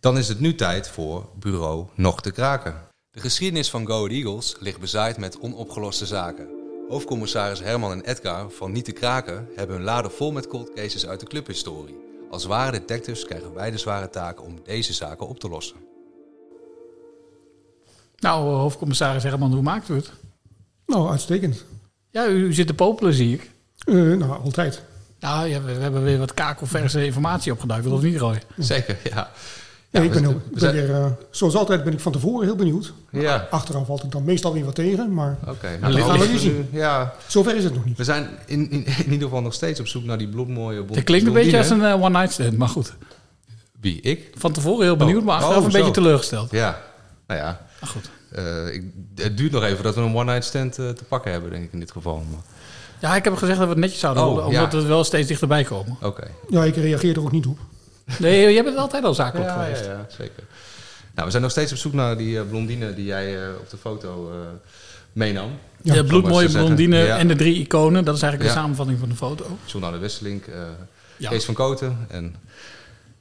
Dan 0.00 0.18
is 0.18 0.28
het 0.28 0.40
nu 0.40 0.54
tijd 0.54 0.88
voor 0.88 1.28
bureau 1.38 1.86
Nog 1.94 2.20
te 2.20 2.32
Kraken. 2.32 2.74
De 3.10 3.20
geschiedenis 3.20 3.70
van 3.70 3.86
Go 3.86 4.06
Eagles 4.06 4.56
ligt 4.60 4.80
bezaaid 4.80 5.18
met 5.18 5.38
onopgeloste 5.40 6.06
zaken. 6.06 6.48
Hoofdcommissaris 6.88 7.60
Herman 7.60 7.92
en 7.92 8.04
Edgar 8.04 8.50
van 8.50 8.72
Niet 8.72 8.84
te 8.84 8.92
Kraken 8.92 9.48
hebben 9.56 9.76
hun 9.76 9.84
laden 9.84 10.10
vol 10.10 10.32
met 10.32 10.46
cold 10.46 10.74
cases 10.74 11.06
uit 11.06 11.20
de 11.20 11.26
clubhistorie. 11.26 11.98
Als 12.30 12.44
ware 12.44 12.70
detectives 12.70 13.24
krijgen 13.24 13.54
wij 13.54 13.70
de 13.70 13.78
zware 13.78 14.10
taak 14.10 14.42
om 14.42 14.60
deze 14.64 14.92
zaken 14.92 15.28
op 15.28 15.40
te 15.40 15.48
lossen. 15.48 15.76
Nou, 18.18 18.50
eh, 18.50 18.56
hoofdcommissaris 18.56 19.22
Herman, 19.22 19.52
hoe 19.52 19.62
maakt 19.62 19.88
u 19.88 19.94
het? 19.94 20.10
Nou, 20.86 21.10
uitstekend. 21.10 21.64
Ja, 22.10 22.26
u, 22.26 22.44
u 22.44 22.54
zit 22.54 22.66
te 22.66 22.74
popelen, 22.74 23.14
zie 23.14 23.34
ik. 23.34 23.50
Eh, 23.78 23.94
nou, 23.94 24.42
altijd. 24.42 24.82
Nou, 25.20 25.48
ja, 25.48 25.62
we, 25.62 25.74
we 25.74 25.82
hebben 25.82 26.02
weer 26.02 26.18
wat 26.18 26.34
kakelverse 26.34 27.04
informatie 27.04 27.52
opgeduikeld, 27.52 27.94
of 27.94 28.02
niet, 28.02 28.16
Roy? 28.16 28.42
Zeker, 28.56 28.98
ja. 29.04 29.30
Ja, 29.96 30.02
ik 30.02 30.10
ben, 30.12 30.22
we 30.22 30.28
ook, 30.28 30.50
ben 30.50 30.60
zijn- 30.60 30.72
weer, 30.74 30.94
eh, 30.94 31.06
zoals 31.30 31.54
altijd 31.56 31.84
ben 31.84 31.92
ik 31.92 32.00
van 32.00 32.12
tevoren 32.12 32.46
heel 32.46 32.56
benieuwd. 32.56 32.92
Ja, 33.10 33.46
Achteraf 33.50 33.86
valt 33.86 34.04
ik 34.04 34.10
dan 34.12 34.24
meestal 34.24 34.52
weer 34.52 34.64
wat 34.64 34.74
tegen, 34.74 35.14
maar 35.14 35.36
oké. 35.48 35.78
dat 35.80 35.92
dan 35.92 36.02
gaan 36.02 36.18
we 36.18 36.26
nu 36.26 36.38
zien. 36.38 36.68
Ja, 36.72 37.14
Zover 37.26 37.56
is 37.56 37.64
het 37.64 37.74
nog 37.74 37.84
niet. 37.84 37.96
we 37.96 38.04
zijn 38.04 38.28
in, 38.46 38.70
in, 38.70 38.86
in 39.06 39.12
ieder 39.12 39.28
geval 39.28 39.42
nog 39.42 39.54
steeds 39.54 39.80
op 39.80 39.86
zoek 39.86 40.04
naar 40.04 40.18
die 40.18 40.28
bloedmooie 40.28 40.84
Het 40.92 41.04
klinkt 41.04 41.26
een 41.26 41.32
beetje 41.32 41.58
als 41.58 41.70
een 41.70 41.84
eh, 41.84 42.02
one-night 42.02 42.32
stand, 42.32 42.56
maar 42.56 42.68
goed. 42.68 42.92
Wie, 43.80 44.00
ik? 44.00 44.30
Van 44.38 44.52
tevoren 44.52 44.84
heel 44.84 44.96
benieuwd, 44.96 45.20
Oh. 45.20 45.26
maar 45.26 45.34
achteraf 45.36 45.58
Oh, 45.58 45.64
een 45.64 45.70
zo. 45.70 45.76
beetje 45.78 45.92
teleurgesteld. 45.92 46.50
Ja, 46.50 46.78
nou 47.26 47.40
ja. 47.40 47.60
Maar 47.80 47.90
goed. 47.90 48.10
Eh, 48.30 48.74
ik, 48.74 48.82
het 49.14 49.36
duurt 49.36 49.52
nog 49.52 49.62
even 49.62 49.84
dat 49.84 49.94
we 49.94 50.00
een 50.00 50.14
one-night 50.16 50.44
stand 50.44 50.72
te 50.74 50.94
pakken 51.08 51.32
hebben, 51.32 51.50
denk 51.50 51.64
ik 51.64 51.72
in 51.72 51.78
dit 51.80 51.90
geval. 51.90 52.22
Maar- 52.30 52.40
Ja, 53.00 53.16
ik 53.16 53.24
heb 53.24 53.36
gezegd 53.36 53.58
dat 53.58 53.66
we 53.66 53.72
het 53.72 53.82
netjes 53.82 54.00
zouden 54.00 54.22
Oh, 54.22 54.28
houden, 54.28 54.54
omdat 54.58 54.72
ja. 54.72 54.78
we 54.78 54.86
wel 54.86 55.04
steeds 55.04 55.28
dichterbij 55.28 55.64
komen. 55.64 55.96
Oké. 56.02 56.26
Ja, 56.48 56.64
ik 56.64 56.76
reageer 56.76 57.14
er 57.16 57.20
ook 57.22 57.32
niet 57.32 57.46
op. 57.46 57.58
Nee, 58.18 58.52
jij 58.52 58.64
bent 58.64 58.76
altijd 58.76 59.04
al 59.04 59.14
zakelijk 59.14 59.48
Ja, 59.50 59.62
geweest. 59.62 59.84
ja, 59.84 59.90
ja, 59.92 60.06
zeker. 60.08 60.42
Nou, 61.14 61.24
we 61.24 61.30
zijn 61.30 61.42
nog 61.42 61.50
steeds 61.50 61.72
op 61.72 61.78
zoek 61.78 61.92
naar 61.92 62.16
die 62.16 62.38
eh, 62.38 62.44
blondine 62.48 62.94
die 62.94 63.04
jij 63.04 63.42
eh, 63.42 63.48
op 63.60 63.70
de 63.70 63.76
foto 63.76 64.30
eh, 64.30 64.36
meenam. 65.12 65.50
de 65.82 66.00
Om 66.00 66.06
bloedmooie 66.06 66.50
blondine 66.50 66.96
Ja. 66.96 67.18
en 67.18 67.28
de 67.28 67.36
drie 67.36 67.54
iconen, 67.60 68.04
dat 68.04 68.16
is 68.16 68.22
eigenlijk 68.22 68.52
Ja. 68.52 68.56
de 68.56 68.62
samenvatting 68.62 68.98
van 68.98 69.08
de 69.08 69.14
foto. 69.14 69.58
Journal 69.64 69.90
de 69.92 69.98
Wesselink, 69.98 70.46
eh, 70.46 70.54
Ja. 71.16 71.28
Kees 71.30 71.44
van 71.44 71.54
Koten 71.54 71.98
en 72.08 72.34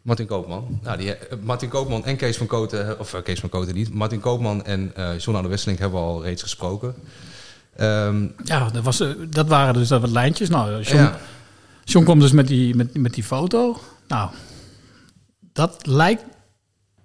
Martin 0.01 0.25
Koopman. 0.25 0.79
Nou, 0.83 0.97
die, 0.97 1.15
Martin 1.43 1.69
Koopman 1.69 2.05
en 2.05 2.15
Kees 2.15 2.37
van 2.37 2.47
Koten, 2.47 2.99
of 2.99 3.21
Kees 3.23 3.39
van 3.39 3.49
Koten 3.49 3.75
niet. 3.75 3.93
Martin 3.93 4.19
Koopman 4.19 4.65
en 4.65 4.91
eh 4.95 5.17
Journal 5.17 5.41
de 5.43 5.49
Wesselink 5.49 5.79
hebben 5.79 5.99
we 5.99 6.05
al 6.05 6.23
reeds 6.23 6.41
gesproken. 6.41 6.95
Ehm, 7.75 8.27
Ja, 8.43 8.69
dat, 8.69 8.83
was, 8.83 9.03
dat 9.29 9.47
waren 9.47 9.73
dus 9.73 9.87
dat 9.87 10.01
wat 10.01 10.09
lijntjes. 10.09 10.49
Nou, 10.49 10.81
John, 10.81 10.97
ja, 10.97 11.17
John 11.83 12.05
komt 12.05 12.21
dus 12.21 12.31
met 12.31 12.47
die, 12.47 12.75
met, 12.75 12.97
met 12.97 13.13
die 13.13 13.23
foto. 13.23 13.79
Nou, 14.07 14.29
dat 15.55 15.85
lijkt... 15.87 16.23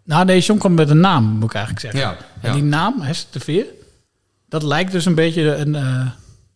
Nou 0.05 0.25
nee, 0.25 0.41
John 0.41 0.59
komt 0.61 0.77
met 0.77 0.91
een 0.91 1.01
naam, 1.01 1.25
moet 1.25 1.49
ik 1.51 1.55
eigenlijk 1.55 1.85
zeggen. 1.85 2.01
ja, 2.11 2.17
En 2.41 2.53
die 2.53 2.63
naam, 2.63 3.01
Hester 3.01 3.33
de 3.33 3.41
Veer, 3.41 3.67
dat 4.49 4.63
lijkt 4.63 4.93
dus 4.93 5.05
een 5.05 5.15
beetje 5.15 5.43
een 5.55 5.75
eh 5.75 6.07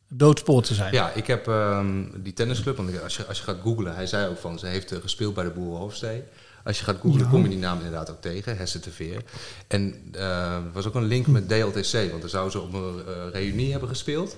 doodspoor 0.09 0.63
te 0.63 0.75
zijn. 0.75 0.93
Ja, 0.93 1.11
ik 1.11 1.27
heb 1.27 1.49
ehm, 1.49 2.03
die 2.17 2.33
tennisclub, 2.33 2.77
want 2.77 3.03
als 3.03 3.17
je, 3.17 3.27
als 3.27 3.39
je 3.39 3.45
gaat 3.45 3.57
googlen, 3.63 3.95
hij 3.95 4.07
zei 4.07 4.29
ook 4.29 4.39
van 4.39 4.59
ze 4.59 4.67
heeft 4.67 4.93
eh, 4.93 4.99
gespeeld 5.01 5.35
bij 5.35 5.45
de 5.45 5.51
Boerenhoofdstee. 5.51 6.23
Als 6.65 6.79
je 6.79 6.85
gaat 6.85 6.97
googlen, 7.01 7.23
Ja. 7.25 7.31
kom 7.31 7.43
je 7.43 7.49
die 7.49 7.59
naam 7.59 7.77
inderdaad 7.77 8.11
ook 8.11 8.21
tegen, 8.21 8.57
Hesse 8.57 8.81
de 8.81 8.91
Veer. 8.91 9.23
En 9.69 9.95
eh, 10.13 10.55
er 10.55 10.73
was 10.73 10.87
ook 10.87 10.95
een 10.95 11.05
link 11.05 11.27
met 11.27 11.49
DLTC, 11.49 11.93
want 12.11 12.21
daar 12.21 12.31
zouden 12.31 12.53
ze 12.53 12.61
op 12.61 12.73
een 12.75 13.03
eh, 13.07 13.13
reunie 13.33 13.71
hebben 13.71 13.89
gespeeld. 13.89 14.37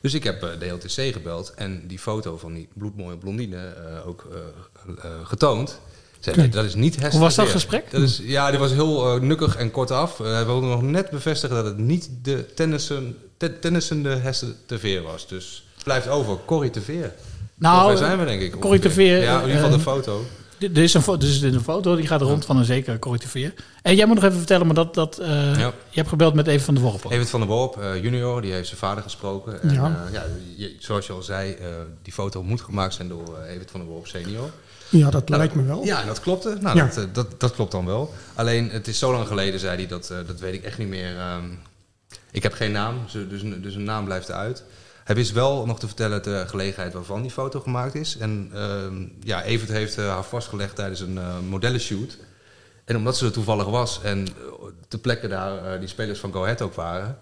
Dus 0.00 0.14
ik 0.14 0.24
heb 0.24 0.42
eh, 0.42 0.50
DLTC 0.50 1.12
gebeld 1.12 1.54
en 1.54 1.86
die 1.86 1.98
foto 1.98 2.38
van 2.38 2.54
die 2.54 2.68
bloedmooie 2.74 3.16
blondine 3.16 3.66
eh, 3.66 4.06
ook 4.06 4.26
eh, 4.32 4.38
eh, 5.04 5.10
getoond. 5.26 5.80
Dat 6.50 6.64
is 6.64 6.74
niet 6.74 7.06
Hoe 7.10 7.20
was 7.20 7.34
dat 7.34 7.48
gesprek? 7.48 7.90
Dat 7.90 8.00
is, 8.02 8.20
ja, 8.22 8.50
die 8.50 8.58
was 8.58 8.72
heel 8.72 9.14
eh, 9.14 9.20
nukkig 9.20 9.56
en 9.56 9.70
kortaf. 9.70 10.18
Uh, 10.18 10.26
hij 10.26 10.44
wilde 10.46 10.66
nog 10.66 10.82
net 10.82 11.10
bevestigen 11.10 11.56
dat 11.56 11.64
het 11.64 11.78
niet 11.78 12.10
de 12.22 12.46
tennissen, 12.54 13.16
te- 13.36 13.58
tennissende 13.58 14.08
Hesse 14.08 14.54
de 14.66 14.78
Veer 14.78 15.02
was. 15.02 15.28
Dus 15.28 15.64
het 15.74 15.84
blijft 15.84 16.08
over 16.08 16.38
Corrie 16.46 16.70
de 16.70 16.80
Veer. 16.80 17.12
Nou, 17.54 17.82
Zover 17.82 17.96
zijn 18.06 18.18
we 18.18 18.24
denk 18.24 18.40
ik. 18.40 18.50
Corrie 18.60 18.80
ongeveer. 18.82 18.90
Veer, 19.16 19.22
Ja, 19.22 19.34
in 19.40 19.40
ieder 19.40 19.54
geval 19.54 19.70
de 19.70 19.76
eh, 19.76 19.82
foto. 19.82 20.24
Er 20.58 20.76
is 20.78 20.94
een, 20.94 21.02
fo- 21.02 21.16
dus 21.16 21.42
is 21.42 21.54
een 21.54 21.60
foto 21.60 21.96
die 21.96 22.06
gaat 22.06 22.20
rond 22.22 22.44
van 22.44 22.56
een 22.56 22.64
zekere 22.64 22.98
Corrie 22.98 23.20
de 23.20 23.28
Veer. 23.28 23.54
En 23.82 23.94
jij 23.96 24.06
moet 24.06 24.14
nog 24.14 24.24
even 24.24 24.36
vertellen, 24.38 24.66
maar 24.66 24.74
dat, 24.74 24.94
dat 24.94 25.18
eh, 25.18 25.28
Ja. 25.58 25.66
je 25.66 25.72
hebt 25.96 26.08
gebeld 26.08 26.34
met 26.34 26.46
Even 26.46 26.64
van 26.64 26.74
de 26.74 26.80
Worp. 26.80 27.04
Evert 27.10 27.30
van 27.30 27.40
der 27.40 27.48
Worp, 27.48 27.76
eh, 27.80 28.02
junior, 28.02 28.42
die 28.42 28.52
heeft 28.52 28.66
zijn 28.66 28.78
vader 28.78 29.02
gesproken. 29.02 29.62
En, 29.62 29.74
Ja. 29.74 30.08
ja. 30.12 30.24
zoals 30.78 31.06
je 31.06 31.12
al 31.12 31.22
zei, 31.22 31.52
eh, 31.52 31.66
die 32.02 32.12
foto 32.12 32.42
moet 32.42 32.60
gemaakt 32.60 32.94
zijn 32.94 33.08
door 33.08 33.38
eh, 33.38 33.52
Evert 33.54 33.70
van 33.70 33.80
der 33.80 33.88
Worp 33.88 34.06
senior. 34.06 34.50
Ja, 34.98 35.10
dat 35.10 35.28
lijkt 35.28 35.54
me 35.54 35.62
wel. 35.62 35.84
Ja, 35.84 36.04
dat 36.04 36.20
klopte. 36.20 36.56
Nou, 36.60 36.76
Ja. 36.76 36.84
dat, 36.86 36.96
eh, 36.96 37.04
dat, 37.12 37.40
dat 37.40 37.52
klopt 37.54 37.72
dan 37.72 37.86
wel. 37.86 38.14
Alleen, 38.34 38.70
het 38.70 38.88
is 38.88 38.98
zo 38.98 39.12
lang 39.12 39.26
geleden, 39.26 39.60
zei 39.60 39.76
hij, 39.76 39.86
dat, 39.86 40.10
eh, 40.10 40.16
dat 40.26 40.40
weet 40.40 40.54
ik 40.54 40.62
echt 40.64 40.78
niet 40.78 40.88
meer. 40.88 41.16
ehm. 41.18 41.44
ik 42.30 42.42
heb 42.42 42.52
geen 42.52 42.72
naam, 42.72 42.94
dus, 43.28 43.42
dus, 43.60 43.74
een- 43.74 43.84
naam 43.84 44.04
blijft 44.04 44.28
eruit. 44.28 44.62
Hij 45.04 45.14
wist 45.14 45.32
wel 45.32 45.66
nog 45.66 45.78
te 45.78 45.86
vertellen 45.86 46.22
de 46.22 46.44
gelegenheid 46.46 46.92
waarvan 46.92 47.22
die 47.22 47.30
foto 47.30 47.60
gemaakt 47.60 47.94
is. 47.94 48.16
En 48.16 48.50
ehm, 48.54 49.02
ja, 49.20 49.42
Evert 49.42 49.70
heeft 49.70 49.98
eh, 49.98 50.08
haar 50.08 50.24
vastgelegd 50.24 50.76
tijdens 50.76 51.00
een 51.00 51.18
modellenshoot. 51.48 52.16
En 52.84 52.96
omdat 52.96 53.16
ze 53.16 53.24
er 53.26 53.32
toevallig 53.32 53.66
was 53.66 54.00
en 54.02 54.26
eh, 54.26 54.32
ter 54.88 54.98
plekke 54.98 55.28
daar 55.28 55.80
die 55.80 55.88
spelers 55.88 56.18
van 56.20 56.32
Go 56.32 56.42
Ahead 56.42 56.62
ook 56.62 56.74
waren... 56.74 57.18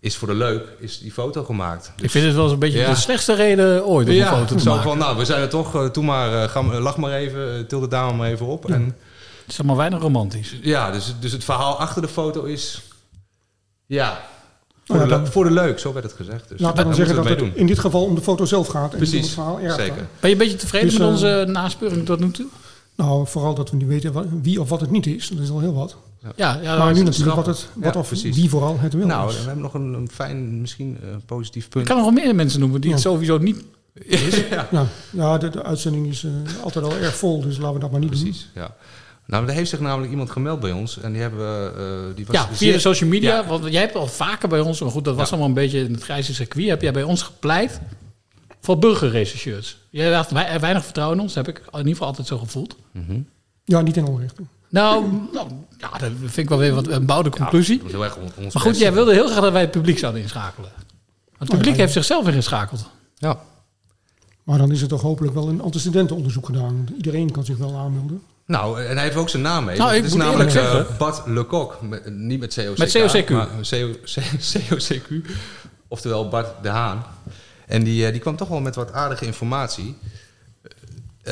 is 0.00 0.16
voor 0.16 0.28
de 0.28 0.34
leuk 0.34 0.68
is 0.78 0.98
die 0.98 1.12
foto 1.12 1.44
gemaakt. 1.44 1.92
Ik 2.00 2.10
vind 2.10 2.24
het 2.26 2.34
wel 2.34 2.44
eens 2.44 2.52
een 2.52 2.58
beetje 2.58 2.78
Ja. 2.78 2.90
de 2.90 2.96
slechtste 2.96 3.34
reden 3.34 3.86
ooit 3.86 4.08
om 4.08 4.14
ja, 4.14 4.30
een 4.32 4.38
foto 4.38 4.54
te 4.54 4.60
zo 4.60 4.70
maken. 4.70 4.82
van, 4.88 4.98
nou, 4.98 5.16
we 5.16 5.24
zijn 5.24 5.40
er 5.40 5.48
toch, 5.48 5.74
eh, 5.74 5.92
doe 5.92 6.04
maar, 6.04 6.42
eh, 6.42 6.48
ga, 6.48 6.62
maar- 6.62 6.80
lach 6.80 6.96
maar 6.96 7.12
even, 7.12 7.56
eh, 7.58 7.64
til 7.64 7.80
de 7.80 7.88
dame 7.88 8.16
maar 8.16 8.28
even 8.30 8.46
op. 8.46 8.70
En, 8.70 8.84
Het 8.84 9.52
is 9.52 9.58
allemaal 9.58 9.76
weinig 9.76 10.00
romantisch. 10.00 10.56
ja, 10.62 10.90
dus, 10.90 11.14
dus 11.20 11.32
het 11.32 11.44
verhaal 11.44 11.78
achter 11.78 12.02
de 12.02 12.08
foto 12.08 12.42
is, 12.44 12.80
ja, 13.86 14.20
voor, 14.84 14.96
Nou 14.96 15.08
de, 15.08 15.14
dan- 15.14 15.26
voor 15.26 15.44
de 15.44 15.50
leuk, 15.50 15.78
zo 15.78 15.92
werd 15.92 16.04
het 16.04 16.14
gezegd. 16.14 16.48
Dus 16.48 16.60
Laten 16.60 16.76
we 16.76 16.82
dan 16.84 16.94
zeggen 16.94 17.14
dat 17.16 17.24
het 17.24 17.40
mee 17.40 17.52
in 17.54 17.66
dit 17.66 17.78
geval 17.78 18.04
om 18.04 18.14
de 18.14 18.22
foto 18.22 18.44
zelf 18.44 18.66
gaat. 18.66 18.90
En 18.92 18.94
om 18.96 19.00
het 19.00 19.10
Precies, 19.10 19.32
verhaal 19.32 19.58
erachter. 19.60 19.84
zeker. 19.84 20.06
Ben 20.20 20.30
je 20.30 20.36
een 20.36 20.38
beetje 20.42 20.56
tevreden 20.56 20.88
Dus, 20.88 20.98
met 20.98 21.06
eh, 21.06 21.12
onze 21.12 21.44
naspeuring 21.52 22.06
tot 22.06 22.20
nu 22.20 22.30
toe? 22.30 22.46
Nou, 22.96 23.26
vooral 23.26 23.54
dat 23.54 23.70
we 23.70 23.76
nu 23.76 23.86
weten 23.86 24.40
wie 24.42 24.60
of 24.60 24.68
wat 24.68 24.80
het 24.80 24.90
niet 24.90 25.06
is. 25.06 25.28
Dat 25.28 25.42
is 25.42 25.50
al 25.50 25.60
heel 25.60 25.74
wat. 25.74 25.96
Ja, 26.36 26.58
ja 26.62 26.78
maar 26.78 26.92
nu 26.94 27.02
natuurlijk 27.02 27.36
wat, 27.36 27.46
het, 27.46 27.68
wat 27.74 27.94
Ja, 27.94 28.00
of 28.00 28.06
precies. 28.06 28.36
wie 28.36 28.48
vooral 28.50 28.78
het 28.80 28.92
wel 28.92 29.06
Nou, 29.06 29.28
is. 29.30 29.36
we 29.38 29.44
hebben 29.44 29.62
nog 29.62 29.74
een, 29.74 29.92
een 29.92 30.08
fijn, 30.10 30.60
misschien 30.60 30.98
eh, 31.02 31.08
positief 31.26 31.64
Ik 31.64 31.70
punt. 31.70 31.86
kan 31.86 31.96
nog 31.96 32.04
wel 32.14 32.24
meer 32.24 32.34
mensen 32.34 32.60
noemen 32.60 32.80
die 32.80 32.90
het 32.92 33.00
sowieso 33.00 33.38
niet 33.38 33.64
is. 33.94 34.36
ja, 34.50 34.68
Ja, 35.10 35.38
de, 35.38 35.48
de 35.48 35.62
uitzending 35.62 36.06
is 36.06 36.24
eh, 36.24 36.30
altijd 36.62 36.84
al 36.84 36.96
erg 36.96 37.16
vol, 37.16 37.40
dus 37.40 37.56
laten 37.56 37.74
we 37.74 37.80
dat 37.80 37.90
maar 37.90 38.00
niet 38.00 38.08
precies. 38.10 38.50
Ja. 38.54 38.74
Nou, 39.26 39.46
er 39.46 39.54
heeft 39.54 39.70
zich 39.70 39.80
namelijk 39.80 40.10
iemand 40.10 40.30
gemeld 40.30 40.60
bij 40.60 40.72
ons 40.72 41.00
en 41.00 41.12
die 41.12 41.20
hebben 41.20 41.38
we, 41.38 41.72
eh, 42.10 42.16
die 42.16 42.26
was 42.26 42.34
Ja, 42.36 42.46
via 42.46 42.56
zeer- 42.56 42.72
de 42.72 42.78
social 42.78 43.10
media. 43.10 43.34
Ja. 43.36 43.46
Want 43.46 43.64
jij 43.70 43.80
hebt 43.80 43.94
al 43.94 44.06
vaker 44.06 44.48
bij 44.48 44.60
ons, 44.60 44.80
maar 44.80 44.90
goed, 44.90 45.04
dat 45.04 45.14
was 45.16 45.24
Ja. 45.24 45.30
allemaal 45.30 45.48
een 45.48 45.62
beetje 45.62 45.78
in 45.84 45.92
het 45.92 46.02
grijze 46.02 46.34
circuit. 46.34 46.68
Heb 46.68 46.82
jij 46.82 46.92
bij 46.92 47.02
ons 47.02 47.22
gepleit 47.22 47.80
voor 48.60 48.78
burgerrechercheurs. 48.78 49.78
Jij 49.90 50.12
had 50.12 50.30
wei- 50.30 50.58
weinig 50.58 50.84
vertrouwen 50.84 51.16
in 51.18 51.22
ons, 51.22 51.34
dat 51.34 51.46
heb 51.46 51.56
ik 51.56 51.62
in 51.66 51.78
ieder 51.78 51.92
geval 51.92 52.06
altijd 52.06 52.26
zo 52.26 52.38
gevoeld. 52.38 52.76
Mhm. 52.92 53.20
Ja, 53.64 53.80
niet 53.80 53.96
in 53.96 54.04
onrecht. 54.06 54.38
Nou, 54.70 55.04
nou, 55.32 55.48
ja, 55.78 55.90
dat 55.98 56.10
vind 56.18 56.36
ik 56.36 56.48
wel 56.48 56.58
weer 56.58 56.74
wat 56.74 56.86
een 56.88 57.06
bouwde 57.06 57.30
conclusie. 57.30 57.82
Maar 57.98 58.10
goed, 58.10 58.62
best. 58.62 58.80
jij 58.80 58.92
wilde 58.92 59.12
heel 59.12 59.26
graag 59.28 59.40
dat 59.40 59.52
wij 59.52 59.60
het 59.60 59.70
publiek 59.70 59.98
zouden 59.98 60.22
inschakelen. 60.22 60.70
Want 61.38 61.50
het 61.52 61.60
publiek 61.60 61.76
heeft 61.76 61.92
zichzelf 61.92 62.26
ingeschakeld. 62.28 62.86
Ja. 63.16 63.38
Maar 64.42 64.58
dan 64.58 64.72
is 64.72 64.82
er 64.82 64.88
toch 64.88 65.02
hopelijk 65.02 65.34
wel 65.34 65.48
een 65.48 65.60
antecedentenonderzoek 65.60 66.46
gedaan. 66.46 66.86
Iedereen 66.96 67.30
kan 67.30 67.44
zich 67.44 67.56
wel 67.56 67.76
aanmelden. 67.76 68.22
Nou, 68.46 68.82
en 68.84 68.94
hij 68.94 69.04
heeft 69.04 69.16
ook 69.16 69.28
zijn 69.28 69.42
naam 69.42 69.64
mee. 69.64 69.78
Nou, 69.78 69.94
het 69.94 70.04
is 70.04 70.14
namelijk 70.14 70.48
eh, 70.48 70.54
zeggen- 70.54 70.96
Bart 70.98 71.22
Lecoq. 71.26 71.80
Met- 71.88 72.14
Niet 72.14 72.40
met 72.40 72.54
COCK. 72.54 72.78
Met 72.78 72.96
COCQ. 72.98 73.30
Maar 73.30 73.48
COCQ. 74.42 75.30
Oftewel 75.88 76.28
Bart 76.28 76.62
de 76.62 76.68
Haan. 76.68 77.04
En 77.66 77.84
die, 77.84 78.06
eh, 78.06 78.12
die 78.12 78.20
kwam 78.20 78.36
toch 78.36 78.48
wel 78.48 78.60
met 78.60 78.74
wat 78.74 78.92
aardige 78.92 79.26
informatie. 79.26 79.96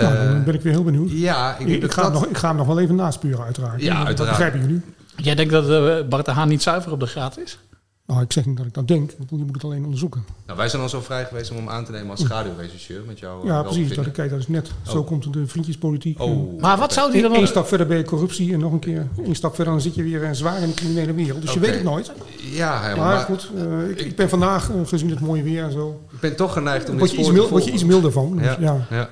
Nou, 0.03 0.15
Eh, 0.15 0.25
dan 0.31 0.45
ben 0.45 0.55
ik 0.55 0.61
weer 0.61 0.73
heel 0.73 0.85
benieuwd. 0.85 1.11
ja, 1.11 1.57
ik 1.59 1.67
ik, 1.67 1.81
dat 1.81 1.95
ga 1.95 2.03
hem 2.03 2.13
dat- 2.13 2.21
nog, 2.21 2.31
ik 2.31 2.37
ga 2.37 2.49
hem 2.49 2.57
nog 2.57 2.67
wel 2.67 2.81
even 2.81 2.95
naspuren, 2.95 3.45
uiteraard. 3.45 3.83
Ja, 3.83 3.99
dat 3.99 4.07
uiteraard. 4.07 4.37
begrijpen 4.37 4.61
jullie. 4.61 4.83
Jij 5.17 5.35
denkt 5.35 5.53
dat 5.53 5.69
eh, 5.71 6.09
Bart 6.09 6.25
de 6.25 6.31
Haan 6.33 6.49
niet 6.49 6.63
zuiver 6.63 6.93
op 6.93 7.01
de 7.01 7.07
graad 7.07 7.39
is? 7.39 7.59
Nou, 8.07 8.23
ik 8.23 8.33
zeg 8.33 8.47
niet 8.47 8.57
dat 8.57 8.67
ik 8.67 8.75
dat 8.75 8.89
denk, 8.89 9.13
want 9.19 9.31
je 9.31 9.37
moet 9.37 9.55
het 9.55 9.65
alleen 9.65 9.85
onderzoeken. 9.85 10.25
Nou, 10.47 10.59
wij 10.59 10.69
zijn 10.69 10.83
al 10.83 10.89
zo 10.89 11.01
vrij 11.01 11.25
geweest 11.25 11.51
om 11.51 11.57
hem 11.57 11.69
aan 11.69 11.85
te 11.85 11.93
nemen 11.93 12.11
als 12.11 12.21
schaduwregisseur 12.21 13.03
met 13.07 13.19
jou. 13.19 13.47
Ja, 13.47 13.63
precies. 13.63 13.95
Dat, 13.95 14.11
kijk, 14.11 14.31
dat 14.31 14.39
is 14.39 14.49
net. 14.49 14.71
Zo 14.83 14.99
Oh. 14.99 15.07
komt 15.07 15.33
de 15.33 15.47
vriendjespolitiek. 15.47 16.21
Oh. 16.23 16.61
Maar 16.61 16.79
wat 16.79 16.93
zou 16.93 17.13
die 17.13 17.23
dan 17.23 17.33
Eén 17.35 17.41
nog... 17.41 17.49
stap 17.49 17.67
verder 17.67 17.87
ben 17.87 17.97
je 17.97 18.05
corruptie 18.05 18.53
en 18.53 18.59
nog 18.61 18.73
een 18.73 18.79
keer 18.79 19.07
één 19.25 19.35
stap 19.35 19.55
verder 19.55 19.73
dan 19.73 19.83
zit 19.83 19.95
je 19.95 20.03
weer 20.03 20.23
eh, 20.25 20.29
zwaar 20.33 20.63
in 20.63 20.69
de 20.69 20.75
criminele 20.75 21.15
wereld. 21.15 21.43
Dus 21.43 21.53
je 21.53 21.61
weet 21.61 21.75
het 21.75 21.83
nooit. 21.85 22.13
Ja, 22.53 22.81
Herman, 22.83 23.05
Maar 23.07 23.15
maar 23.17 23.25
goed, 23.25 23.51
eh, 23.57 23.89
ik, 23.91 24.01
ik 24.01 24.17
ben 24.17 24.29
vandaag, 24.29 24.71
eh, 24.71 24.77
gezien 24.85 25.11
het 25.11 25.21
mooie 25.21 25.43
weer 25.43 25.63
en 25.65 25.73
zo, 25.73 26.01
ik 26.13 26.21
ben 26.21 26.37
toch 26.37 26.53
geneigd 26.53 26.89
om 26.91 26.99
word 26.99 27.11
dit 27.11 27.19
je, 27.19 27.25
iets 27.25 27.29
spoor 27.35 27.45
te 27.47 27.51
word 27.51 27.65
je 27.65 27.73
iets 27.73 27.85
milder 27.85 28.13
van. 28.13 28.37
Dus, 28.37 28.45
Ja, 28.47 28.57
ja. 28.61 28.87
ja. 28.91 29.09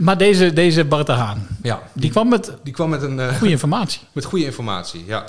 Maar 0.00 0.18
deze, 0.18 0.52
deze 0.52 0.84
Bart 0.84 1.06
de 1.06 1.12
Haan, 1.12 1.46
ja. 1.62 1.82
die 1.92 2.10
kwam 2.10 2.28
met 2.28 2.52
Die 2.62 2.72
kwam 2.72 2.90
met 2.90 3.02
een... 3.02 3.20
eh, 3.20 3.36
goede 3.36 3.52
informatie. 3.52 4.00
Met 4.12 4.24
goede 4.24 4.44
informatie, 4.44 5.04
ja. 5.06 5.24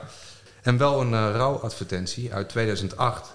En 0.62 0.78
wel 0.78 1.02
een 1.02 1.14
eh, 1.14 1.36
rouwadvertentie 1.36 2.34
uit 2.34 2.50
2008, 2.50 3.34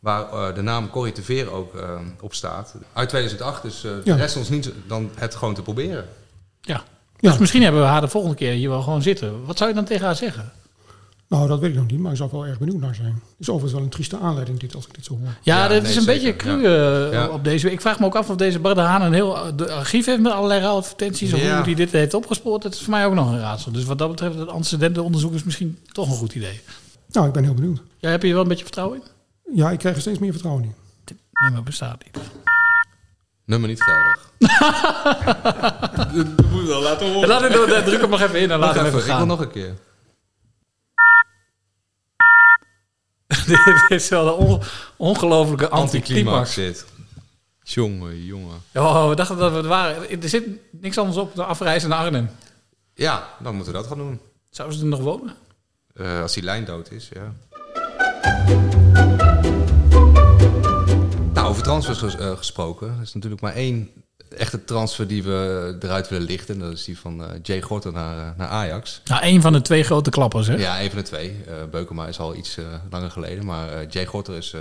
waar 0.00 0.32
eh, 0.32 0.54
de 0.54 0.62
naam 0.62 0.90
Corrie 0.90 1.12
de 1.14 1.22
Veer 1.22 1.50
ook 1.52 1.72
op 2.20 2.34
staat. 2.34 2.74
Uit 2.92 3.08
2008, 3.08 3.62
dus 3.62 3.84
Ja. 4.04 4.14
rest 4.16 4.36
ons 4.36 4.48
niet 4.48 4.72
dan 4.86 5.10
het 5.14 5.34
gewoon 5.34 5.54
te 5.54 5.62
proberen. 5.62 6.04
Ja. 6.60 6.82
Ja. 7.20 7.30
Dus 7.30 7.38
misschien 7.38 7.62
hebben 7.62 7.80
we 7.80 7.86
haar 7.86 8.00
de 8.00 8.08
volgende 8.08 8.36
keer 8.36 8.52
hier 8.52 8.68
wel 8.68 8.82
gewoon 8.82 9.02
zitten. 9.02 9.44
Wat 9.44 9.56
zou 9.58 9.70
je 9.70 9.76
dan 9.76 9.84
tegen 9.84 10.06
haar 10.06 10.16
zeggen? 10.16 10.52
Nou, 11.28 11.48
dat 11.48 11.58
weet 11.60 11.70
ik 11.70 11.76
nog 11.76 11.86
niet, 11.86 12.00
maar 12.00 12.10
ik 12.10 12.16
zou 12.16 12.28
wel 12.32 12.46
erg 12.46 12.58
benieuwd 12.58 12.80
naar 12.80 12.94
zijn. 12.94 13.12
Het 13.12 13.22
is 13.38 13.48
overigens 13.48 13.72
wel 13.72 13.82
een 13.82 13.88
trieste 13.88 14.18
aanleiding 14.18 14.58
dit, 14.60 14.74
als 14.74 14.86
ik 14.86 14.94
dit 14.94 15.04
zo 15.04 15.12
hoor. 15.18 15.26
Ja, 15.26 15.56
Ja, 15.56 15.68
dat 15.68 15.82
nee, 15.82 15.90
is 15.90 15.96
een 15.96 16.02
zeker, 16.02 16.20
beetje 16.22 16.36
cru 16.36 16.62
ja. 16.68 17.06
eh, 17.06 17.12
Ja. 17.12 17.28
op 17.28 17.44
deze. 17.44 17.70
Ik 17.72 17.80
vraag 17.80 17.98
me 17.98 18.06
ook 18.06 18.16
af 18.16 18.30
of 18.30 18.36
deze 18.36 18.58
Bart 18.58 18.76
de 18.76 18.80
Haan 18.82 19.02
een 19.02 19.12
heel 19.12 19.36
eh, 19.36 19.52
de 19.56 19.72
archief 19.72 20.06
heeft 20.06 20.20
met 20.20 20.32
allerlei 20.32 20.64
advertenties. 20.64 21.32
Of 21.32 21.40
Ja. 21.42 21.54
hoe 21.56 21.64
hij 21.64 21.74
dit 21.74 21.92
heeft 21.92 22.14
opgespoord. 22.14 22.62
Dat 22.62 22.74
is 22.74 22.80
voor 22.80 22.90
mij 22.90 23.06
ook 23.06 23.14
nog 23.14 23.30
een 23.30 23.38
raadsel. 23.40 23.72
Dus 23.72 23.84
wat 23.84 23.98
dat 23.98 24.08
betreft, 24.10 24.38
het 24.38 24.48
antecedentenonderzoek 24.48 25.34
is 25.34 25.44
misschien 25.44 25.78
toch 25.92 26.08
een 26.10 26.16
goed 26.16 26.34
idee. 26.34 26.60
Nou, 27.12 27.26
ik 27.26 27.32
ben 27.32 27.44
heel 27.44 27.54
benieuwd. 27.54 27.80
Jij 27.98 28.10
heb 28.10 28.22
je 28.22 28.28
er 28.28 28.34
wel 28.34 28.42
een 28.42 28.48
beetje 28.48 28.64
vertrouwen 28.64 28.98
in? 28.98 29.56
Ja, 29.56 29.70
ik 29.70 29.78
krijg 29.78 29.94
er 29.94 30.00
steeds 30.00 30.18
meer 30.18 30.32
vertrouwen 30.32 30.64
in. 30.64 30.74
Nee, 31.42 31.50
maar 31.52 31.62
bestaat 31.62 32.04
niet. 32.04 32.18
Nummer 33.44 33.68
niet 33.68 33.82
geldig. 33.82 34.32
dat 36.36 36.50
moet 36.50 36.66
wel 36.66 36.82
laten 36.82 37.12
horen. 37.12 37.28
Laat 37.28 37.40
hem, 37.40 37.84
druk 37.84 38.00
hem 38.00 38.10
nog 38.10 38.20
even 38.20 38.40
in 38.40 38.50
en 38.50 38.58
laat 38.58 38.74
Nog 38.74 38.76
hem 38.76 38.84
even, 38.86 38.98
even 38.98 38.98
ik 38.98 39.04
wil 39.06 39.14
gaan. 39.16 39.26
nog 39.26 39.40
een 39.40 39.50
keer. 39.50 39.74
Dit 43.46 43.84
is 43.88 44.08
wel 44.08 44.26
een 44.26 44.46
on- 44.46 44.60
ongelofelijke 44.96 45.68
Anticlimax. 45.68 46.58
Jongen, 47.62 48.24
jongen. 48.24 48.62
Oh, 48.74 49.08
we 49.08 49.14
dachten 49.14 49.36
dat 49.36 49.50
we 49.50 49.56
het 49.56 49.66
waren. 49.66 50.22
Er 50.22 50.28
zit 50.28 50.44
niks 50.70 50.98
anders 50.98 51.16
op 51.16 51.34
dan 51.34 51.46
afreizen 51.46 51.88
naar 51.88 51.98
Arnhem. 51.98 52.30
Ja, 52.94 53.28
dan 53.42 53.54
moeten 53.54 53.72
we 53.72 53.78
dat 53.78 53.88
gaan 53.88 53.98
doen. 53.98 54.20
Zouden 54.50 54.78
ze 54.78 54.84
er 54.84 54.90
nog 54.90 55.00
wonen? 55.00 55.34
Eh, 55.94 56.20
als 56.20 56.32
die 56.32 56.42
lijn 56.42 56.64
dood 56.64 56.90
is, 56.90 57.08
ja. 57.12 57.32
Nou, 61.32 61.48
over 61.48 61.62
transfers 61.62 62.16
eh, 62.16 62.36
gesproken. 62.36 62.88
Er 62.96 63.02
is 63.02 63.14
natuurlijk 63.14 63.42
maar 63.42 63.54
één 63.54 63.90
echte 64.36 64.64
transfer 64.64 65.06
die 65.06 65.22
we 65.22 65.76
eruit 65.80 66.08
willen 66.08 66.26
lichten. 66.26 66.58
Dat 66.58 66.72
is 66.72 66.84
die 66.84 66.98
van 66.98 67.22
eh, 67.24 67.28
Jay 67.42 67.60
Gorter 67.62 67.92
naar, 67.92 68.18
eh, 68.18 68.30
naar 68.36 68.48
Ajax. 68.48 69.00
Nou, 69.04 69.22
een 69.24 69.40
van 69.42 69.52
de 69.52 69.60
twee 69.60 69.82
grote 69.82 70.10
klappers, 70.10 70.46
hè? 70.46 70.54
Ja, 70.56 70.80
een 70.82 70.88
van 70.88 70.98
de 70.98 71.04
twee. 71.04 71.36
Eh 71.46 71.54
Beukema 71.70 72.06
is 72.06 72.18
al 72.18 72.34
iets 72.36 72.58
langer 72.90 73.10
geleden. 73.10 73.44
Maar 73.44 73.72
eh, 73.72 73.86
Jay 73.90 74.06
Gorter 74.06 74.34
is 74.34 74.54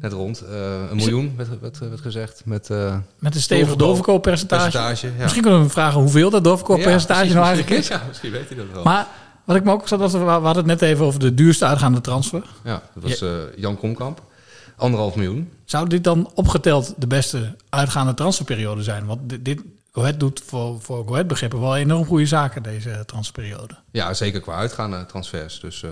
net 0.00 0.12
rond. 0.12 0.44
Een 0.90 0.96
miljoen 0.96 1.34
werd, 1.36 1.60
werd, 1.60 1.78
werd 1.78 2.00
gezegd. 2.00 2.42
Met, 2.44 2.68
Met 3.18 3.34
een 3.34 3.40
stevig 3.40 3.76
doorverkooppercentage. 3.76 4.62
percentage, 4.62 5.06
ja. 5.06 5.22
Misschien 5.22 5.42
kunnen 5.42 5.60
we 5.60 5.66
hem 5.66 5.74
vragen 5.74 6.00
hoeveel 6.00 6.30
dat 6.30 6.44
doorverkooppercentage 6.44 7.26
Ja, 7.28 7.32
nou 7.34 7.46
eigenlijk 7.46 7.70
is. 7.70 7.76
misschien- 7.78 7.98
Ja, 8.02 8.08
misschien 8.08 8.30
weet 8.30 8.48
hij 8.48 8.56
dat 8.56 8.66
wel. 8.72 8.82
Maar 8.82 9.06
wat 9.44 9.56
ik 9.56 9.64
me 9.64 9.72
ook 9.72 9.88
zat, 9.88 10.12
we, 10.12 10.18
hadden 10.18 10.56
het 10.56 10.66
net 10.66 10.82
even 10.82 11.04
over 11.04 11.20
de 11.20 11.34
duurste 11.34 11.64
uitgaande 11.64 12.00
transfer. 12.00 12.42
ja, 12.64 12.82
dat 12.94 13.02
was 13.02 13.24
Jan 13.56 13.76
Komkamp. 13.78 14.22
Anderhalf 14.80 15.14
miljoen. 15.14 15.50
Zou 15.64 15.88
dit 15.88 16.04
dan 16.04 16.30
opgeteld 16.34 16.94
de 16.96 17.06
beste 17.06 17.56
uitgaande 17.68 18.14
transferperiode 18.14 18.82
zijn? 18.82 19.06
Want 19.06 19.20
dit, 19.28 19.44
dit 19.44 19.60
doet 20.18 20.42
voor, 20.46 20.80
voor 20.80 21.04
Go 21.06 21.12
Ahead 21.12 21.26
begrippen 21.26 21.60
wel 21.60 21.76
enorm 21.76 22.04
goede 22.06 22.26
zaken 22.26 22.62
deze 22.62 23.02
transferperiode. 23.06 23.74
Ja, 23.90 24.14
zeker 24.14 24.40
qua 24.40 24.54
uitgaande 24.54 25.06
transfers. 25.06 25.60
Dus 25.60 25.82
eh, 25.82 25.90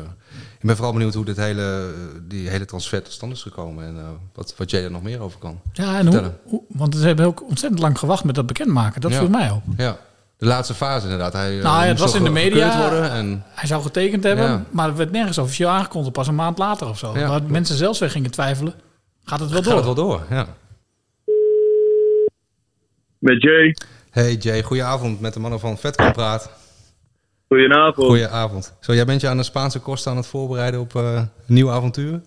ik 0.59 0.67
ben 0.67 0.75
vooral 0.77 0.93
benieuwd 0.93 1.15
hoe 1.15 1.25
dit 1.25 1.37
hele, 1.37 1.93
eh, 1.95 2.21
die 2.29 2.49
hele 2.49 2.65
transfer 2.65 3.03
tot 3.03 3.13
stand 3.13 3.33
is 3.33 3.43
gekomen. 3.43 3.85
En 3.87 3.97
eh, 3.99 4.03
wat, 4.35 4.55
wat 4.57 4.71
jij 4.71 4.85
er 4.85 4.91
nog 4.91 5.03
meer 5.03 5.21
over 5.21 5.39
kan 5.39 5.61
Ja, 5.73 5.99
en 5.99 6.07
hoe- 6.45 6.63
want 6.69 6.97
ze 6.97 7.07
hebben 7.07 7.27
ook 7.27 7.43
ontzettend 7.49 7.81
lang 7.83 7.99
gewacht 7.99 8.25
met 8.25 8.35
dat 8.35 8.47
bekendmaken. 8.47 9.01
Dat 9.01 9.11
Ja. 9.13 9.19
viel 9.19 9.29
mij 9.29 9.51
op. 9.51 9.63
Ja, 9.77 9.99
de 10.39 10.47
laatste 10.47 10.75
fase 10.75 11.05
inderdaad. 11.05 11.33
Hij, 11.33 11.57
eh, 11.59 11.63
Nou 11.65 11.83
ja, 11.83 11.89
het 11.89 11.99
was 11.99 12.15
in 12.15 12.25
de 12.25 12.31
media. 12.31 12.81
Worden 12.81 13.11
en, 13.11 13.45
Hij 13.49 13.67
zou 13.69 13.83
getekend 13.83 14.25
hebben, 14.25 14.45
Ja. 14.45 14.65
maar 14.71 14.87
het 14.89 14.97
werd 14.97 15.11
nergens 15.11 15.39
officieel 15.39 15.69
aangekondigd. 15.69 16.13
Pas 16.13 16.29
een 16.29 16.35
maand 16.35 16.59
later 16.59 16.89
of 16.89 16.99
zo. 16.99 17.19
Ja. 17.19 17.29
Waar 17.29 17.43
mensen 17.43 17.77
zelfs 17.77 17.99
weer 17.99 18.11
gingen 18.11 18.31
twijfelen. 18.31 18.75
Gaat 19.25 19.41
het 19.41 19.51
wel 19.51 19.63
gaat 19.63 19.69
door? 19.69 19.77
het 19.77 19.85
wel 19.85 19.95
door, 19.95 20.23
ja. 20.31 20.47
Met 23.19 23.43
Jay. 23.43 23.77
Hey 24.11 24.35
Jay, 24.35 24.63
goedenavond 24.63 25.21
met 25.21 25.35
de 25.35 25.41
mannen 25.41 25.61
van 25.61 25.79
Vetkamp 25.79 26.13
Praat. 26.13 26.51
Goedenavond. 27.49 28.07
Goedenavond. 28.07 28.77
Zo, 28.81 28.95
jij 28.95 29.05
bent 29.05 29.21
je 29.21 29.29
aan 29.29 29.37
de 29.37 29.43
Spaanse 29.43 29.81
kosten 29.81 30.11
aan 30.11 30.17
het 30.17 30.27
voorbereiden 30.27 30.81
op 30.81 30.95
eh, 30.95 31.15
een 31.15 31.31
nieuw 31.47 31.71
avontuur? 31.71 32.21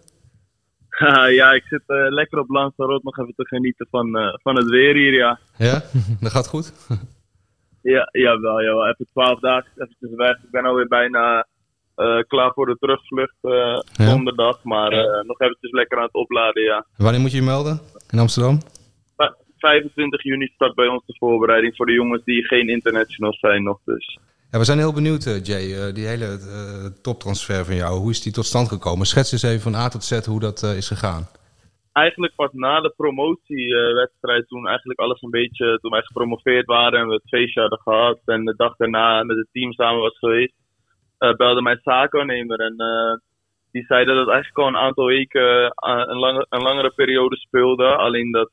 ja, 1.40 1.52
ik 1.52 1.64
zit 1.70 1.84
eh, 1.86 1.96
lekker 2.10 2.40
op 2.40 2.50
Lanzarote 2.50 3.02
nog 3.04 3.18
even 3.20 3.34
te 3.36 3.48
genieten 3.48 3.88
van, 3.92 4.18
eh, 4.18 4.34
van 4.44 4.56
het 4.56 4.70
weer 4.70 4.96
hier, 4.96 5.14
ja. 5.14 5.40
Ja, 5.58 5.84
dat 6.20 6.32
gaat 6.32 6.48
goed. 6.48 6.74
Ja, 7.82 8.10
jawel, 8.12 8.62
jawel. 8.62 8.88
Even 8.88 9.08
twaalf 9.12 9.40
dagen 9.40 9.70
eventjes 9.76 10.10
weg. 10.16 10.36
Ik 10.36 10.52
ben 10.52 10.66
alweer 10.66 10.88
bijna 10.88 11.48
eh, 11.96 12.18
klaar 12.28 12.52
voor 12.54 12.66
de 12.66 12.78
terugvlucht 12.80 13.36
Ja. 13.42 13.84
donderdag. 13.98 14.64
Maar 14.64 14.92
eh, 14.92 15.24
nog 15.28 15.40
eventjes 15.40 15.72
lekker 15.72 15.98
aan 15.98 16.04
het 16.04 16.14
opladen, 16.14 16.64
ja. 16.64 16.86
Wanneer 16.98 17.22
moet 17.22 17.32
je 17.32 17.38
je 17.38 17.44
melden 17.44 17.80
in 18.10 18.20
Amsterdam? 18.20 18.60
Va- 19.18 19.36
25 19.58 20.24
juni 20.24 20.46
start 20.54 20.76
bij 20.76 20.88
ons 20.88 21.04
de 21.06 21.16
voorbereiding 21.20 21.76
voor 21.76 21.86
de 21.86 21.92
jongens 21.94 22.24
die 22.24 22.44
geen 22.44 22.70
internationals 22.70 23.40
zijn 23.40 23.64
nog. 23.64 23.80
Dus. 23.86 24.20
Ja, 24.52 24.58
we 24.60 24.66
zijn 24.66 24.78
heel 24.78 24.94
benieuwd, 24.94 25.24
Jay. 25.48 25.92
die 25.94 26.06
hele 26.08 26.38
toptransfer 27.02 27.66
van 27.66 27.76
jou, 27.76 28.00
hoe 28.00 28.10
is 28.10 28.22
die 28.22 28.32
tot 28.32 28.46
stand 28.46 28.68
gekomen? 28.68 29.06
Schets 29.06 29.32
eens 29.32 29.44
even 29.44 29.62
van 29.62 29.76
A 29.76 29.88
tot 29.90 30.04
Z 30.04 30.26
hoe 30.26 30.40
dat 30.40 30.64
is 30.64 30.88
gegaan. 30.88 31.28
Eigenlijk 31.94 32.36
pas 32.36 32.52
na 32.52 32.82
de 32.82 32.94
promotiewedstrijd, 32.96 34.48
toen 34.48 34.68
eigenlijk 34.68 35.00
alles 35.00 35.22
een 35.22 35.30
beetje, 35.30 35.80
toen 35.82 35.92
wij 35.92 36.02
gepromoveerd 36.02 36.66
waren 36.66 37.00
en 37.00 37.08
we 37.08 37.14
het 37.14 37.30
feestje 37.30 37.62
hadden 37.62 37.80
gehad 37.80 38.20
en 38.26 38.46
de 38.46 38.56
dag 38.56 38.76
daarna 38.76 39.24
met 39.24 39.38
het 39.38 39.48
team 39.52 39.74
samen 39.74 40.02
was 40.02 40.18
geweest, 40.18 40.54
eh, 41.18 41.34
belde 41.34 41.62
mijn 41.62 41.80
zaakwaarnemer 41.82 42.60
en 42.60 42.78
eh, 42.78 43.18
die 43.72 43.86
zei 43.86 44.06
dat 44.06 44.18
het 44.18 44.28
eigenlijk 44.28 44.58
al 44.58 44.68
een 44.68 44.86
aantal 44.88 45.06
weken 45.06 45.70
eh, 45.70 46.04
een, 46.08 46.18
lange, 46.18 46.46
een 46.50 46.62
langere 46.62 46.92
periode 46.96 47.38
speelde. 47.38 47.96
Alleen 47.96 48.32
dat, 48.32 48.50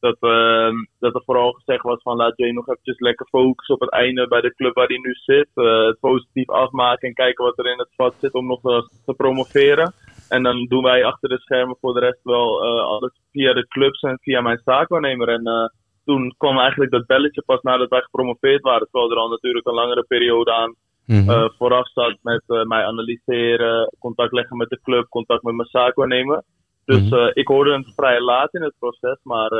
dat, 0.00 0.16
eh, 0.20 0.70
dat 0.98 1.14
er 1.14 1.22
vooral 1.24 1.52
gezegd 1.52 1.82
was 1.82 2.02
van 2.02 2.16
laat 2.16 2.36
Jay 2.36 2.50
nog 2.50 2.68
eventjes 2.68 2.98
lekker 2.98 3.26
focussen 3.26 3.74
op 3.74 3.80
het 3.80 3.90
einde 3.90 4.28
bij 4.28 4.40
de 4.40 4.54
club 4.54 4.74
waar 4.74 4.86
hij 4.86 4.98
nu 4.98 5.12
zit. 5.12 5.48
Het 5.54 6.00
positief 6.00 6.48
afmaken 6.48 7.08
en 7.08 7.14
kijken 7.14 7.44
wat 7.44 7.58
er 7.58 7.72
in 7.72 7.78
het 7.78 7.94
vat 7.96 8.14
zit 8.20 8.32
om 8.32 8.46
nog 8.46 8.60
te 9.04 9.14
promoveren. 9.16 9.94
En 10.28 10.42
dan 10.42 10.64
doen 10.66 10.82
wij 10.82 11.04
achter 11.04 11.28
de 11.28 11.38
schermen 11.38 11.76
voor 11.80 11.94
de 11.94 12.00
rest 12.00 12.20
wel 12.22 12.62
eh, 12.64 12.84
alles 12.84 13.20
via 13.32 13.52
de 13.52 13.66
clubs 13.66 14.00
en 14.00 14.18
via 14.20 14.40
mijn 14.40 14.60
zaakwaarnemer. 14.64 15.28
En 15.28 15.44
eh, 15.46 15.68
toen 16.04 16.34
kwam 16.38 16.58
eigenlijk 16.58 16.90
dat 16.90 17.06
belletje 17.06 17.42
pas 17.46 17.60
nadat 17.62 17.88
wij 17.88 18.00
gepromoveerd 18.00 18.62
waren. 18.62 18.88
Terwijl 18.90 19.10
er 19.12 19.18
al 19.18 19.28
natuurlijk 19.28 19.66
een 19.66 19.74
langere 19.74 20.04
periode 20.08 20.52
aan 20.52 20.74
eh, 21.06 21.48
vooraf 21.58 21.90
zat 21.90 22.16
met 22.22 22.42
mij 22.46 22.84
analyseren, 22.84 23.94
contact 23.98 24.32
leggen 24.32 24.56
met 24.56 24.68
de 24.68 24.80
club, 24.82 25.08
contact 25.08 25.42
met 25.42 25.54
mijn 25.54 25.68
zaakwaarnemer. 25.68 26.42
Dus 26.84 27.10
Mhm. 27.10 27.30
ik 27.32 27.46
hoorde 27.46 27.72
het 27.72 27.92
vrij 27.94 28.20
laat 28.20 28.54
in 28.54 28.62
het 28.62 28.74
proces, 28.78 29.18
maar 29.22 29.50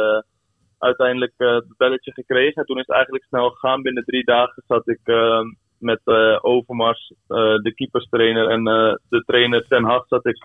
uiteindelijk 0.79 1.33
het 1.37 1.77
belletje 1.77 2.12
gekregen. 2.12 2.55
En 2.55 2.64
toen 2.64 2.79
is 2.79 2.87
het 2.87 2.94
eigenlijk 2.94 3.25
snel 3.25 3.51
gegaan. 3.51 3.83
Binnen 3.83 4.05
drie 4.05 4.25
dagen 4.25 4.62
zat 4.66 4.88
ik 4.88 5.01
eh, 5.03 5.40
met 5.83 6.01
eh, 6.05 6.38
Overmars, 6.40 7.12
eh, 7.27 7.37
de 7.37 7.73
keeperstrainer 7.75 8.49
en 8.49 8.66
eh, 8.66 8.95
de 9.09 9.23
trainer 9.27 9.66
Ten 9.68 9.85
Hag 9.85 10.07
zat 10.07 10.27
ik 10.27 10.45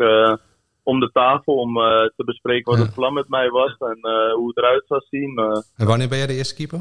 om 0.84 1.00
de 1.00 1.12
tafel 1.12 1.56
om 1.56 1.74
te 2.16 2.24
bespreken 2.26 2.72
wat 2.72 2.86
het 2.86 2.94
plan 2.94 3.14
met 3.14 3.30
mij 3.30 3.50
was 3.50 3.78
en 3.78 4.00
hoe 4.34 4.48
het 4.48 4.58
eruit 4.58 4.84
zou 4.88 5.02
zien. 5.10 5.38
En 5.76 5.86
wanneer 5.86 6.10
ben 6.10 6.18
jij 6.18 6.28
de 6.28 6.34
eerste 6.34 6.56
keeper? 6.56 6.80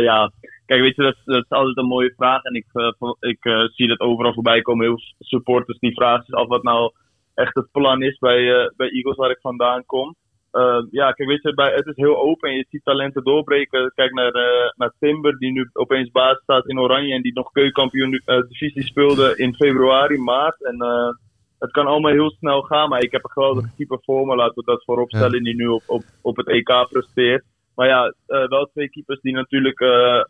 Ja, 0.00 0.30
kijk, 0.66 0.80
weet 0.80 0.96
je, 0.96 1.02
dat, 1.02 1.16
dat 1.24 1.44
is 1.44 1.50
altijd 1.50 1.76
een 1.76 1.86
mooie 1.86 2.14
vraag. 2.16 2.42
En 2.42 2.54
ik, 2.54 2.66
ik 3.20 3.70
zie 3.74 3.88
dat 3.88 4.00
overal 4.00 4.32
voorbij 4.32 4.60
komen. 4.60 4.84
Heel 4.84 4.98
veel 4.98 5.26
supporters 5.26 5.78
die 5.78 5.94
vragen 5.94 6.24
zich 6.24 6.34
af 6.34 6.46
wat 6.46 6.62
nou 6.62 6.92
echt 7.34 7.54
het 7.54 7.70
plan 7.72 8.02
is 8.02 8.18
bij, 8.18 8.72
bij 8.76 8.88
Eagles 8.90 9.16
waar 9.16 9.30
ik 9.30 9.40
vandaan 9.40 9.86
kom. 9.86 10.16
Eh, 10.54 10.82
ja, 10.90 11.12
kijk, 11.12 11.28
weet 11.28 11.42
je, 11.42 11.54
bij, 11.54 11.72
het 11.74 11.86
is 11.86 11.96
heel 11.96 12.16
open. 12.16 12.56
Je 12.56 12.66
ziet 12.70 12.84
talenten 12.84 13.24
doorbreken. 13.24 13.92
Kijk 13.94 14.12
naar, 14.12 14.32
eh, 14.32 14.70
naar 14.76 14.92
Timber, 14.98 15.38
die 15.38 15.52
nu 15.52 15.70
opeens 15.72 16.10
baas 16.10 16.38
staat 16.42 16.68
in 16.68 16.78
Oranje. 16.78 17.14
En 17.14 17.22
die 17.22 17.32
nog 17.32 17.50
keukenkampioen 17.52 18.22
eh, 18.24 18.40
divisie 18.48 18.82
speelde 18.82 19.36
in 19.36 19.54
februari, 19.54 20.18
maart. 20.18 20.64
En 20.64 20.76
het 21.58 21.70
kan 21.70 21.86
allemaal 21.86 22.12
heel 22.12 22.30
snel 22.30 22.62
gaan. 22.62 22.88
Maar 22.88 23.02
ik 23.02 23.12
heb 23.12 23.24
een 23.24 23.30
geweldige 23.30 23.70
keeper 23.76 23.98
voor 24.02 24.26
me. 24.26 24.36
Laten 24.36 24.54
we 24.54 24.64
dat 24.64 24.84
voorop 24.84 25.10
stellen. 25.10 25.42
Die 25.42 25.54
nu 25.54 25.66
op, 25.66 25.82
op, 25.86 26.02
op 26.22 26.36
het 26.36 26.48
EK 26.48 26.86
presteert. 26.90 27.44
Maar 27.74 27.86
ja, 27.86 28.14
wel 28.26 28.68
twee 28.72 28.90
keepers 28.90 29.20
die 29.20 29.32
natuurlijk 29.32 29.80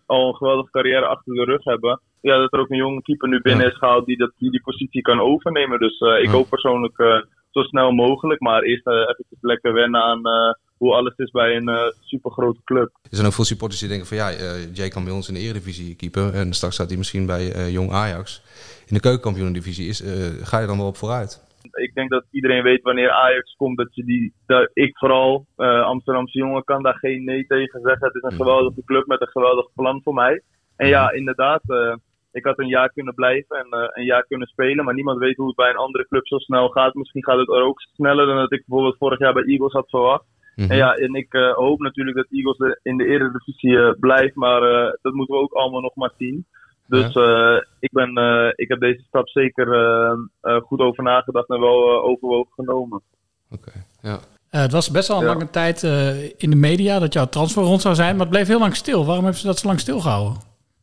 al 0.07 0.29
een 0.29 0.35
geweldige 0.35 0.71
carrière 0.71 1.07
achter 1.07 1.35
de 1.35 1.45
rug 1.45 1.65
hebben. 1.65 2.01
Ja, 2.21 2.39
dat 2.39 2.53
er 2.53 2.61
ook 2.61 2.71
een 2.71 2.77
jonge 2.77 3.03
keeper 3.03 3.29
nu 3.29 3.41
binnen 3.41 3.67
is 3.67 3.77
gehaald 3.77 4.07
die, 4.07 4.17
dat, 4.17 4.33
die 4.39 4.51
die 4.51 4.63
positie 4.63 5.03
kan 5.03 5.21
overnemen. 5.21 5.79
Dus 5.79 6.01
ik 6.01 6.29
hoop 6.29 6.49
persoonlijk 6.49 7.27
zo 7.55 7.63
snel 7.63 7.91
mogelijk. 7.93 8.41
Maar 8.41 8.63
eerst 8.63 8.87
eh 8.87 8.95
even 8.95 9.39
lekker 9.41 9.73
wennen 9.73 10.01
aan 10.03 10.27
eh, 10.27 10.53
hoe 10.77 10.95
alles 10.95 11.17
is 11.17 11.31
bij 11.31 11.57
een 11.57 11.69
eh 11.69 11.91
supergrote 12.01 12.61
club. 12.65 12.91
Er 13.03 13.17
zijn 13.17 13.27
ook 13.27 13.33
veel 13.33 13.45
supporters 13.45 13.81
die 13.81 13.89
denken 13.89 14.07
van 14.07 14.17
ja, 14.17 14.31
eh, 14.31 14.75
Jay 14.75 14.89
kan 14.89 15.05
bij 15.05 15.13
ons 15.13 15.29
in 15.29 15.35
de 15.35 15.41
Eredivisie 15.41 15.97
keeper. 15.97 16.35
En 16.35 16.53
straks 16.53 16.75
staat 16.75 16.89
hij 16.89 16.99
misschien 16.99 17.27
bij 17.27 17.53
eh, 17.53 17.73
Jong 17.73 17.91
Ajax. 17.93 18.43
In 18.87 18.95
de 18.95 19.01
keukenkampioen-divisie 19.01 19.89
is, 19.89 20.03
eh, 20.03 20.47
ga 20.47 20.59
je 20.61 20.67
dan 20.67 20.77
wel 20.79 20.87
op 20.87 20.97
vooruit? 20.97 21.43
Ik 21.73 21.95
denk 21.95 22.11
dat 22.11 22.25
iedereen 22.31 22.63
weet 22.63 22.83
wanneer 22.83 23.11
Ajax 23.11 23.55
komt 23.57 23.77
dat 23.77 23.95
je 23.95 24.05
die, 24.05 24.33
dat 24.47 24.71
ik 24.73 24.99
vooral, 24.99 25.47
eh, 25.57 25.83
Amsterdamse 25.83 26.39
jongen, 26.39 26.65
kan 26.65 26.83
daar 26.83 26.99
geen 26.99 27.25
nee 27.25 27.47
tegen 27.47 27.81
zeggen. 27.81 28.07
Het 28.07 28.15
is 28.15 28.23
een 28.23 28.37
geweldige 28.37 28.83
club 28.85 29.07
met 29.07 29.21
een 29.21 29.29
geweldig 29.29 29.67
plan 29.75 30.01
voor 30.03 30.15
mij. 30.15 30.43
En 30.77 30.89
ja, 30.89 31.11
inderdaad, 31.11 31.63
eh, 31.67 31.95
ik 32.35 32.45
had 32.45 32.59
een 32.59 32.69
jaar 32.79 32.91
kunnen 32.93 33.15
blijven 33.15 33.57
en 33.59 33.67
eh, 33.71 33.89
een 33.93 34.05
jaar 34.05 34.25
kunnen 34.27 34.49
spelen, 34.49 34.85
maar 34.85 34.95
niemand 34.95 35.19
weet 35.19 35.37
hoe 35.37 35.47
het 35.47 35.57
bij 35.57 35.71
een 35.71 35.77
andere 35.87 36.07
club 36.09 36.27
zo 36.27 36.39
snel 36.39 36.69
gaat. 36.69 36.95
Misschien 36.95 37.25
gaat 37.25 37.39
het 37.39 37.49
er 37.49 37.63
ook 37.65 37.81
sneller 37.81 38.27
dan 38.27 38.37
dat 38.37 38.53
ik 38.53 38.63
bijvoorbeeld 38.67 38.99
vorig 38.99 39.19
jaar 39.19 39.33
bij 39.33 39.45
Eagles 39.45 39.73
had 39.73 39.89
verwacht. 39.91 40.25
Mhm. 40.55 40.71
En 40.71 40.77
ja, 40.77 40.95
en 40.95 41.15
ik 41.15 41.33
eh, 41.33 41.53
hoop 41.55 41.81
natuurlijk 41.81 42.17
dat 42.17 42.27
Eagles 42.31 42.59
er 42.59 42.79
in 42.83 42.97
de 42.97 43.07
Eredivisie 43.07 43.79
eh, 43.79 43.91
blijft, 44.01 44.35
maar 44.35 44.63
eh, 44.63 44.93
dat 45.03 45.13
moeten 45.13 45.35
we 45.35 45.41
ook 45.43 45.53
allemaal 45.53 45.81
nog 45.81 45.95
maar 45.95 46.13
zien. 46.19 46.47
Dus 46.87 47.15
eh, 47.15 47.57
ik, 47.81 47.93
ben, 47.93 48.17
eh, 48.17 48.49
ik 48.55 48.69
heb 48.69 48.81
deze 48.81 49.03
stap 49.07 49.29
zeker 49.29 49.73
eh, 49.73 50.13
eh, 50.41 50.61
goed 50.63 50.81
over 50.81 51.03
nagedacht 51.05 51.49
en 51.49 51.61
wel 51.61 52.03
overwogen 52.03 52.53
genomen. 52.55 53.03
Oké, 53.51 53.73
ja. 54.03 54.19
Eh, 54.51 54.61
het 54.61 54.73
was 54.73 54.91
best 54.91 55.09
wel 55.09 55.17
een 55.17 55.23
Ja. 55.25 55.29
lange 55.33 55.51
tijd 55.51 55.83
eh, 55.83 56.23
in 56.25 56.51
de 56.51 56.57
media 56.57 56.99
dat 56.99 57.13
jouw 57.13 57.27
transfer 57.27 57.63
rond 57.63 57.81
zou 57.81 57.95
zijn, 57.95 58.11
maar 58.17 58.27
het 58.27 58.35
bleef 58.35 58.47
heel 58.47 58.59
lang 58.59 58.77
stil. 58.77 59.05
Waarom 59.05 59.23
hebben 59.25 59.41
ze 59.41 59.47
dat 59.47 59.59
zo 59.59 59.67
lang 59.67 59.81
stilgehouden? 59.81 60.37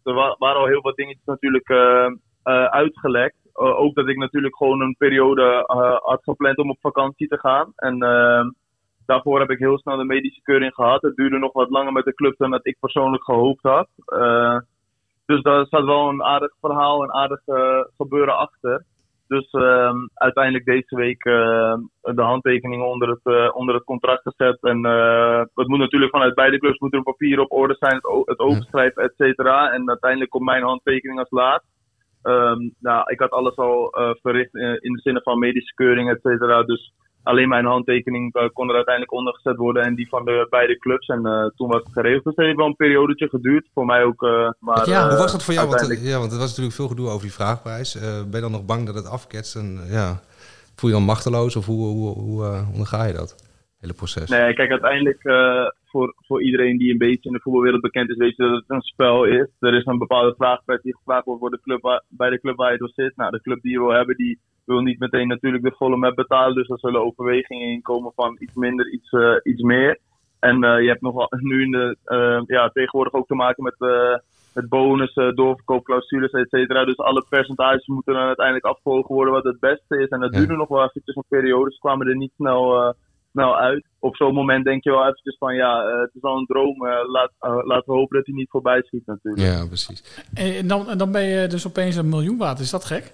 Er 0.03 0.13
wa- 0.13 0.35
waren 0.39 0.59
al 0.61 0.67
heel 0.67 0.81
wat 0.81 0.95
dingetjes 0.95 1.25
natuurlijk 1.25 1.69
eh, 1.69 2.05
eh, 2.43 2.65
uitgelekt. 2.65 3.35
Eh, 3.53 3.79
ook 3.79 3.95
dat 3.95 4.07
ik 4.07 4.17
natuurlijk 4.17 4.55
gewoon 4.55 4.81
een 4.81 4.95
periode 4.97 5.63
had 6.03 6.23
gepland 6.23 6.57
om 6.57 6.69
op 6.69 6.77
vakantie 6.79 7.27
te 7.27 7.39
gaan. 7.39 7.71
En 7.75 8.01
eh, 8.01 8.45
daarvoor 9.05 9.39
heb 9.39 9.49
ik 9.49 9.59
heel 9.59 9.77
snel 9.79 9.97
de 9.97 10.03
medische 10.03 10.41
keuring 10.41 10.73
gehad. 10.73 11.01
Het 11.01 11.15
duurde 11.15 11.37
nog 11.37 11.53
wat 11.53 11.69
langer 11.69 11.91
met 11.91 12.05
de 12.05 12.13
club 12.13 12.37
dan 12.37 12.51
dat 12.51 12.65
ik 12.65 12.77
persoonlijk 12.79 13.23
gehoopt 13.23 13.63
had. 13.63 13.87
Dus 15.25 15.41
daar 15.41 15.65
zat 15.65 15.85
wel 15.85 16.09
een 16.09 16.23
aardig 16.23 16.53
verhaal, 16.59 17.03
een 17.03 17.13
aardig 17.13 17.41
gebeuren 17.97 18.37
achter. 18.37 18.85
Dus 19.35 19.49
ehm, 19.51 19.97
uiteindelijk 20.13 20.65
deze 20.65 20.95
week 20.95 21.23
eh, 21.23 21.73
de 22.01 22.21
handtekeningen 22.21 22.87
onder 22.87 23.09
het, 23.09 23.23
eh, 23.23 23.55
onder 23.55 23.75
het 23.75 23.83
contract 23.83 24.21
gezet. 24.21 24.57
En 24.61 24.85
eh, 24.85 25.39
het 25.53 25.67
moet 25.67 25.79
natuurlijk 25.79 26.11
vanuit 26.11 26.35
beide 26.35 26.59
clubs 26.59 26.79
moet 26.79 26.91
er 26.91 26.97
een 26.97 27.03
papier 27.03 27.39
op 27.39 27.51
orde 27.51 27.75
zijn, 27.79 27.95
het, 27.95 28.21
het 28.25 28.39
overschrijven, 28.39 29.03
et 29.03 29.13
cetera. 29.17 29.71
En 29.71 29.89
uiteindelijk 29.89 30.31
komt 30.31 30.45
mijn 30.45 30.63
handtekening 30.63 31.19
als 31.19 31.29
laat. 31.29 31.63
Ehm, 32.21 32.69
nou, 32.79 33.03
ik 33.11 33.19
had 33.19 33.31
alles 33.31 33.55
al 33.55 33.89
verricht 34.21 34.55
in, 34.55 34.81
in 34.81 34.93
de 34.93 35.01
zin 35.01 35.21
van 35.23 35.39
medische 35.39 35.73
keuring, 35.73 36.09
et 36.09 36.21
cetera. 36.21 36.63
Dus 36.63 36.93
alleen 37.23 37.47
mijn 37.49 37.65
handtekening 37.65 38.33
eh, 38.33 38.49
kon 38.53 38.69
er 38.69 38.75
uiteindelijk 38.75 39.13
onder 39.15 39.33
gezet 39.33 39.57
worden 39.57 39.83
en 39.83 39.95
die 39.95 40.07
van 40.09 40.25
de 40.25 40.47
beide 40.49 40.77
clubs. 40.77 41.07
En 41.07 41.25
eh, 41.25 41.45
toen 41.55 41.67
was 41.67 41.83
het 41.83 41.93
geregeld. 41.93 42.23
Dus 42.23 42.35
het 42.35 42.45
heeft 42.45 42.57
wel 42.57 42.65
een 42.67 42.75
periodetje 42.75 43.29
geduurd. 43.29 43.67
Voor 43.73 43.85
mij 43.85 44.03
ook. 44.03 44.23
eh, 44.23 44.49
maar, 44.59 44.89
Ja, 44.89 45.07
Hoe 45.09 45.17
was 45.17 45.31
dat 45.31 45.43
voor 45.43 45.53
jou? 45.53 45.67
Want, 45.69 45.99
ja, 46.01 46.19
want 46.19 46.31
er 46.31 46.37
was 46.37 46.47
natuurlijk 46.49 46.75
veel 46.75 46.87
gedoe 46.87 47.07
over 47.09 47.21
die 47.21 47.33
vraagprijs. 47.33 47.95
Eh, 47.95 48.01
ben 48.21 48.31
je 48.35 48.41
dan 48.41 48.51
nog 48.51 48.65
bang 48.65 48.85
dat 48.85 48.95
het 48.95 49.09
afketst? 49.09 49.55
En, 49.55 49.79
ja, 49.89 50.19
voel 50.75 50.89
je 50.89 50.95
dan 50.95 51.05
machteloos 51.05 51.55
of 51.55 51.65
hoe, 51.65 51.87
hoe, 51.87 52.13
hoe 52.13 52.65
onderga 52.73 53.03
je 53.05 53.13
dat? 53.13 53.49
Hele 53.79 53.93
proces. 53.93 54.29
Nee, 54.29 54.53
kijk, 54.53 54.69
uiteindelijk 54.71 55.23
eh, 55.23 55.65
voor, 55.85 56.13
voor 56.27 56.43
iedereen 56.43 56.77
die 56.77 56.91
een 56.91 56.97
beetje 56.97 57.29
in 57.29 57.35
de 57.35 57.39
voetbalwereld 57.41 57.81
bekend 57.81 58.09
is, 58.09 58.15
weet 58.17 58.35
je 58.35 58.43
dat 58.43 58.51
het 58.55 58.63
een 58.67 58.81
spel 58.81 59.23
is. 59.25 59.47
Er 59.59 59.73
is 59.73 59.85
een 59.85 59.97
bepaalde 59.97 60.33
vraagprijs 60.37 60.81
die 60.81 60.95
gevraagd 60.95 61.25
wordt 61.25 61.39
voor 61.39 61.49
de 61.49 61.59
club 61.61 61.81
waar- 61.81 62.03
bij 62.07 62.29
de 62.29 62.39
club 62.39 62.55
waar 62.55 62.71
je 62.71 62.77
door 62.77 62.91
zit. 62.95 63.15
Nou, 63.15 63.31
de 63.31 63.41
club 63.41 63.61
die 63.61 63.71
je 63.71 63.79
wil 63.79 63.93
hebben, 63.93 64.15
die 64.15 64.39
wil 64.65 64.79
niet 64.81 64.99
meteen 64.99 65.27
natuurlijk 65.27 65.63
de 65.63 65.75
volle 65.77 65.97
map 65.97 66.15
betalen. 66.15 66.55
Dus 66.55 66.69
er 66.69 66.79
zullen 66.79 67.03
overwegingen 67.05 67.67
in 67.67 67.81
komen 67.81 68.11
van 68.15 68.35
iets 68.39 68.53
minder, 68.55 68.91
iets, 68.91 69.11
eh, 69.11 69.35
iets 69.43 69.61
meer. 69.61 69.99
En 70.39 70.63
eh, 70.63 70.81
je 70.81 70.87
hebt 70.87 71.01
nog 71.01 71.13
wel 71.13 71.27
nu 71.29 71.61
in 71.63 71.71
de, 71.71 71.97
eh, 72.03 72.41
ja, 72.45 72.69
tegenwoordig 72.69 73.13
ook 73.13 73.27
te 73.27 73.35
maken 73.35 73.63
met, 73.63 73.75
eh 73.77 74.15
met 74.53 74.69
bonussen, 74.69 75.35
doorverkoopclausules, 75.35 76.31
et 76.31 76.49
cetera. 76.49 76.85
Dus 76.85 76.97
alle 76.97 77.25
percentages 77.29 77.87
moeten 77.87 78.13
dan 78.13 78.23
uiteindelijk 78.25 78.65
afgewogen 78.65 79.15
worden 79.15 79.33
wat 79.33 79.43
het 79.43 79.59
beste 79.59 79.97
is. 80.01 80.07
En 80.07 80.19
dat 80.19 80.31
Ja. 80.33 80.37
duurde 80.37 80.55
nog 80.55 80.67
wel 80.67 80.83
eventjes 80.83 81.15
een 81.15 81.23
periode. 81.27 81.69
Dus 81.69 81.79
kwamen 81.79 82.07
er 82.07 82.15
niet 82.17 82.31
snel, 82.35 82.81
eh, 82.81 82.93
snel 83.31 83.57
uit. 83.57 83.85
Op 83.99 84.15
zo'n 84.15 84.33
moment 84.33 84.65
denk 84.65 84.83
je 84.83 84.89
wel 84.91 85.01
eventjes 85.07 85.37
van 85.37 85.55
ja, 85.55 85.85
het 86.01 86.09
is 86.13 86.21
al 86.21 86.37
een 86.37 86.45
droom. 86.45 86.87
laat, 87.11 87.31
laten 87.39 87.83
we 87.93 87.99
hopen 87.99 88.17
dat 88.17 88.25
hij 88.25 88.35
niet 88.35 88.49
voorbij 88.49 88.81
schiet 88.81 89.05
natuurlijk. 89.05 89.43
Ja, 89.43 89.65
precies. 89.67 90.23
En 90.33 90.67
dan, 90.67 90.89
en 90.89 90.97
dan 90.97 91.11
ben 91.11 91.23
je 91.25 91.47
dus 91.47 91.67
opeens 91.67 91.95
een 91.95 92.09
miljoen 92.09 92.37
waard. 92.37 92.59
Is 92.59 92.71
dat 92.71 92.85
gek? 92.85 93.13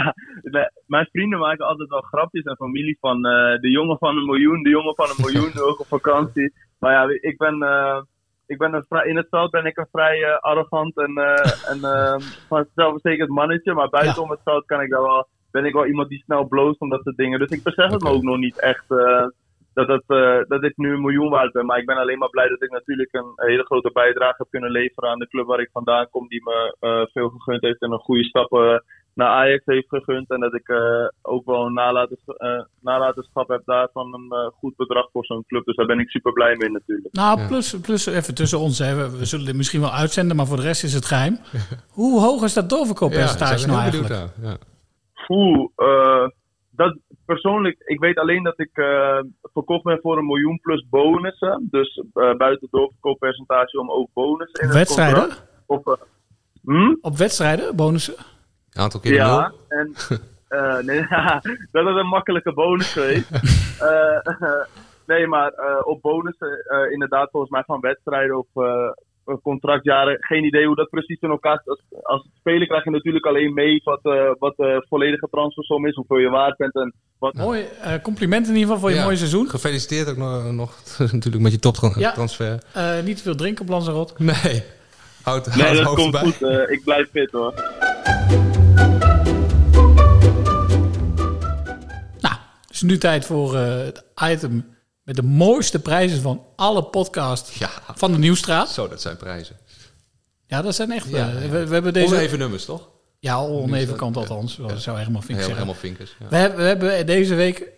Mijn 0.86 1.08
vrienden 1.10 1.38
maken 1.38 1.66
altijd 1.66 1.88
wel 1.88 2.00
grapjes 2.00 2.44
en 2.44 2.56
familie 2.56 2.96
van 3.00 3.26
eh, 3.26 3.60
de 3.60 3.70
jongen 3.70 3.98
van 3.98 4.16
een 4.16 4.24
miljoen, 4.24 4.62
de 4.62 4.70
jongen 4.70 4.94
van 4.94 5.06
een 5.08 5.24
miljoen, 5.24 5.60
ook 5.68 5.80
op 5.80 5.86
vakantie. 5.86 6.52
Maar 6.78 6.92
ja, 6.92 7.18
ik 7.20 7.36
ben, 7.36 7.62
eh, 7.62 8.00
ik 8.46 8.58
ben 8.58 8.74
een 8.74 8.84
vrij, 8.88 9.06
in 9.06 9.16
het 9.16 9.28
veld 9.30 9.50
ben 9.50 9.64
ik 9.64 9.76
een 9.76 9.88
vrij 9.92 10.22
eh, 10.22 10.38
arrogant 10.38 10.96
en, 10.96 11.16
en 11.68 11.78
eh, 11.82 12.16
van 12.48 12.66
zelfverzekerd 12.74 13.28
mannetje. 13.28 13.74
Maar 13.74 13.88
buiten 13.88 14.14
Ja. 14.14 14.22
om 14.22 14.30
het 14.30 14.40
veld 14.44 14.64
kan 14.64 14.80
ik 14.80 14.90
daar 14.90 15.02
wel 15.02 15.28
ben 15.50 15.64
ik 15.64 15.72
wel 15.72 15.86
iemand 15.86 16.08
die 16.08 16.22
snel 16.24 16.44
bloost 16.48 16.80
om 16.80 16.88
dat 16.88 17.02
soort 17.02 17.16
dingen. 17.16 17.38
Dus 17.38 17.50
ik 17.50 17.62
besef 17.62 17.90
het 17.90 18.02
me 18.02 18.10
ook 18.10 18.22
nog 18.22 18.38
niet 18.38 18.60
echt 18.60 18.84
dat, 19.74 20.02
eh, 20.06 20.40
dat 20.46 20.64
ik 20.64 20.76
nu 20.76 20.92
een 20.92 21.00
miljoen 21.00 21.30
waard 21.30 21.52
ben. 21.52 21.66
Maar 21.66 21.78
ik 21.78 21.86
ben 21.86 21.96
alleen 21.96 22.18
maar 22.18 22.30
blij 22.30 22.48
dat 22.48 22.62
ik 22.62 22.70
natuurlijk 22.70 23.12
een 23.12 23.32
hele 23.34 23.64
grote 23.64 23.90
bijdrage 23.92 24.34
heb 24.36 24.50
kunnen 24.50 24.70
leveren 24.70 25.10
aan 25.10 25.18
de 25.18 25.28
club 25.28 25.46
waar 25.46 25.60
ik 25.60 25.70
vandaan 25.72 26.08
kom. 26.10 26.28
Die 26.28 26.42
me 26.44 26.76
veel 27.12 27.28
gegund 27.28 27.62
heeft 27.62 27.80
en 27.80 27.92
een 27.92 27.98
goede 27.98 28.24
stappen 28.24 28.84
naar 29.14 29.28
Ajax 29.28 29.62
heeft 29.64 29.88
gegund. 29.88 30.30
En 30.30 30.40
dat 30.40 30.54
ik 30.54 30.68
eh, 30.68 31.08
ook 31.22 31.46
wel 31.46 31.66
een 31.66 31.72
nalatenschap, 31.72 32.36
eh, 32.36 32.60
nalatenschap 32.80 33.48
heb 33.48 33.62
daarvan 33.64 34.14
een 34.14 34.38
eh, 34.38 34.46
goed 34.58 34.76
bedrag 34.76 35.08
voor 35.12 35.24
zo'n 35.24 35.44
club. 35.46 35.64
Dus 35.64 35.76
daar 35.76 35.86
ben 35.86 35.98
ik 35.98 36.10
super 36.10 36.32
blij 36.32 36.56
mee 36.56 36.70
natuurlijk. 36.70 37.14
Nou, 37.14 37.46
plus, 37.46 37.80
plus 37.80 38.06
even 38.06 38.34
tussen 38.34 38.58
ons, 38.58 38.78
hè, 38.78 38.94
we, 38.94 39.18
we 39.18 39.24
zullen 39.24 39.46
dit 39.46 39.56
misschien 39.56 39.80
wel 39.80 39.92
uitzenden, 39.92 40.36
maar 40.36 40.46
voor 40.46 40.56
de 40.56 40.62
rest 40.62 40.84
is 40.84 40.94
het 40.94 41.06
geheim. 41.06 41.38
Hoe 42.00 42.20
hoog 42.20 42.42
is 42.42 42.54
dat 42.54 42.70
doorverkooppercentage 42.70 43.66
nou 43.66 43.80
eigenlijk? 43.80 44.14
Ja. 44.42 44.56
Oeh, 45.28 45.70
eh, 45.76 46.26
dat 46.70 46.96
persoonlijk, 47.24 47.82
ik 47.84 48.00
weet 48.00 48.18
alleen 48.18 48.42
dat 48.42 48.60
ik 48.60 48.70
eh, 48.72 49.18
verkocht 49.42 49.82
ben 49.82 49.98
voor 50.02 50.18
een 50.18 50.26
miljoen 50.26 50.58
plus 50.60 50.86
bonussen. 50.90 51.68
Dus 51.70 51.96
eh, 51.96 52.34
buiten 52.34 52.60
het 52.60 52.70
doorverkooppercentage 52.70 53.80
om 53.80 53.90
ook 53.90 54.08
bonussen 54.12 54.60
in 54.60 54.68
het 54.68 54.76
Wedstrijden? 54.76 55.20
contract. 55.20 55.44
Of, 55.66 55.86
eh, 55.86 55.92
hm? 56.62 56.94
Op 57.00 57.16
wedstrijden, 57.16 57.76
bonussen? 57.76 58.14
Een 58.72 58.82
aantal 58.82 59.00
keer 59.00 59.12
Ja, 59.12 59.52
en 59.68 59.94
eh, 60.48 60.78
nee, 60.78 61.06
dat 61.72 61.86
is 61.86 61.96
een 62.00 62.06
makkelijke 62.06 62.52
bonus 62.52 62.92
geweest. 62.92 63.30
Eh, 63.82 64.32
nee, 65.06 65.26
maar 65.26 65.52
eh, 65.52 65.86
op 65.86 66.02
bonussen 66.02 66.64
eh, 66.64 66.92
inderdaad 66.92 67.30
volgens 67.30 67.52
mij 67.52 67.62
van 67.66 67.80
wedstrijden 67.80 68.38
of 68.38 68.46
eh, 68.54 68.90
contractjaren. 69.42 70.16
Geen 70.20 70.44
idee 70.44 70.66
hoe 70.66 70.76
dat 70.76 70.90
precies 70.90 71.20
in 71.20 71.30
elkaar 71.30 71.60
zit. 71.64 71.68
Als, 71.68 72.02
als 72.02 72.28
speler 72.38 72.66
krijg 72.66 72.84
je 72.84 72.90
natuurlijk 72.90 73.26
alleen 73.26 73.54
mee 73.54 73.80
wat, 73.84 74.00
eh, 74.02 74.30
wat 74.38 74.56
de 74.56 74.86
volledige 74.88 75.28
transfersom 75.30 75.86
is, 75.86 75.94
hoeveel 75.94 76.16
je 76.18 76.28
waard 76.28 76.56
bent 76.56 76.74
en 76.74 76.94
wat... 77.18 77.34
Mooi, 77.34 77.64
eh, 77.82 77.94
complimenten 78.02 78.52
in 78.52 78.58
ieder 78.58 78.74
geval 78.74 78.88
voor 78.88 78.98
je 78.98 79.04
mooie 79.04 79.16
seizoen. 79.16 79.48
Gefeliciteerd 79.48 80.08
ook 80.10 80.16
nog, 80.16 80.52
nog 80.52 80.78
natuurlijk 81.12 81.42
met 81.42 81.52
je 81.52 81.58
toptransfer. 81.58 82.60
Ja. 82.74 82.96
Eh, 82.98 83.04
niet 83.04 83.16
te 83.16 83.22
veel 83.22 83.34
drinken 83.34 83.64
op 83.64 83.70
Lanzarote. 83.70 84.14
Nee. 84.16 84.62
Houd, 85.22 85.46
houd 85.46 85.56
Nee, 85.56 85.66
het 85.66 85.76
dat 85.76 85.86
hoofd 85.86 86.00
komt 86.00 86.14
erbij. 86.14 86.30
goed. 86.32 86.42
eh, 86.68 86.70
ik 86.70 86.84
blijf 86.84 87.08
fit 87.10 87.30
hoor. 87.30 87.54
Nou, 92.20 92.34
het 92.66 92.70
is 92.70 92.82
nu 92.82 92.98
tijd 92.98 93.24
voor 93.24 93.56
eh, 93.56 93.76
het 93.84 94.04
item 94.22 94.74
met 95.02 95.16
de 95.16 95.22
mooiste 95.22 95.78
prijzen 95.80 96.20
van 96.22 96.44
alle 96.56 96.84
podcasts 96.84 97.58
Ja. 97.58 97.70
van 97.94 98.12
de 98.12 98.18
Nieuwstraat. 98.18 98.68
Zo, 98.70 98.88
dat 98.88 99.00
zijn 99.02 99.16
prijzen. 99.16 99.56
Ja, 100.46 100.62
dat 100.62 100.74
zijn 100.74 100.90
echt... 100.92 101.08
Ja, 101.08 101.28
eh, 101.28 101.42
ja. 101.44 101.48
we, 101.48 101.66
we 101.66 101.72
hebben 101.74 101.92
deze... 101.92 102.14
Oneven 102.14 102.38
nummers, 102.38 102.64
toch? 102.64 102.88
Ja, 103.18 103.38
oneven 103.40 103.96
kant 103.96 104.14
ja. 104.14 104.20
althans. 104.20 104.56
Dat 104.56 104.82
zou 104.82 104.98
helemaal 104.98 105.20
Vink 105.22 105.38
Heel- 105.38 105.46
zeggen. 105.48 105.62
helemaal 105.62 105.80
vinkers, 105.80 106.16
ja. 106.18 106.28
We, 106.28 106.36
hebben, 106.36 106.58
we 106.58 106.64
hebben 106.64 107.06
deze 107.06 107.34
week 107.34 107.68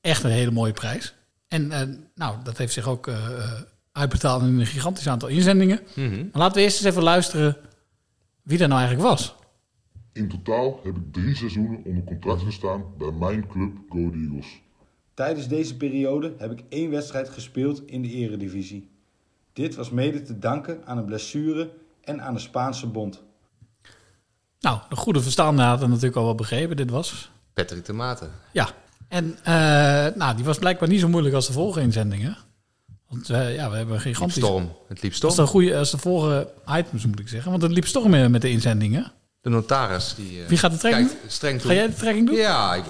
echt 0.00 0.22
een 0.24 0.30
hele 0.30 0.50
mooie 0.50 0.72
prijs. 0.72 1.14
En 1.48 1.72
eh, 1.72 1.80
nou, 2.14 2.36
dat 2.44 2.58
heeft 2.58 2.72
zich 2.72 2.88
ook 2.88 3.10
uitbetaald 3.92 4.42
in 4.42 4.58
een 4.58 4.66
gigantisch 4.66 5.08
aantal 5.08 5.28
inzendingen. 5.28 5.80
Mhm. 5.94 6.16
Maar 6.16 6.40
laten 6.40 6.56
we 6.56 6.62
eerst 6.62 6.76
eens 6.76 6.86
even 6.86 7.02
luisteren 7.02 7.56
wie 8.42 8.58
dat 8.58 8.68
nou 8.68 8.80
eigenlijk 8.80 9.10
was. 9.10 9.34
In 10.12 10.28
totaal 10.28 10.80
heb 10.84 10.96
ik 10.96 11.12
drie 11.12 11.36
seizoenen 11.36 11.80
onder 11.84 12.04
contract 12.04 12.42
gestaan 12.42 12.84
bij 12.98 13.10
mijn 13.10 13.46
club 13.46 13.72
Go 13.88 13.98
Ahead 13.98 14.14
Eagles. 14.14 14.60
Tijdens 15.14 15.48
deze 15.48 15.76
periode 15.76 16.34
heb 16.38 16.50
ik 16.50 16.62
één 16.68 16.90
wedstrijd 16.90 17.28
gespeeld 17.28 17.86
in 17.86 18.02
de 18.02 18.10
eredivisie. 18.10 18.90
Dit 19.52 19.74
was 19.74 19.90
mede 19.90 20.22
te 20.22 20.38
danken 20.38 20.80
aan 20.84 20.98
een 20.98 21.04
blessure 21.04 21.70
en 22.00 22.22
aan 22.22 22.34
de 22.34 22.40
Spaanse 22.40 22.86
bond. 22.86 23.22
Nou, 24.60 24.78
de 24.88 24.96
goede 24.96 25.22
verstaande 25.22 25.62
had 25.62 25.80
het 25.80 25.88
natuurlijk 25.88 26.16
al 26.16 26.24
wel 26.24 26.34
begrepen. 26.34 26.76
Dit 26.76 26.90
was... 26.90 27.30
Patrick 27.52 27.84
de 27.84 27.92
Maten. 27.92 28.30
Ja. 28.52 28.68
En 29.08 29.36
eh, 29.42 30.14
nou, 30.16 30.36
die 30.36 30.44
was 30.44 30.58
blijkbaar 30.58 30.88
niet 30.88 31.00
zo 31.00 31.08
moeilijk 31.08 31.34
als 31.34 31.46
de 31.46 31.52
vorige 31.52 31.80
inzendingen. 31.80 32.36
Want 33.12 33.30
eh, 33.30 33.54
ja, 33.54 33.70
we 33.70 33.76
hebben 33.76 33.94
een 33.94 34.00
gigantisch... 34.00 34.36
storm. 34.36 34.72
Het 34.88 35.02
liep 35.02 35.10
Dat 35.10 35.16
storm. 35.20 35.32
is 35.32 35.38
een 35.38 35.46
goede 35.46 35.76
als 35.76 35.90
de 35.90 35.98
vorige 35.98 36.48
items, 36.68 37.06
moet 37.06 37.18
ik 37.20 37.28
zeggen. 37.28 37.50
Want 37.50 37.62
het 37.62 37.72
liep 37.72 37.86
storm 37.86 38.10
met 38.10 38.30
met 38.30 38.40
de 38.42 38.50
inzendingen. 38.50 39.12
De 39.40 39.50
notaris. 39.50 40.14
Die, 40.16 40.42
eh, 40.42 40.48
Wie 40.48 40.58
gaat 40.58 40.70
de 40.72 40.76
trekking 40.78 41.10
streng 41.26 41.60
toe. 41.60 41.70
Ga 41.70 41.76
jij 41.76 41.86
de 41.86 41.94
trekking 41.94 42.26
doen? 42.26 42.36
Ja, 42.36 42.74
ik, 42.74 42.84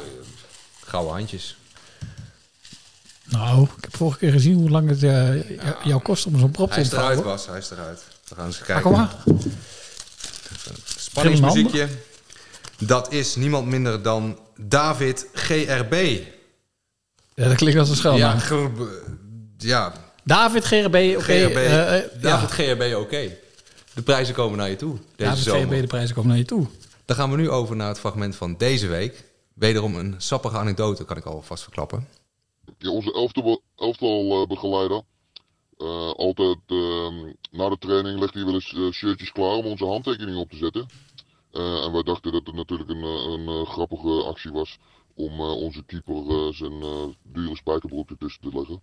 gouden 0.84 1.12
handjes. 1.14 1.56
Nou, 3.24 3.62
ik 3.76 3.82
heb 3.84 3.96
vorige 3.96 4.18
keer 4.18 4.32
gezien 4.32 4.54
hoe 4.54 4.70
lang 4.70 4.88
het 4.88 5.02
eh, 5.02 5.48
jou- 5.50 5.76
jou 5.84 6.02
kost 6.02 6.26
om 6.26 6.38
zo'n 6.38 6.50
prop 6.50 6.68
te 6.68 6.74
Hij 6.74 6.82
is 6.82 6.92
eruit, 6.92 7.22
was. 7.22 7.46
Hij 7.46 7.58
is 7.58 7.70
eruit. 7.70 8.02
We 8.28 8.34
gaan 8.34 8.46
eens 8.46 8.60
Ah, 8.60 8.66
kijken. 8.66 8.82
kom 8.84 8.92
maar. 8.92 9.14
Spanningsmuziekje. 10.96 11.88
Dat 12.78 13.12
is 13.12 13.36
niemand 13.36 13.66
minder 13.66 14.02
dan 14.02 14.38
David 14.56 15.26
GRB. 15.32 16.18
Ja, 17.34 17.48
dat 17.48 17.56
klinkt 17.56 17.78
als 17.78 17.88
een 17.88 17.94
Ja, 17.94 18.00
schuilnaam. 18.00 18.38
grb- 18.38 18.88
ja. 19.58 19.92
David 20.24 20.64
GRB, 20.64 20.94
oké. 21.16 21.20
GRB. 21.20 21.56
eh, 21.56 21.98
eh, 21.98 22.10
David 22.20 22.56
ja. 22.56 22.74
GRB, 22.74 22.94
oké. 22.96 23.36
De 23.94 24.02
prijzen 24.02 24.34
komen 24.34 24.58
naar 24.58 24.70
je 24.70 24.76
toe 24.76 24.96
deze 24.96 25.04
David 25.16 25.44
zomer. 25.44 25.66
GRB, 25.68 25.80
de 25.80 25.86
prijzen 25.86 26.14
komen 26.14 26.30
naar 26.30 26.38
je 26.38 26.44
toe. 26.44 26.66
Dan 27.04 27.16
gaan 27.16 27.30
we 27.30 27.36
nu 27.36 27.50
over 27.50 27.76
naar 27.76 27.88
het 27.88 27.98
fragment 27.98 28.36
van 28.36 28.54
deze 28.56 28.86
week. 28.86 29.24
Wederom 29.54 29.94
een 29.96 30.14
sappige 30.18 30.56
anekdote, 30.58 31.04
kan 31.04 31.16
ik 31.16 31.24
alvast 31.24 31.62
verklappen. 31.62 32.08
Ja, 32.78 32.90
onze 32.90 33.12
elftal, 33.12 33.62
elftal 33.76 34.42
eh, 34.42 34.48
begeleider. 34.48 35.02
eh, 35.78 36.10
altijd 36.12 36.58
ehm, 36.66 37.14
na 37.50 37.68
de 37.68 37.76
training 37.78 38.20
legt 38.20 38.34
hij 38.34 38.44
wel 38.44 38.54
eens 38.54 38.74
shirtjes 38.96 39.32
klaar 39.32 39.54
om 39.54 39.66
onze 39.66 39.84
handtekening 39.84 40.36
op 40.36 40.50
te 40.50 40.56
zetten. 40.56 40.86
Eh, 41.52 41.84
en 41.84 41.92
wij 41.92 42.02
dachten 42.02 42.32
dat 42.32 42.46
het 42.46 42.54
natuurlijk 42.54 42.90
een, 42.90 43.02
een 43.02 43.66
grappige 43.66 44.22
actie 44.24 44.52
was 44.52 44.78
om 45.14 45.32
eh, 45.32 45.56
onze 45.56 45.82
keeper 45.84 46.54
zijn 46.54 46.82
eh, 46.82 47.04
dure 47.22 47.56
spijkerbroek 47.56 48.10
ertussen 48.10 48.42
te 48.42 48.56
leggen. 48.58 48.80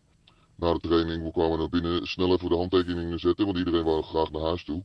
Na 0.60 0.74
de 0.74 0.80
training 0.80 1.24
we 1.24 1.32
kwamen 1.32 1.58
naar 1.60 1.70
binnen, 1.70 2.08
snel 2.08 2.34
even 2.34 2.50
de 2.50 2.56
handtekeningen 2.56 3.20
zetten, 3.20 3.46
want 3.46 3.58
iedereen 3.58 3.84
wou 3.84 4.02
graag 4.04 4.32
naar 4.32 4.42
huis 4.42 4.64
toe. 4.64 4.84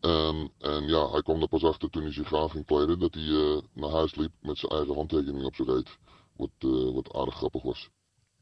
En, 0.00 0.52
en 0.58 0.86
ja, 0.86 1.10
hij 1.10 1.22
kwam 1.22 1.42
er 1.42 1.48
pas 1.48 1.64
achter 1.64 1.90
toen 1.90 2.02
hij 2.02 2.12
zich 2.12 2.34
aan 2.34 2.50
ging 2.50 2.66
kleden 2.66 2.98
dat 2.98 3.14
hij 3.14 3.28
eh, 3.28 3.62
naar 3.72 3.90
huis 3.90 4.14
liep 4.14 4.32
met 4.40 4.58
zijn 4.58 4.72
eigen 4.72 4.94
handtekening 4.94 5.44
op 5.44 5.54
zijn 5.54 5.68
reet. 5.68 5.98
Wat, 6.36 6.50
eh, 6.58 6.94
wat 6.94 7.14
aardig 7.14 7.34
grappig 7.34 7.62
was. 7.62 7.90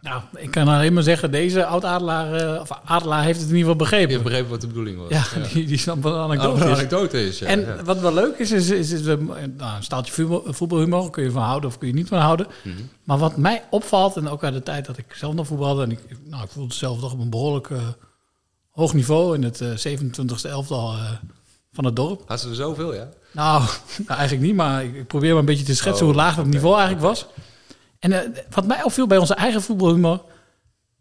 Nou, 0.03 0.23
ik 0.37 0.51
kan 0.51 0.69
alleen 0.69 0.93
maar 0.93 1.03
zeggen, 1.03 1.31
deze 1.31 1.67
oud-adelaar, 1.67 2.35
eh, 2.35 2.61
of 2.61 2.69
adelaar 2.85 3.23
heeft 3.23 3.41
het 3.41 3.49
in 3.51 3.57
ieder 3.57 3.71
geval 3.71 3.87
begrepen. 3.87 4.07
Je 4.09 4.13
hebt 4.13 4.25
begrepen 4.25 4.51
wat 4.51 4.61
de 4.61 4.67
bedoeling 4.67 4.99
was. 4.99 5.09
Ja, 5.11 5.25
Die, 5.53 5.67
die 5.67 5.79
snapt 5.79 6.03
wat 6.03 6.15
een 6.15 6.21
anekdote 6.21 6.51
wat 6.59 6.61
een 6.67 6.69
is. 6.73 6.77
anekdote 6.79 7.27
is, 7.27 7.39
ja, 7.39 7.47
En 7.47 7.61
ja. 7.61 7.83
wat 7.85 8.01
wel 8.01 8.15
leuk 8.15 8.39
is, 8.39 8.51
is, 8.51 8.71
is, 8.71 9.03
nou, 9.03 9.33
een 9.37 9.55
staaltje 9.81 10.13
voetbal- 10.13 10.45
voetbalhumor. 10.53 11.11
Kun 11.11 11.23
je 11.25 11.31
van 11.31 11.43
houden 11.43 11.69
of 11.71 11.79
kun 11.79 11.89
je 11.89 11.95
niet 11.95 12.09
van 12.09 12.19
houden. 12.19 12.47
Mhm. 12.63 12.75
Maar 13.05 13.19
wat 13.19 13.37
mij 13.37 13.63
opvalt, 13.71 14.17
en 14.17 14.29
ook 14.29 14.45
uit 14.45 14.55
de 14.55 14.63
tijd 14.63 14.87
dat 14.87 14.99
ik 14.99 15.05
zelf 15.15 15.35
nog 15.35 15.47
voetbalde... 15.47 15.83
en 15.83 15.91
ik, 15.91 15.99
nou, 16.25 16.43
ik 16.45 16.51
voelde 16.51 16.75
zelf 16.75 17.01
toch 17.01 17.13
op 17.13 17.21
een 17.21 17.31
behoorlijk 17.31 17.71
eh, 17.71 17.79
hoog 18.71 18.95
niveau... 18.95 19.35
in 19.35 19.43
het 19.43 19.61
eh 19.61 19.99
27e 19.99 20.49
elftal 20.51 20.93
eh, 20.93 21.11
van 21.73 21.85
het 21.85 21.97
dorp. 21.97 22.23
Had 22.27 22.41
ze 22.41 22.49
er 22.49 22.55
zoveel, 22.55 22.95
ja? 22.95 23.09
Nou, 23.33 23.63
nou, 24.07 24.19
eigenlijk 24.19 24.43
niet, 24.47 24.57
maar 24.57 24.85
ik, 24.85 24.95
ik 24.95 25.07
probeer 25.07 25.31
maar 25.31 25.39
een 25.39 25.45
beetje 25.45 25.65
te 25.65 25.75
schetsen... 25.75 26.07
Oh, 26.07 26.13
hoe 26.13 26.21
laag 26.23 26.37
dat 26.37 26.47
niveau 26.47 26.75
eigenlijk 26.79 27.07
was. 27.07 27.27
En 28.01 28.13
eh, 28.13 28.43
wat 28.51 28.67
mij 28.67 28.83
opviel 28.83 29.07
bij 29.07 29.19
onze 29.19 29.35
eigen 29.35 29.63
voetbalhumor... 29.63 30.23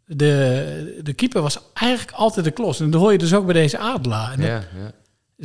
De, 0.06 1.00
de 1.04 1.14
keeper 1.14 1.42
was 1.42 1.60
eigenlijk 1.74 2.18
altijd 2.18 2.46
de 2.46 2.52
klos. 2.52 2.80
En 2.80 2.90
dat 2.90 3.02
hoor 3.02 3.12
je 3.12 3.18
dus 3.18 3.34
ook 3.34 3.46
bij 3.46 3.54
deze 3.54 3.78
Adelaar. 3.78 4.32
En 4.32 4.42
Ja, 4.42 4.48
ja. 4.56 4.92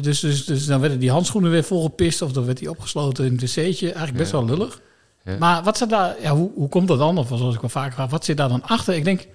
dus, 0.03 0.21
dus, 0.21 0.45
dus 0.45 0.67
dan 0.67 0.81
werden 0.81 0.99
die 0.99 1.11
handschoenen 1.11 1.51
weer 1.51 1.65
volgepist 1.65 2.23
of 2.23 2.33
dan 2.33 2.45
werd 2.45 2.59
hij 2.61 2.69
opgesloten 2.69 3.25
in 3.25 3.33
het 3.33 3.41
wc'tje. 3.41 3.87
Eigenlijk 3.87 4.17
best 4.17 4.33
Ja. 4.33 4.39
wel 4.39 4.47
lullig. 4.47 4.81
Maar 5.39 5.63
wat 5.63 5.77
zit 5.79 5.91
daar, 5.91 6.17
ja, 6.21 6.35
hoe, 6.35 6.51
hoe 6.55 6.69
komt 6.69 6.89
dat 6.89 6.99
dan? 6.99 7.19
Of 7.19 7.29
zoals 7.29 7.55
ik 7.55 7.61
wel 7.61 7.71
vaker 7.71 7.93
vraag, 7.93 8.11
wat 8.11 8.25
zit 8.25 8.37
daar 8.37 8.49
dan 8.49 8.63
achter? 8.63 8.95
Ik 8.95 9.05
denk, 9.05 9.27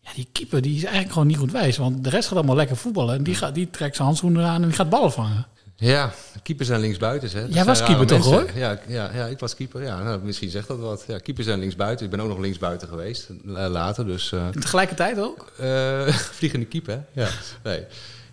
ja, 0.00 0.10
die 0.14 0.28
keeper 0.32 0.62
die 0.62 0.74
is 0.76 0.82
eigenlijk 0.82 1.12
gewoon 1.12 1.28
niet 1.28 1.36
goed 1.36 1.52
wijs. 1.52 1.76
Want 1.76 2.04
de 2.04 2.10
rest 2.10 2.28
gaat 2.28 2.36
allemaal 2.36 2.56
lekker 2.56 2.76
voetballen. 2.76 3.14
En 3.14 3.22
die, 3.22 3.34
gaat, 3.34 3.54
die 3.54 3.70
trekt 3.70 3.94
zijn 3.94 4.06
handschoenen 4.08 4.46
aan 4.46 4.62
en 4.62 4.68
die 4.68 4.76
gaat 4.76 4.90
ballen 4.90 5.12
vangen. 5.12 5.46
Ja, 5.82 6.12
keepers 6.42 6.68
zijn 6.68 6.80
linksbuiten. 6.80 7.30
Hè. 7.30 7.40
Dat 7.40 7.54
Jij 7.54 7.64
was 7.64 7.82
keeper 7.82 8.06
toch, 8.06 8.30
mensen. 8.30 8.58
Ja, 8.58 8.78
ja, 8.88 9.10
ja, 9.14 9.26
ik 9.26 9.38
was 9.38 9.54
keeper. 9.54 9.82
Ja, 9.82 10.02
nou, 10.02 10.20
misschien 10.22 10.50
zegt 10.50 10.68
dat 10.68 10.78
wat. 10.78 11.04
Ja, 11.06 11.18
keepers 11.18 11.46
zijn 11.46 11.58
linksbuiten. 11.58 12.04
Ik 12.04 12.10
ben 12.10 12.20
ook 12.20 12.28
nog 12.28 12.38
linksbuiten 12.38 12.88
geweest 12.88 13.28
later. 13.44 14.06
Dus, 14.06 14.32
eh, 14.32 14.48
tegelijkertijd 14.48 15.18
ook? 15.18 15.52
eh, 15.58 16.06
vliegende 16.38 16.66
keeper, 16.66 16.94
hè? 16.94 17.22
Ja. 17.22 17.28
Nee. 17.62 17.84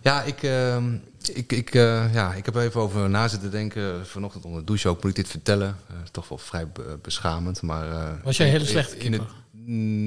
Ja, 0.01 0.23
ik, 0.23 0.43
ehm, 0.43 0.93
ik, 1.33 1.51
ik, 1.51 1.75
eh, 1.75 2.13
ja, 2.13 2.33
ik 2.33 2.45
heb 2.45 2.55
even 2.55 2.81
over 2.81 3.09
na 3.09 3.27
zitten 3.27 3.51
denken. 3.51 4.05
Vanochtend 4.07 4.45
onder 4.45 4.59
de 4.59 4.65
douche 4.65 4.87
ook. 4.89 5.01
Moet 5.01 5.09
ik 5.11 5.15
dit 5.15 5.27
vertellen? 5.27 5.75
Toch 6.11 6.29
wel 6.29 6.37
vrij 6.37 6.67
be- 6.67 6.97
beschamend. 7.01 7.61
Maar, 7.61 7.87
Was 8.23 8.37
jij 8.37 8.45
een 8.45 8.51
hele 8.51 8.65
slechte 8.65 8.97
in 8.97 9.13
het- 9.13 9.21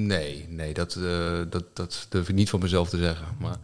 Nee, 0.05 0.45
nee 0.49 0.73
dat, 0.73 0.97
dat, 1.49 1.63
dat 1.73 2.05
durf 2.09 2.29
ik 2.29 2.35
niet 2.35 2.49
van 2.49 2.59
mezelf 2.59 2.89
te 2.89 2.97
zeggen. 2.97 3.25
Maar 3.39 3.55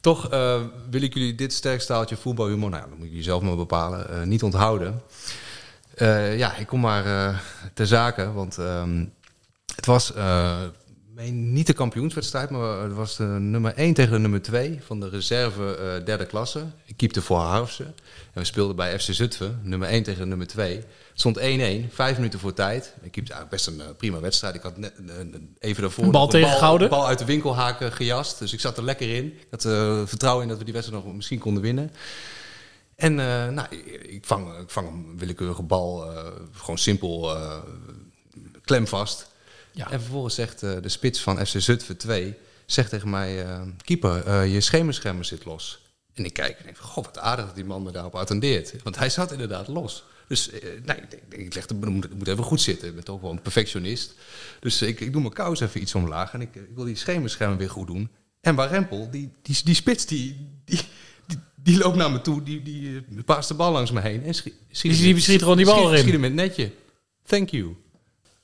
toch 0.00 0.30
eh, 0.30 0.60
wil 0.90 1.02
ik 1.02 1.14
jullie 1.14 1.34
dit 1.34 1.52
sterk 1.52 1.80
staaltje 1.80 2.16
voetbalhumor... 2.16 2.70
Nou, 2.70 2.88
dat 2.88 2.98
moet 2.98 3.12
je 3.12 3.22
zelf 3.22 3.42
maar 3.42 3.56
bepalen. 3.56 4.10
eh, 4.10 4.22
niet 4.22 4.42
onthouden. 4.42 5.02
Eh, 5.94 6.38
ja, 6.38 6.56
ik 6.56 6.66
kom 6.66 6.80
maar 6.80 7.42
ter 7.74 7.86
zake. 7.86 8.32
Want 8.32 8.58
ehm, 8.58 9.04
het 9.74 9.86
was 9.86 10.12
meen 11.18 11.52
niet 11.52 11.66
de 11.66 11.72
kampioenswedstrijd, 11.72 12.50
maar 12.50 12.82
het 12.82 12.92
was 12.92 13.16
de 13.16 13.24
nummer 13.24 13.74
1 13.74 13.94
tegen 13.94 14.12
de 14.12 14.18
nummer 14.18 14.42
2 14.42 14.78
van 14.84 15.00
de 15.00 15.08
reserve 15.08 15.76
eh, 15.76 16.04
derde 16.04 16.26
klasse. 16.26 16.66
Ik 16.84 16.96
keepte 16.96 17.22
voor 17.22 17.38
Harfse. 17.38 17.84
En 17.84 17.94
we 18.32 18.44
speelden 18.44 18.76
bij 18.76 18.98
FC 18.98 19.12
Zutphen, 19.12 19.60
nummer 19.62 19.88
1 19.88 20.02
tegen 20.02 20.20
de 20.20 20.26
nummer 20.26 20.46
2. 20.46 20.76
Het 20.76 20.86
stond 21.14 21.38
1-1, 21.38 21.42
vijf 21.90 22.16
minuten 22.16 22.38
voor 22.38 22.52
tijd. 22.52 22.94
Ik 23.02 23.10
keepte 23.10 23.32
eigenlijk 23.32 23.50
best 23.50 23.66
een 23.66 23.80
eh, 23.80 23.96
prima 23.96 24.20
wedstrijd. 24.20 24.54
Ik 24.54 24.62
had 24.62 24.76
net, 24.76 24.92
eh, 25.08 25.16
even 25.58 25.82
daarvoor 25.82 26.04
Een 26.04 26.10
bal 26.10 26.28
tegengehouden? 26.28 26.88
bal 26.88 27.06
uit 27.06 27.18
de 27.18 27.24
winkelhaken 27.24 27.92
gejast. 27.92 28.38
Dus 28.38 28.52
ik 28.52 28.60
zat 28.60 28.76
er 28.76 28.84
lekker 28.84 29.14
in. 29.14 29.24
Ik 29.24 29.46
had 29.50 29.62
vertrouwen 30.08 30.42
in 30.42 30.48
dat 30.48 30.58
we 30.58 30.64
die 30.64 30.74
wedstrijd 30.74 31.04
nog 31.04 31.14
misschien 31.14 31.38
konden 31.38 31.62
winnen. 31.62 31.92
En 32.96 33.14
nou, 33.54 33.66
ik 34.02 34.24
vang, 34.24 34.58
ik 34.58 34.70
vang 34.70 34.88
een 34.88 35.18
willekeurige 35.18 35.62
bal, 35.62 36.12
gewoon 36.52 36.78
simpel, 36.78 37.36
eh, 37.36 37.56
klemvast. 39.72 39.92
En 39.94 40.00
vervolgens 40.00 40.34
zegt 40.34 40.62
eh, 40.62 40.72
de 40.82 40.88
spits 40.88 41.20
van 41.20 41.46
FC 41.46 41.60
Zutphen 41.60 41.96
2, 41.96 42.34
zegt 42.66 42.90
tegen 42.90 43.10
mij, 43.10 43.44
eh, 43.44 43.60
keeper, 43.84 44.24
eh, 44.26 44.52
je 44.52 44.60
schemerschermer 44.60 45.24
zit 45.24 45.44
los. 45.44 45.86
En 46.14 46.24
ik 46.24 46.32
kijk 46.32 46.58
en 46.58 46.64
denk, 46.64 46.76
god 46.78 47.04
wat 47.04 47.18
aardig 47.18 47.46
dat 47.46 47.54
die 47.54 47.64
man 47.64 47.82
me 47.82 47.90
daarop 47.92 48.14
attendeert. 48.14 48.74
Want 48.82 48.96
hij 48.98 49.10
zat 49.10 49.32
inderdaad 49.32 49.68
los. 49.68 50.04
Dus 50.28 50.50
nee, 50.50 50.96
ik, 50.96 51.10
denk, 51.10 51.22
ik 51.28 51.54
leg 51.54 51.66
de, 51.66 51.74
het 52.00 52.14
moet, 52.18 52.28
even 52.28 52.44
goed 52.44 52.60
zitten. 52.60 52.88
Ik 52.88 52.94
ben 52.94 53.04
toch 53.04 53.20
wel 53.20 53.30
een 53.30 53.42
perfectionist. 53.42 54.14
Dus 54.60 54.82
ik, 54.82 55.00
ik 55.00 55.12
doe 55.12 55.20
mijn 55.20 55.32
kous 55.34 55.60
even 55.60 55.80
iets 55.80 55.94
omlaag 55.94 56.32
en 56.32 56.40
ik, 56.40 56.54
ik 56.54 56.74
wil 56.74 56.84
die 56.84 56.96
schemerschermen 56.96 57.58
weer 57.58 57.70
goed 57.70 57.86
doen. 57.86 58.10
En 58.40 58.54
Warempel, 58.54 59.10
die, 59.10 59.30
die, 59.42 59.60
die 59.64 59.74
spits, 59.74 60.06
die, 60.06 60.36
die, 60.64 60.80
die, 61.26 61.38
die 61.54 61.78
loopt 61.78 61.96
naar 61.96 62.10
me 62.10 62.20
toe, 62.20 62.42
die, 62.42 62.62
die 62.62 63.02
paast 63.24 63.48
de 63.48 63.54
bal 63.54 63.72
langs 63.72 63.90
me 63.90 64.00
heen. 64.00 64.22
En 64.24 64.34
schiet, 64.34 64.54
Die- 64.82 64.92
die 64.92 65.20
schiet 65.20 65.40
gewoon 65.40 65.56
die 65.56 65.66
bal 65.66 65.74
schiet, 65.76 65.86
erin. 65.86 65.98
Schiet 65.98 66.12
hem 66.12 66.20
met 66.20 66.32
netje. 66.32 66.70
Thank 67.26 67.48
you. 67.48 67.76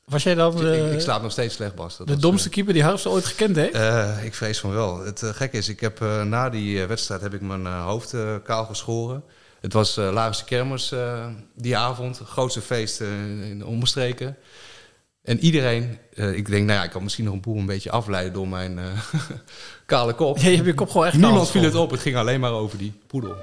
Was 0.05 0.23
jij 0.23 0.35
dan 0.35 0.53
ik, 0.53 0.59
de, 0.59 0.91
ik 0.93 1.01
slaap 1.01 1.23
nog 1.23 1.33
steeds 1.33 1.55
slecht, 1.55 1.75
Bas. 1.75 1.97
Dat 1.97 2.07
de 2.07 2.17
domste 2.17 2.49
keeper 2.49 2.73
die 2.73 2.83
Harfse 2.83 3.09
ooit 3.09 3.25
gekend 3.25 3.57
heeft? 3.57 3.75
eh, 3.75 4.25
ik 4.25 4.35
vrees 4.35 4.59
van 4.59 4.73
wel. 4.73 5.05
Het 5.05 5.23
uh, 5.23 5.31
gekke 5.31 5.57
is, 5.57 5.69
ik 5.69 5.81
heb, 5.81 6.01
uh, 6.01 6.23
na 6.23 6.51
die 6.51 6.87
wedstrijd 6.87 7.21
heb 7.21 7.35
ik 7.35 7.41
mijn 7.41 7.67
hoofd 7.67 8.15
kaal 8.45 8.65
geschoren. 8.65 9.25
Het 9.61 9.73
was 9.73 9.99
uh, 9.99 10.13
Laagste 10.13 10.45
Kermis 10.45 10.95
die 11.57 11.77
avond. 11.77 12.21
Grootste 12.25 12.61
feest 12.61 13.01
in 13.01 13.59
de 13.59 13.67
omstreken. 13.67 14.37
En 15.25 15.39
iedereen, 15.39 15.99
uh, 16.15 16.37
ik 16.37 16.49
denk, 16.49 16.67
nou 16.67 16.79
ja, 16.79 16.85
ik 16.85 16.91
kan 16.91 17.03
misschien 17.03 17.25
nog 17.25 17.35
een 17.35 17.41
boel 17.41 17.59
een 17.59 17.67
beetje 17.67 17.91
afleiden 17.91 18.33
door 18.33 18.49
mijn 18.49 18.79
uh, 18.79 18.85
kale 19.87 20.15
kop. 20.15 20.39
Ja, 20.39 20.49
je 20.49 20.55
hebt 20.55 20.67
je 20.67 20.75
kop 20.75 20.91
gewoon 20.91 21.07
echt 21.07 21.17
Niemand 21.17 21.51
viel 21.51 21.63
het 21.63 21.75
op, 21.75 21.91
het 21.91 22.01
ging 22.01 22.17
alleen 22.17 22.41
maar 22.41 22.53
over 22.53 22.79
die 22.79 22.93
poedel. 23.07 23.35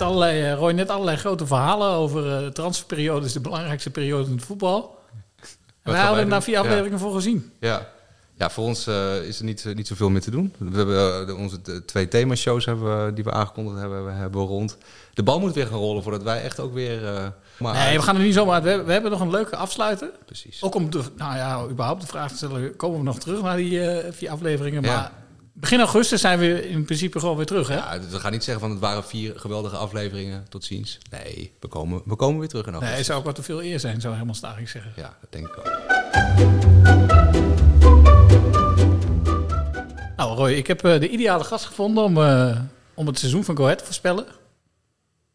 Net 0.00 0.08
allerlei, 0.08 0.52
Roy, 0.52 0.72
net 0.72 0.88
allerlei 0.88 1.16
grote 1.16 1.46
verhalen 1.46 1.88
over 1.88 2.42
uh, 2.42 2.48
transferperiodes, 2.48 3.32
de 3.32 3.40
belangrijkste 3.40 3.90
periode 3.90 4.26
in 4.26 4.36
het 4.36 4.44
voetbal. 4.44 4.98
En 5.82 5.92
wij 5.92 6.00
hadden 6.00 6.28
daar 6.28 6.42
vier 6.42 6.58
afleveringen 6.58 6.98
ja. 6.98 6.98
voor 6.98 7.14
gezien. 7.14 7.52
Ja. 7.60 7.88
Ja, 8.34 8.50
voor 8.50 8.64
ons 8.64 8.86
uh, 8.88 9.22
is 9.22 9.38
er 9.38 9.44
niet, 9.44 9.64
niet 9.74 9.86
zoveel 9.86 10.10
meer 10.10 10.20
te 10.20 10.30
doen. 10.30 10.54
We 10.58 10.76
hebben 10.76 11.28
uh, 11.28 11.38
onze 11.38 11.84
twee 11.84 12.08
themashows 12.08 12.64
hebben 12.64 13.06
we, 13.06 13.12
die 13.12 13.24
we 13.24 13.32
aangekondigd 13.32 13.78
hebben, 13.78 14.04
we 14.04 14.10
hebben 14.10 14.40
rond. 14.40 14.76
De 15.14 15.22
bal 15.22 15.40
moet 15.40 15.54
weer 15.54 15.66
gaan 15.66 15.78
rollen 15.78 16.02
voordat 16.02 16.22
wij 16.22 16.42
echt 16.42 16.60
ook 16.60 16.74
weer... 16.74 17.02
Uh, 17.02 17.26
maar 17.58 17.74
nee, 17.74 17.96
we 17.96 18.02
gaan 18.02 18.16
er 18.16 18.22
niet 18.22 18.34
zomaar... 18.34 18.62
We, 18.62 18.82
we 18.82 18.92
hebben 18.92 19.10
nog 19.10 19.20
een 19.20 19.30
leuke 19.30 19.56
afsluiter. 19.56 20.10
Precies. 20.26 20.62
Ook 20.62 20.74
om 20.74 20.90
de, 20.90 21.02
nou 21.16 21.36
ja, 21.36 21.64
überhaupt 21.70 22.00
de 22.00 22.06
vraag 22.06 22.30
te 22.30 22.36
stellen... 22.36 22.76
komen 22.76 22.98
we 22.98 23.04
nog 23.04 23.18
terug 23.18 23.42
naar 23.42 23.56
die 23.56 23.80
vier 24.10 24.30
afleveringen? 24.30 24.82
Maar. 24.82 25.12
Begin 25.60 25.78
augustus 25.78 26.20
zijn 26.20 26.38
we 26.38 26.68
in 26.68 26.84
principe 26.84 27.20
gewoon 27.20 27.36
weer 27.36 27.46
terug, 27.46 27.68
hè? 27.68 27.74
Ja, 27.74 28.00
we 28.10 28.20
gaan 28.20 28.32
niet 28.32 28.44
zeggen 28.44 28.62
van 28.62 28.70
het 28.70 28.80
waren 28.80 29.04
vier 29.04 29.32
geweldige 29.36 29.76
afleveringen. 29.76 30.46
Tot 30.48 30.64
ziens. 30.64 30.98
Nee, 31.10 31.52
we 31.60 31.68
komen, 31.68 32.02
we 32.04 32.16
komen 32.16 32.38
weer 32.38 32.48
terug 32.48 32.66
in 32.66 32.72
augustus. 32.72 32.98
Nee, 32.98 33.06
zou 33.06 33.18
ook 33.18 33.24
wat 33.24 33.34
te 33.34 33.42
veel 33.42 33.62
eer 33.62 33.80
zijn, 33.80 34.00
zou 34.00 34.14
helemaal 34.14 34.34
Staring 34.34 34.68
zeggen. 34.68 34.92
Ja, 34.96 35.16
dat 35.20 35.32
denk 35.32 35.46
ik 35.46 35.58
ook. 35.58 35.78
Nou 40.16 40.36
Roy, 40.36 40.52
ik 40.52 40.66
heb 40.66 40.84
uh, 40.84 41.00
de 41.00 41.08
ideale 41.08 41.44
gast 41.44 41.64
gevonden 41.64 42.04
om, 42.04 42.16
uh, 42.16 42.58
om 42.94 43.06
het 43.06 43.18
seizoen 43.18 43.44
van 43.44 43.56
Go 43.56 43.62
Ahead 43.62 43.78
te 43.78 43.84
voorspellen. 43.84 44.26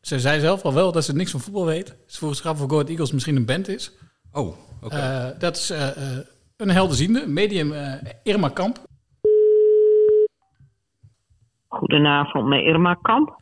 Ze 0.01 0.19
zei 0.19 0.39
zelf 0.39 0.61
al 0.61 0.73
wel 0.73 0.91
dat 0.91 1.05
ze 1.05 1.13
niks 1.13 1.31
van 1.31 1.39
voetbal 1.39 1.65
weet. 1.65 1.93
Ze 2.05 2.17
vroeg 2.17 2.35
zich 2.35 2.45
af 2.45 2.61
of 2.61 2.69
Go 2.69 2.75
Ahead 2.75 2.89
Eagles 2.89 3.11
misschien 3.11 3.35
een 3.35 3.45
band 3.45 3.67
is. 3.67 3.91
Oh, 4.31 4.47
oké. 4.47 4.57
Okay. 4.81 5.29
Uh, 5.29 5.39
dat 5.39 5.55
is 5.57 5.71
een 6.57 6.69
helderziende, 6.69 7.27
medium 7.27 7.73
Irma 8.23 8.49
Kamp. 8.49 8.79
Goedenavond, 11.75 12.47
met 12.47 12.61
Irma 12.61 12.93
Kamp. 12.93 13.35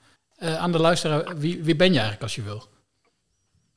aan 0.60 0.72
de 0.72 0.80
luisteraar, 0.80 1.38
wie, 1.38 1.64
wie 1.64 1.76
ben 1.76 1.88
je 1.88 2.00
eigenlijk 2.00 2.22
als 2.22 2.36
je 2.36 2.42
wil? 2.42 2.62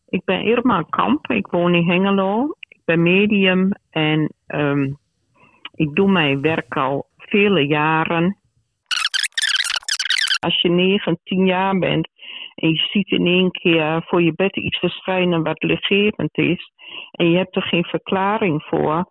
Ik 0.09 0.24
ben 0.24 0.40
Irma 0.40 0.82
Kamp, 0.82 1.30
ik 1.30 1.46
woon 1.46 1.74
in 1.74 1.90
Hengelo. 1.90 2.57
Ik 2.68 2.80
ben 2.84 3.02
medium 3.02 3.70
en 3.90 4.32
um, 4.46 4.98
ik 5.74 5.94
doe 5.94 6.11
mijn 6.11 6.40
werk 6.40 6.76
al 6.76 7.07
vele 7.16 7.66
jaren. 7.66 8.36
Als 10.40 10.61
je 10.61 10.68
9, 10.68 11.18
10 11.24 11.46
jaar 11.46 11.78
bent 11.78 12.09
en 12.54 12.68
je 12.68 12.88
ziet 12.90 13.11
in 13.11 13.26
één 13.26 13.50
keer 13.50 14.04
voor 14.07 14.22
je 14.22 14.32
bed 14.34 14.57
iets 14.57 14.78
verschijnen 14.78 15.42
wat 15.42 15.62
lichtgevend 15.62 16.38
is 16.38 16.70
en 17.11 17.30
je 17.30 17.36
hebt 17.36 17.57
er 17.57 17.62
geen 17.62 17.84
verklaring 17.84 18.62
voor, 18.62 19.11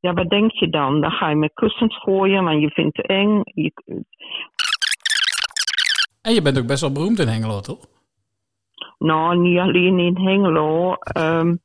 ja, 0.00 0.12
wat 0.12 0.28
denk 0.28 0.52
je 0.52 0.68
dan? 0.68 1.00
Dan 1.00 1.10
ga 1.10 1.28
je 1.28 1.36
met 1.36 1.54
kussens 1.54 1.98
gooien, 1.98 2.44
want 2.44 2.60
je 2.60 2.70
vindt 2.70 2.96
het 2.96 3.06
eng. 3.06 3.40
Je... 3.44 3.72
En 6.28 6.34
je 6.34 6.42
bent 6.42 6.58
ook 6.58 6.66
best 6.66 6.80
wel 6.80 6.92
beroemd 6.92 7.18
in 7.18 7.28
Hengelo, 7.28 7.60
toch? 7.60 7.78
Nou, 8.98 9.38
niet 9.38 9.58
alleen 9.58 9.98
in 9.98 10.16
Hengelo. 10.16 10.96
Um, 11.18 11.60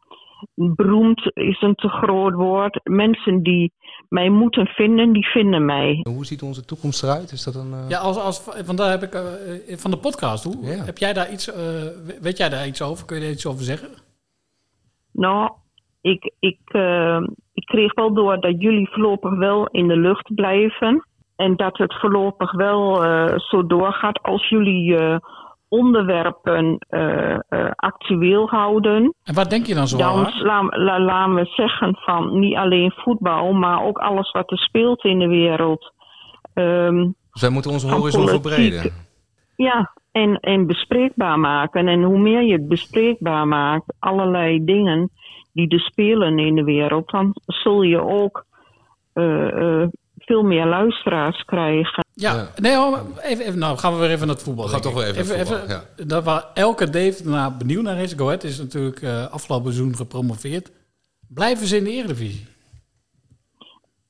beroemd 0.56 1.32
is 1.34 1.62
een 1.62 1.76
te 1.76 1.88
groot 1.90 2.34
woord. 2.34 2.80
Mensen 2.84 3.44
die 3.44 3.74
mij 4.10 4.30
moeten 4.30 4.66
vinden, 4.66 5.14
die 5.14 5.26
vinden 5.26 5.66
mij. 5.66 6.00
Hoe 6.04 6.26
ziet 6.26 6.42
onze 6.42 6.66
toekomst 6.66 7.04
eruit? 7.04 7.32
Is 7.32 7.44
dat 7.44 7.56
een, 7.56 7.72
uh... 7.72 7.90
Ja, 7.90 8.00
als, 8.00 8.18
als, 8.18 8.46
want 8.66 8.78
daar 8.78 8.90
heb 8.90 9.04
ik 9.04 9.16
uh, 9.16 9.78
van 9.78 9.92
de 9.92 9.98
podcast. 9.98 10.44
Hoe, 10.44 10.66
ja. 10.66 10.84
Heb 10.84 10.98
jij 10.98 11.14
daar 11.14 11.32
iets, 11.32 11.48
uh, 11.48 11.56
weet 12.22 12.38
jij 12.38 12.50
daar 12.50 12.68
iets 12.68 12.82
over? 12.82 13.06
Kun 13.06 13.16
je 13.16 13.22
daar 13.22 13.32
iets 13.32 13.46
over 13.46 13.64
zeggen? 13.64 13.90
Nou, 15.12 15.52
ik, 16.02 16.34
ik, 16.40 16.60
ik 17.54 17.66
kreeg 17.66 17.94
wel 17.94 18.14
door 18.14 18.40
dat 18.40 18.62
jullie 18.62 18.90
voorlopig 18.90 19.38
wel 19.38 19.68
in 19.68 19.88
de 19.88 19.98
lucht 19.98 20.36
blijven. 20.36 21.08
En 21.44 21.56
dat 21.56 21.78
het 21.78 21.94
voorlopig 22.00 22.52
wel 22.52 23.02
zo 23.38 23.68
doorgaat 23.68 24.22
als 24.22 24.50
jullie 24.50 25.20
onderwerpen 25.74 26.86
uh, 26.90 27.38
uh, 27.50 27.72
actueel 27.76 28.50
houden. 28.50 29.14
En 29.24 29.34
wat 29.34 29.50
denk 29.50 29.66
je 29.66 29.74
dan 29.74 29.88
zo 29.88 29.98
Dan 29.98 30.22
laten 30.22 30.80
la, 30.84 31.00
la 31.00 31.30
we 31.30 31.46
zeggen 31.46 31.96
van 31.96 32.40
niet 32.40 32.56
alleen 32.56 32.92
voetbal, 32.92 33.54
maar 33.54 33.84
ook 33.84 33.98
alles 33.98 34.32
wat 34.32 34.52
er 34.52 34.58
speelt 34.58 35.04
in 35.04 35.20
de 35.20 35.28
wereld. 35.28 35.94
Um, 36.54 37.16
dus 37.32 37.42
wij 37.42 37.50
moeten 37.50 37.72
onze 37.72 37.88
horizon 37.88 38.28
verbreden. 38.28 38.92
Ja, 39.56 39.94
en, 40.12 40.40
en 40.40 40.68
bespreekbaar 40.68 41.40
maken. 41.40 41.88
En 41.88 42.04
hoe 42.04 42.20
meer 42.20 42.42
je 42.42 42.54
het 42.54 42.68
bespreekbaar 42.68 43.48
maakt, 43.48 43.94
allerlei 44.00 44.66
dingen 44.66 45.10
die 45.54 45.68
er 45.68 45.80
spelen 45.80 46.40
in 46.40 46.56
de 46.56 46.64
wereld, 46.64 47.10
dan 47.12 47.36
zul 47.46 47.82
je 47.82 48.02
ook 48.02 48.46
uh, 49.14 49.86
veel 50.26 50.44
meer 50.44 50.66
luisteraars 50.66 51.44
krijgen. 51.46 52.06
Ja, 52.14 52.48
nee, 52.56 52.76
hoor, 52.76 53.00
even, 53.22 53.46
even, 53.46 53.60
nou 53.60 53.78
gaan 53.78 53.94
we 53.94 54.00
weer 54.00 54.10
even 54.10 54.28
naar 54.28 54.36
het 54.36 54.44
voetbal. 54.44 54.66
We 54.66 54.72
gaan 54.72 54.82
toch 54.82 54.94
weer 54.94 55.08
even, 55.08 55.22
even, 55.22 55.38
voetbal, 55.38 55.64
even 55.64 55.88
ja. 55.98 56.06
Dat 56.06 56.24
waar 56.24 56.44
elke 56.54 56.90
Dave 56.90 57.30
naar 57.30 57.58
benieuwd 57.58 57.84
naar 57.84 57.98
is. 57.98 58.14
Go 58.14 58.26
Ahead 58.26 58.44
is 58.44 58.60
natuurlijk 58.60 59.02
uh, 59.02 59.32
afgelopen 59.32 59.74
seizoen 59.74 59.96
gepromoveerd. 59.96 60.72
Blijven 61.30 61.68
ze 61.68 61.78
in 61.78 61.84
de 61.84 61.92
Eredivisie? 61.92 62.48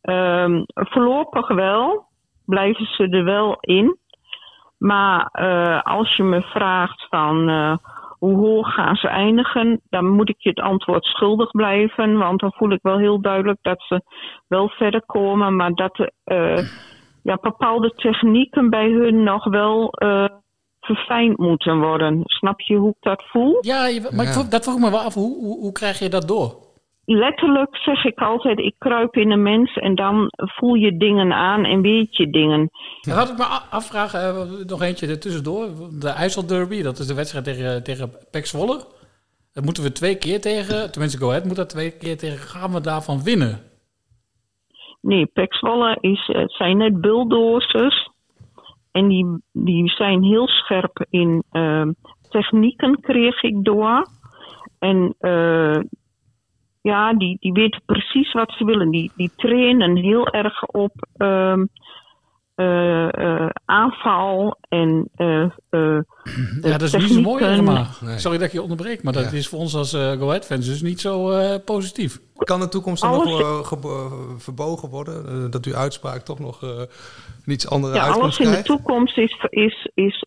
Um, 0.01 0.64
voorlopig 0.74 1.47
wel. 1.47 2.05
Blijven 2.45 2.86
ze 2.86 3.07
er 3.09 3.24
wel 3.24 3.57
in. 3.59 3.97
Maar 4.78 5.30
uh, 5.34 5.82
als 5.82 6.16
je 6.16 6.24
me 6.24 6.41
vraagt 6.41 7.07
van 7.09 7.49
uh, 7.49 7.76
hoe 8.24 8.38
hoog 8.38 8.74
gaan 8.74 8.95
ze 8.95 9.07
eindigen, 9.07 9.82
dan 9.89 10.09
moet 10.09 10.30
ik 10.30 10.36
je 10.38 10.49
het 10.49 10.59
antwoord 10.59 11.03
schuldig 11.03 11.51
blijven. 11.51 12.17
Want 12.17 12.39
dan 12.39 12.53
voel 12.53 12.71
ik 12.71 12.80
wel 12.82 12.97
heel 12.97 13.21
duidelijk 13.21 13.59
dat 13.61 13.84
ze 13.88 14.01
wel 14.47 14.69
verder 14.69 15.03
komen, 15.05 15.55
maar 15.55 15.74
dat 15.74 15.99
uh, 16.26 16.57
ja, 17.24 17.38
bepaalde 17.41 17.93
technieken 17.95 18.69
bij 18.69 18.89
hun 18.89 19.24
nog 19.24 19.43
wel 19.43 19.93
uh, 20.03 20.26
verfijnd 20.80 21.38
moeten 21.38 21.80
worden. 21.80 22.21
Snap 22.24 22.59
je 22.59 22.76
hoe 22.76 22.89
ik 22.89 22.95
dat 22.99 23.24
voel? 23.26 23.57
Ja, 23.61 23.82
maar 24.11 24.26
ja. 24.26 24.39
Ik, 24.39 24.51
dat 24.51 24.63
vroeg 24.63 24.80
me 24.80 24.91
wel 24.91 24.99
af. 24.99 25.13
Hoe, 25.13 25.38
hoe, 25.38 25.59
hoe 25.59 25.71
krijg 25.71 25.99
je 25.99 26.09
dat 26.09 26.28
door? 26.28 26.62
Letterlijk 27.06 27.78
zeg 27.78 28.06
ik 28.06 28.20
altijd, 28.20 28.60
ik 28.60 28.76
kruip 28.78 29.16
in 29.16 29.32
een 29.32 29.41
mens 29.41 29.76
en 29.76 29.95
dan 29.95 30.28
voel 30.38 30.74
je 30.74 30.97
dingen 30.97 31.34
aan 31.34 31.66
en 31.66 31.82
weet 31.82 32.16
je 32.18 32.30
dingen. 32.30 32.70
Ja, 33.01 33.16
wat 33.16 33.30
ik 33.30 33.38
me 33.38 33.43
afvraag, 33.70 34.14
uh, 34.14 34.66
nog 34.66 34.82
eentje 34.82 35.08
er 35.08 35.20
tussendoor. 35.20 35.70
De 35.99 36.10
IJsselderby, 36.10 36.82
dat 36.82 36.99
is 36.99 37.08
de 37.08 37.14
wedstrijd 37.14 37.45
tegen, 37.45 37.84
tegen 37.84 38.12
Pek 38.32 38.45
Zwolle. 38.45 38.86
Moeten 39.64 39.84
we 39.84 39.91
twee 39.91 40.18
keer 40.18 40.41
tegen, 40.41 40.91
tenminste 40.91 41.18
Go 41.18 41.30
Ahead 41.30 41.45
moet 41.45 41.56
dat 41.56 41.70
twee 41.70 41.97
keer 41.97 42.18
tegen. 42.18 42.38
Gaan 42.38 42.72
we 42.72 42.82
daarvan 42.82 43.24
winnen? 43.24 43.60
Nee, 45.01 45.26
Pek 45.26 45.54
Zwolle 45.54 45.97
is, 45.99 46.30
het 46.34 46.51
zijn 46.51 46.78
net 46.78 47.01
bulldozers. 47.01 48.12
En 48.91 49.08
die, 49.08 49.41
die 49.51 49.89
zijn 49.89 50.24
heel 50.24 50.47
scherp 50.47 51.06
in 51.10 51.43
uh, 51.51 51.88
technieken, 52.30 52.99
kreeg 52.99 53.41
ik 53.41 53.64
door. 53.64 54.08
En 54.80 55.16
uh, 55.20 55.80
ja, 56.84 57.14
die, 57.14 57.38
die 57.40 57.52
weten 57.54 57.82
precies 57.86 58.32
wat 58.34 58.52
ze 58.58 58.66
willen. 58.66 58.90
Die, 58.90 59.12
die 59.16 59.32
trainen 59.36 59.96
heel 59.96 60.28
erg 60.28 60.66
op 60.66 61.08
ehm, 61.18 61.66
eh, 62.56 63.14
eh, 63.14 63.50
aanval 63.66 64.58
en 64.70 65.10
eh, 65.16 65.44
eh, 65.44 65.50
Ja, 66.62 66.78
dat 66.78 66.82
is 66.82 66.94
niet 66.94 67.12
zo 67.12 67.22
mooi, 67.22 67.62
Nee. 68.02 68.18
Sorry 68.20 68.38
dat 68.38 68.48
ik 68.48 68.54
je 68.54 68.62
onderbreek, 68.62 69.04
maar 69.04 69.14
dat 69.14 69.32
Ja. 69.32 69.38
is 69.38 69.48
voor 69.48 69.60
ons 69.60 69.76
als 69.76 69.94
eh 69.94 70.12
Go 70.12 70.28
Ahead 70.28 70.46
fans 70.46 70.66
dus 70.66 70.82
niet 70.82 71.02
zo 71.02 71.32
eh, 71.32 71.56
positief. 71.66 72.20
Kan 72.36 72.60
de 72.60 72.70
toekomst 72.70 73.02
dan 73.02 73.12
Alles- 73.14 73.40
nog 73.40 73.68
verbogen 74.38 74.90
worden? 74.90 75.52
Dat 75.52 75.66
uw 75.66 75.76
uitspraak 75.76 76.22
toch 76.22 76.40
nog 76.40 76.64
eh, 76.64 76.70
een 77.46 77.54
iets 77.54 77.70
andere 77.70 77.94
Ja, 77.96 78.08
alles 78.08 78.40
in 78.40 78.52
de 78.52 78.62
toekomst 78.62 79.18
is, 79.18 79.46
is, 79.50 79.90
is, 79.94 80.26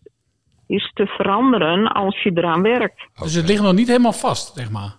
is 0.66 0.90
te 0.94 1.06
veranderen 1.06 1.86
als 1.92 2.22
je 2.22 2.30
eraan 2.34 2.62
werkt. 2.62 3.06
Dus 3.22 3.34
het 3.34 3.46
ligt 3.48 3.62
nog 3.62 3.72
niet 3.72 3.88
helemaal 3.88 4.12
vast, 4.12 4.54
zeg 4.56 4.70
maar. 4.70 4.96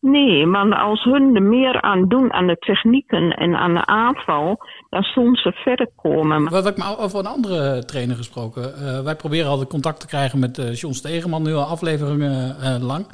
Nee, 0.00 0.46
maar 0.46 0.74
als 0.74 1.04
hun 1.04 1.34
er 1.34 1.42
meer 1.42 1.80
aan 1.80 2.08
doen 2.08 2.32
aan 2.32 2.46
de 2.46 2.56
technieken 2.56 3.30
en 3.30 3.56
aan 3.56 3.74
de 3.74 3.86
aanval, 3.86 4.58
dan 4.88 5.02
zullen 5.02 5.36
ze 5.36 5.52
verder 5.52 5.88
komen. 5.96 6.50
Wat 6.50 6.66
ik 6.66 6.76
me 6.76 6.96
over 6.98 7.18
een 7.18 7.26
andere 7.26 7.84
trainer 7.84 8.16
gesproken. 8.16 8.74
eh, 8.74 9.00
wij 9.04 9.16
proberen 9.16 9.50
altijd 9.50 9.68
contact 9.68 10.00
te 10.00 10.06
krijgen 10.06 10.38
met 10.38 10.58
eh 10.58 10.74
John 10.74 10.94
Stegeman, 10.94 11.42
nu 11.42 11.54
al 11.54 11.64
afleveringen 11.64 12.56
eh, 12.60 12.82
lang. 12.82 13.06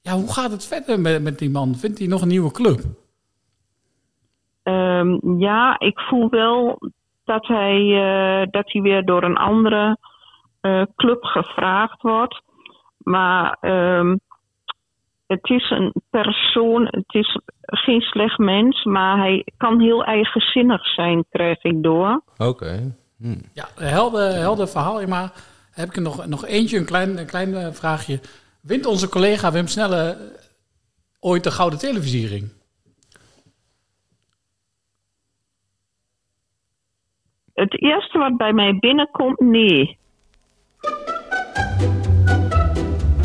Ja, 0.00 0.12
hoe 0.12 0.32
gaat 0.32 0.50
het 0.50 0.66
verder 0.66 1.00
met, 1.00 1.22
met 1.22 1.38
die 1.38 1.50
man? 1.50 1.74
Vindt 1.74 1.98
hij 1.98 2.08
nog 2.08 2.22
een 2.22 2.28
nieuwe 2.28 2.50
club? 2.52 2.80
Ehm, 4.62 5.38
ja, 5.38 5.78
ik 5.78 5.98
voel 6.00 6.28
wel 6.30 6.78
dat 7.24 7.46
hij, 7.46 7.78
dat 8.50 8.72
hij 8.72 8.82
weer 8.82 9.04
door 9.04 9.22
een 9.22 9.36
andere 9.36 9.98
club 10.96 11.24
gevraagd 11.24 12.02
wordt. 12.02 12.42
Maar 12.98 13.56
ehm, 13.60 14.16
het 15.26 15.50
is 15.50 15.70
een 15.70 15.92
persoon, 16.10 16.86
het 16.90 17.14
is 17.14 17.38
geen 17.60 18.00
slecht 18.00 18.38
mens, 18.38 18.84
maar 18.84 19.18
hij 19.18 19.46
kan 19.56 19.80
heel 19.80 20.04
eigenzinnig 20.04 20.86
zijn, 20.86 21.24
krijg 21.30 21.62
ik 21.62 21.82
door. 21.82 22.22
Oké. 22.36 22.94
Hm. 23.18 23.38
Ja, 23.52 23.66
helder, 23.74 24.32
helder 24.32 24.68
verhaal. 24.68 25.06
Maar 25.06 25.32
heb 25.70 25.88
ik 25.88 25.96
er 25.96 26.02
nog, 26.02 26.26
nog 26.26 26.46
eentje, 26.46 26.78
een 26.78 26.84
klein, 26.84 27.18
een 27.18 27.26
klein 27.26 27.54
eh, 27.54 27.72
vraagje. 27.72 28.20
Wint 28.62 28.86
onze 28.86 29.08
collega 29.08 29.52
Wim 29.52 29.66
Snelle 29.66 30.16
ooit 31.20 31.44
de 31.44 31.50
Gouden 31.50 31.78
Televisiering? 31.78 32.52
Het 37.54 37.82
eerste 37.82 38.18
wat 38.18 38.36
bij 38.36 38.52
mij 38.52 38.78
binnenkomt, 38.78 39.40
nee. 39.40 39.98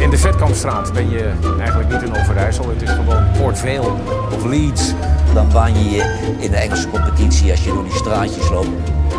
In 0.09 0.15
de 0.15 0.21
Vetkampstraat 0.21 0.93
ben 0.93 1.09
je 1.09 1.31
eigenlijk 1.59 1.89
niet 1.89 2.01
in 2.01 2.15
Overijssel. 2.15 2.69
Het 2.69 2.81
is 2.81 2.89
gewoon 2.89 3.23
Port 3.37 3.59
Vale 3.59 3.93
of 4.33 4.45
Leeds. 4.45 4.93
Dan 5.33 5.49
baan 5.53 5.83
je 5.83 5.89
je 5.89 6.35
in 6.39 6.51
de 6.51 6.57
Engelse 6.57 6.89
competitie 6.89 7.51
als 7.51 7.63
je 7.63 7.73
door 7.73 7.83
die 7.83 7.93
straatjes 7.93 8.49
loopt. 8.49 8.69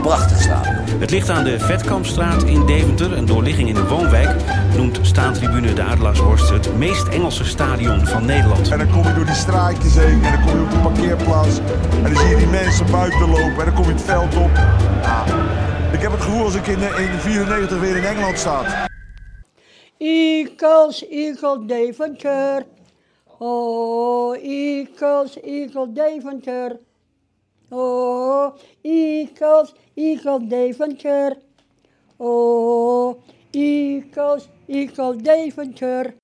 Prachtig 0.03 0.41
stadion. 0.41 1.01
Het 1.01 1.11
ligt 1.11 1.30
aan 1.30 1.45
de 1.45 1.59
Vetkampstraat 1.59 2.43
in 2.43 2.66
Deventer. 2.66 3.16
Een 3.16 3.26
doorligging 3.26 3.68
in 3.68 3.74
de 3.74 3.86
woonwijk 3.86 4.30
noemt 4.76 4.99
staantribune 5.03 5.72
de 5.72 5.82
Adelaarshorst 5.82 6.51
het 6.51 6.76
meest 6.76 7.09
Engelse 7.09 7.45
stadion 7.45 8.07
van 8.07 8.24
Nederland. 8.24 8.70
En 8.70 8.78
dan 8.78 8.91
kom 8.91 9.03
je 9.03 9.14
door 9.14 9.26
die 9.26 9.34
straatjes 9.34 9.95
heen 9.95 10.24
en 10.24 10.32
dan 10.32 10.41
kom 10.41 10.57
je 10.57 10.62
op 10.62 10.70
de 10.70 10.78
parkeerplaats. 10.78 11.59
En 12.05 12.12
dan 12.12 12.16
zie 12.16 12.28
je 12.28 12.36
die 12.36 12.47
mensen 12.47 12.91
buiten 12.91 13.28
lopen 13.28 13.59
en 13.59 13.64
dan 13.64 13.74
kom 13.74 13.84
je 13.84 13.93
het 13.93 14.03
veld 14.03 14.36
op. 14.36 14.51
Ja, 15.03 15.24
ik 15.93 16.01
heb 16.01 16.12
het 16.12 16.22
gevoel 16.22 16.45
als 16.45 16.55
ik 16.55 16.66
in, 16.66 16.82
eh, 16.82 17.01
in 17.01 17.20
94 17.20 17.80
weer 17.80 17.97
in 17.97 18.05
Engeland 18.05 18.38
sta. 18.38 18.88
Eagles, 20.03 21.05
Eagle 21.11 21.59
Deventer. 21.66 22.64
Oh, 23.38 24.34
Eagles, 24.34 25.36
Eagle 25.44 25.88
Deventer. 25.88 26.80
Oh, 27.70 28.57
Eagles, 28.82 29.74
Eagle 29.94 30.38
Deventer. 30.40 31.36
Oh, 32.18 33.22
Eagles, 33.53 34.48
Eagle 34.66 35.14
Deventer. 35.14 36.14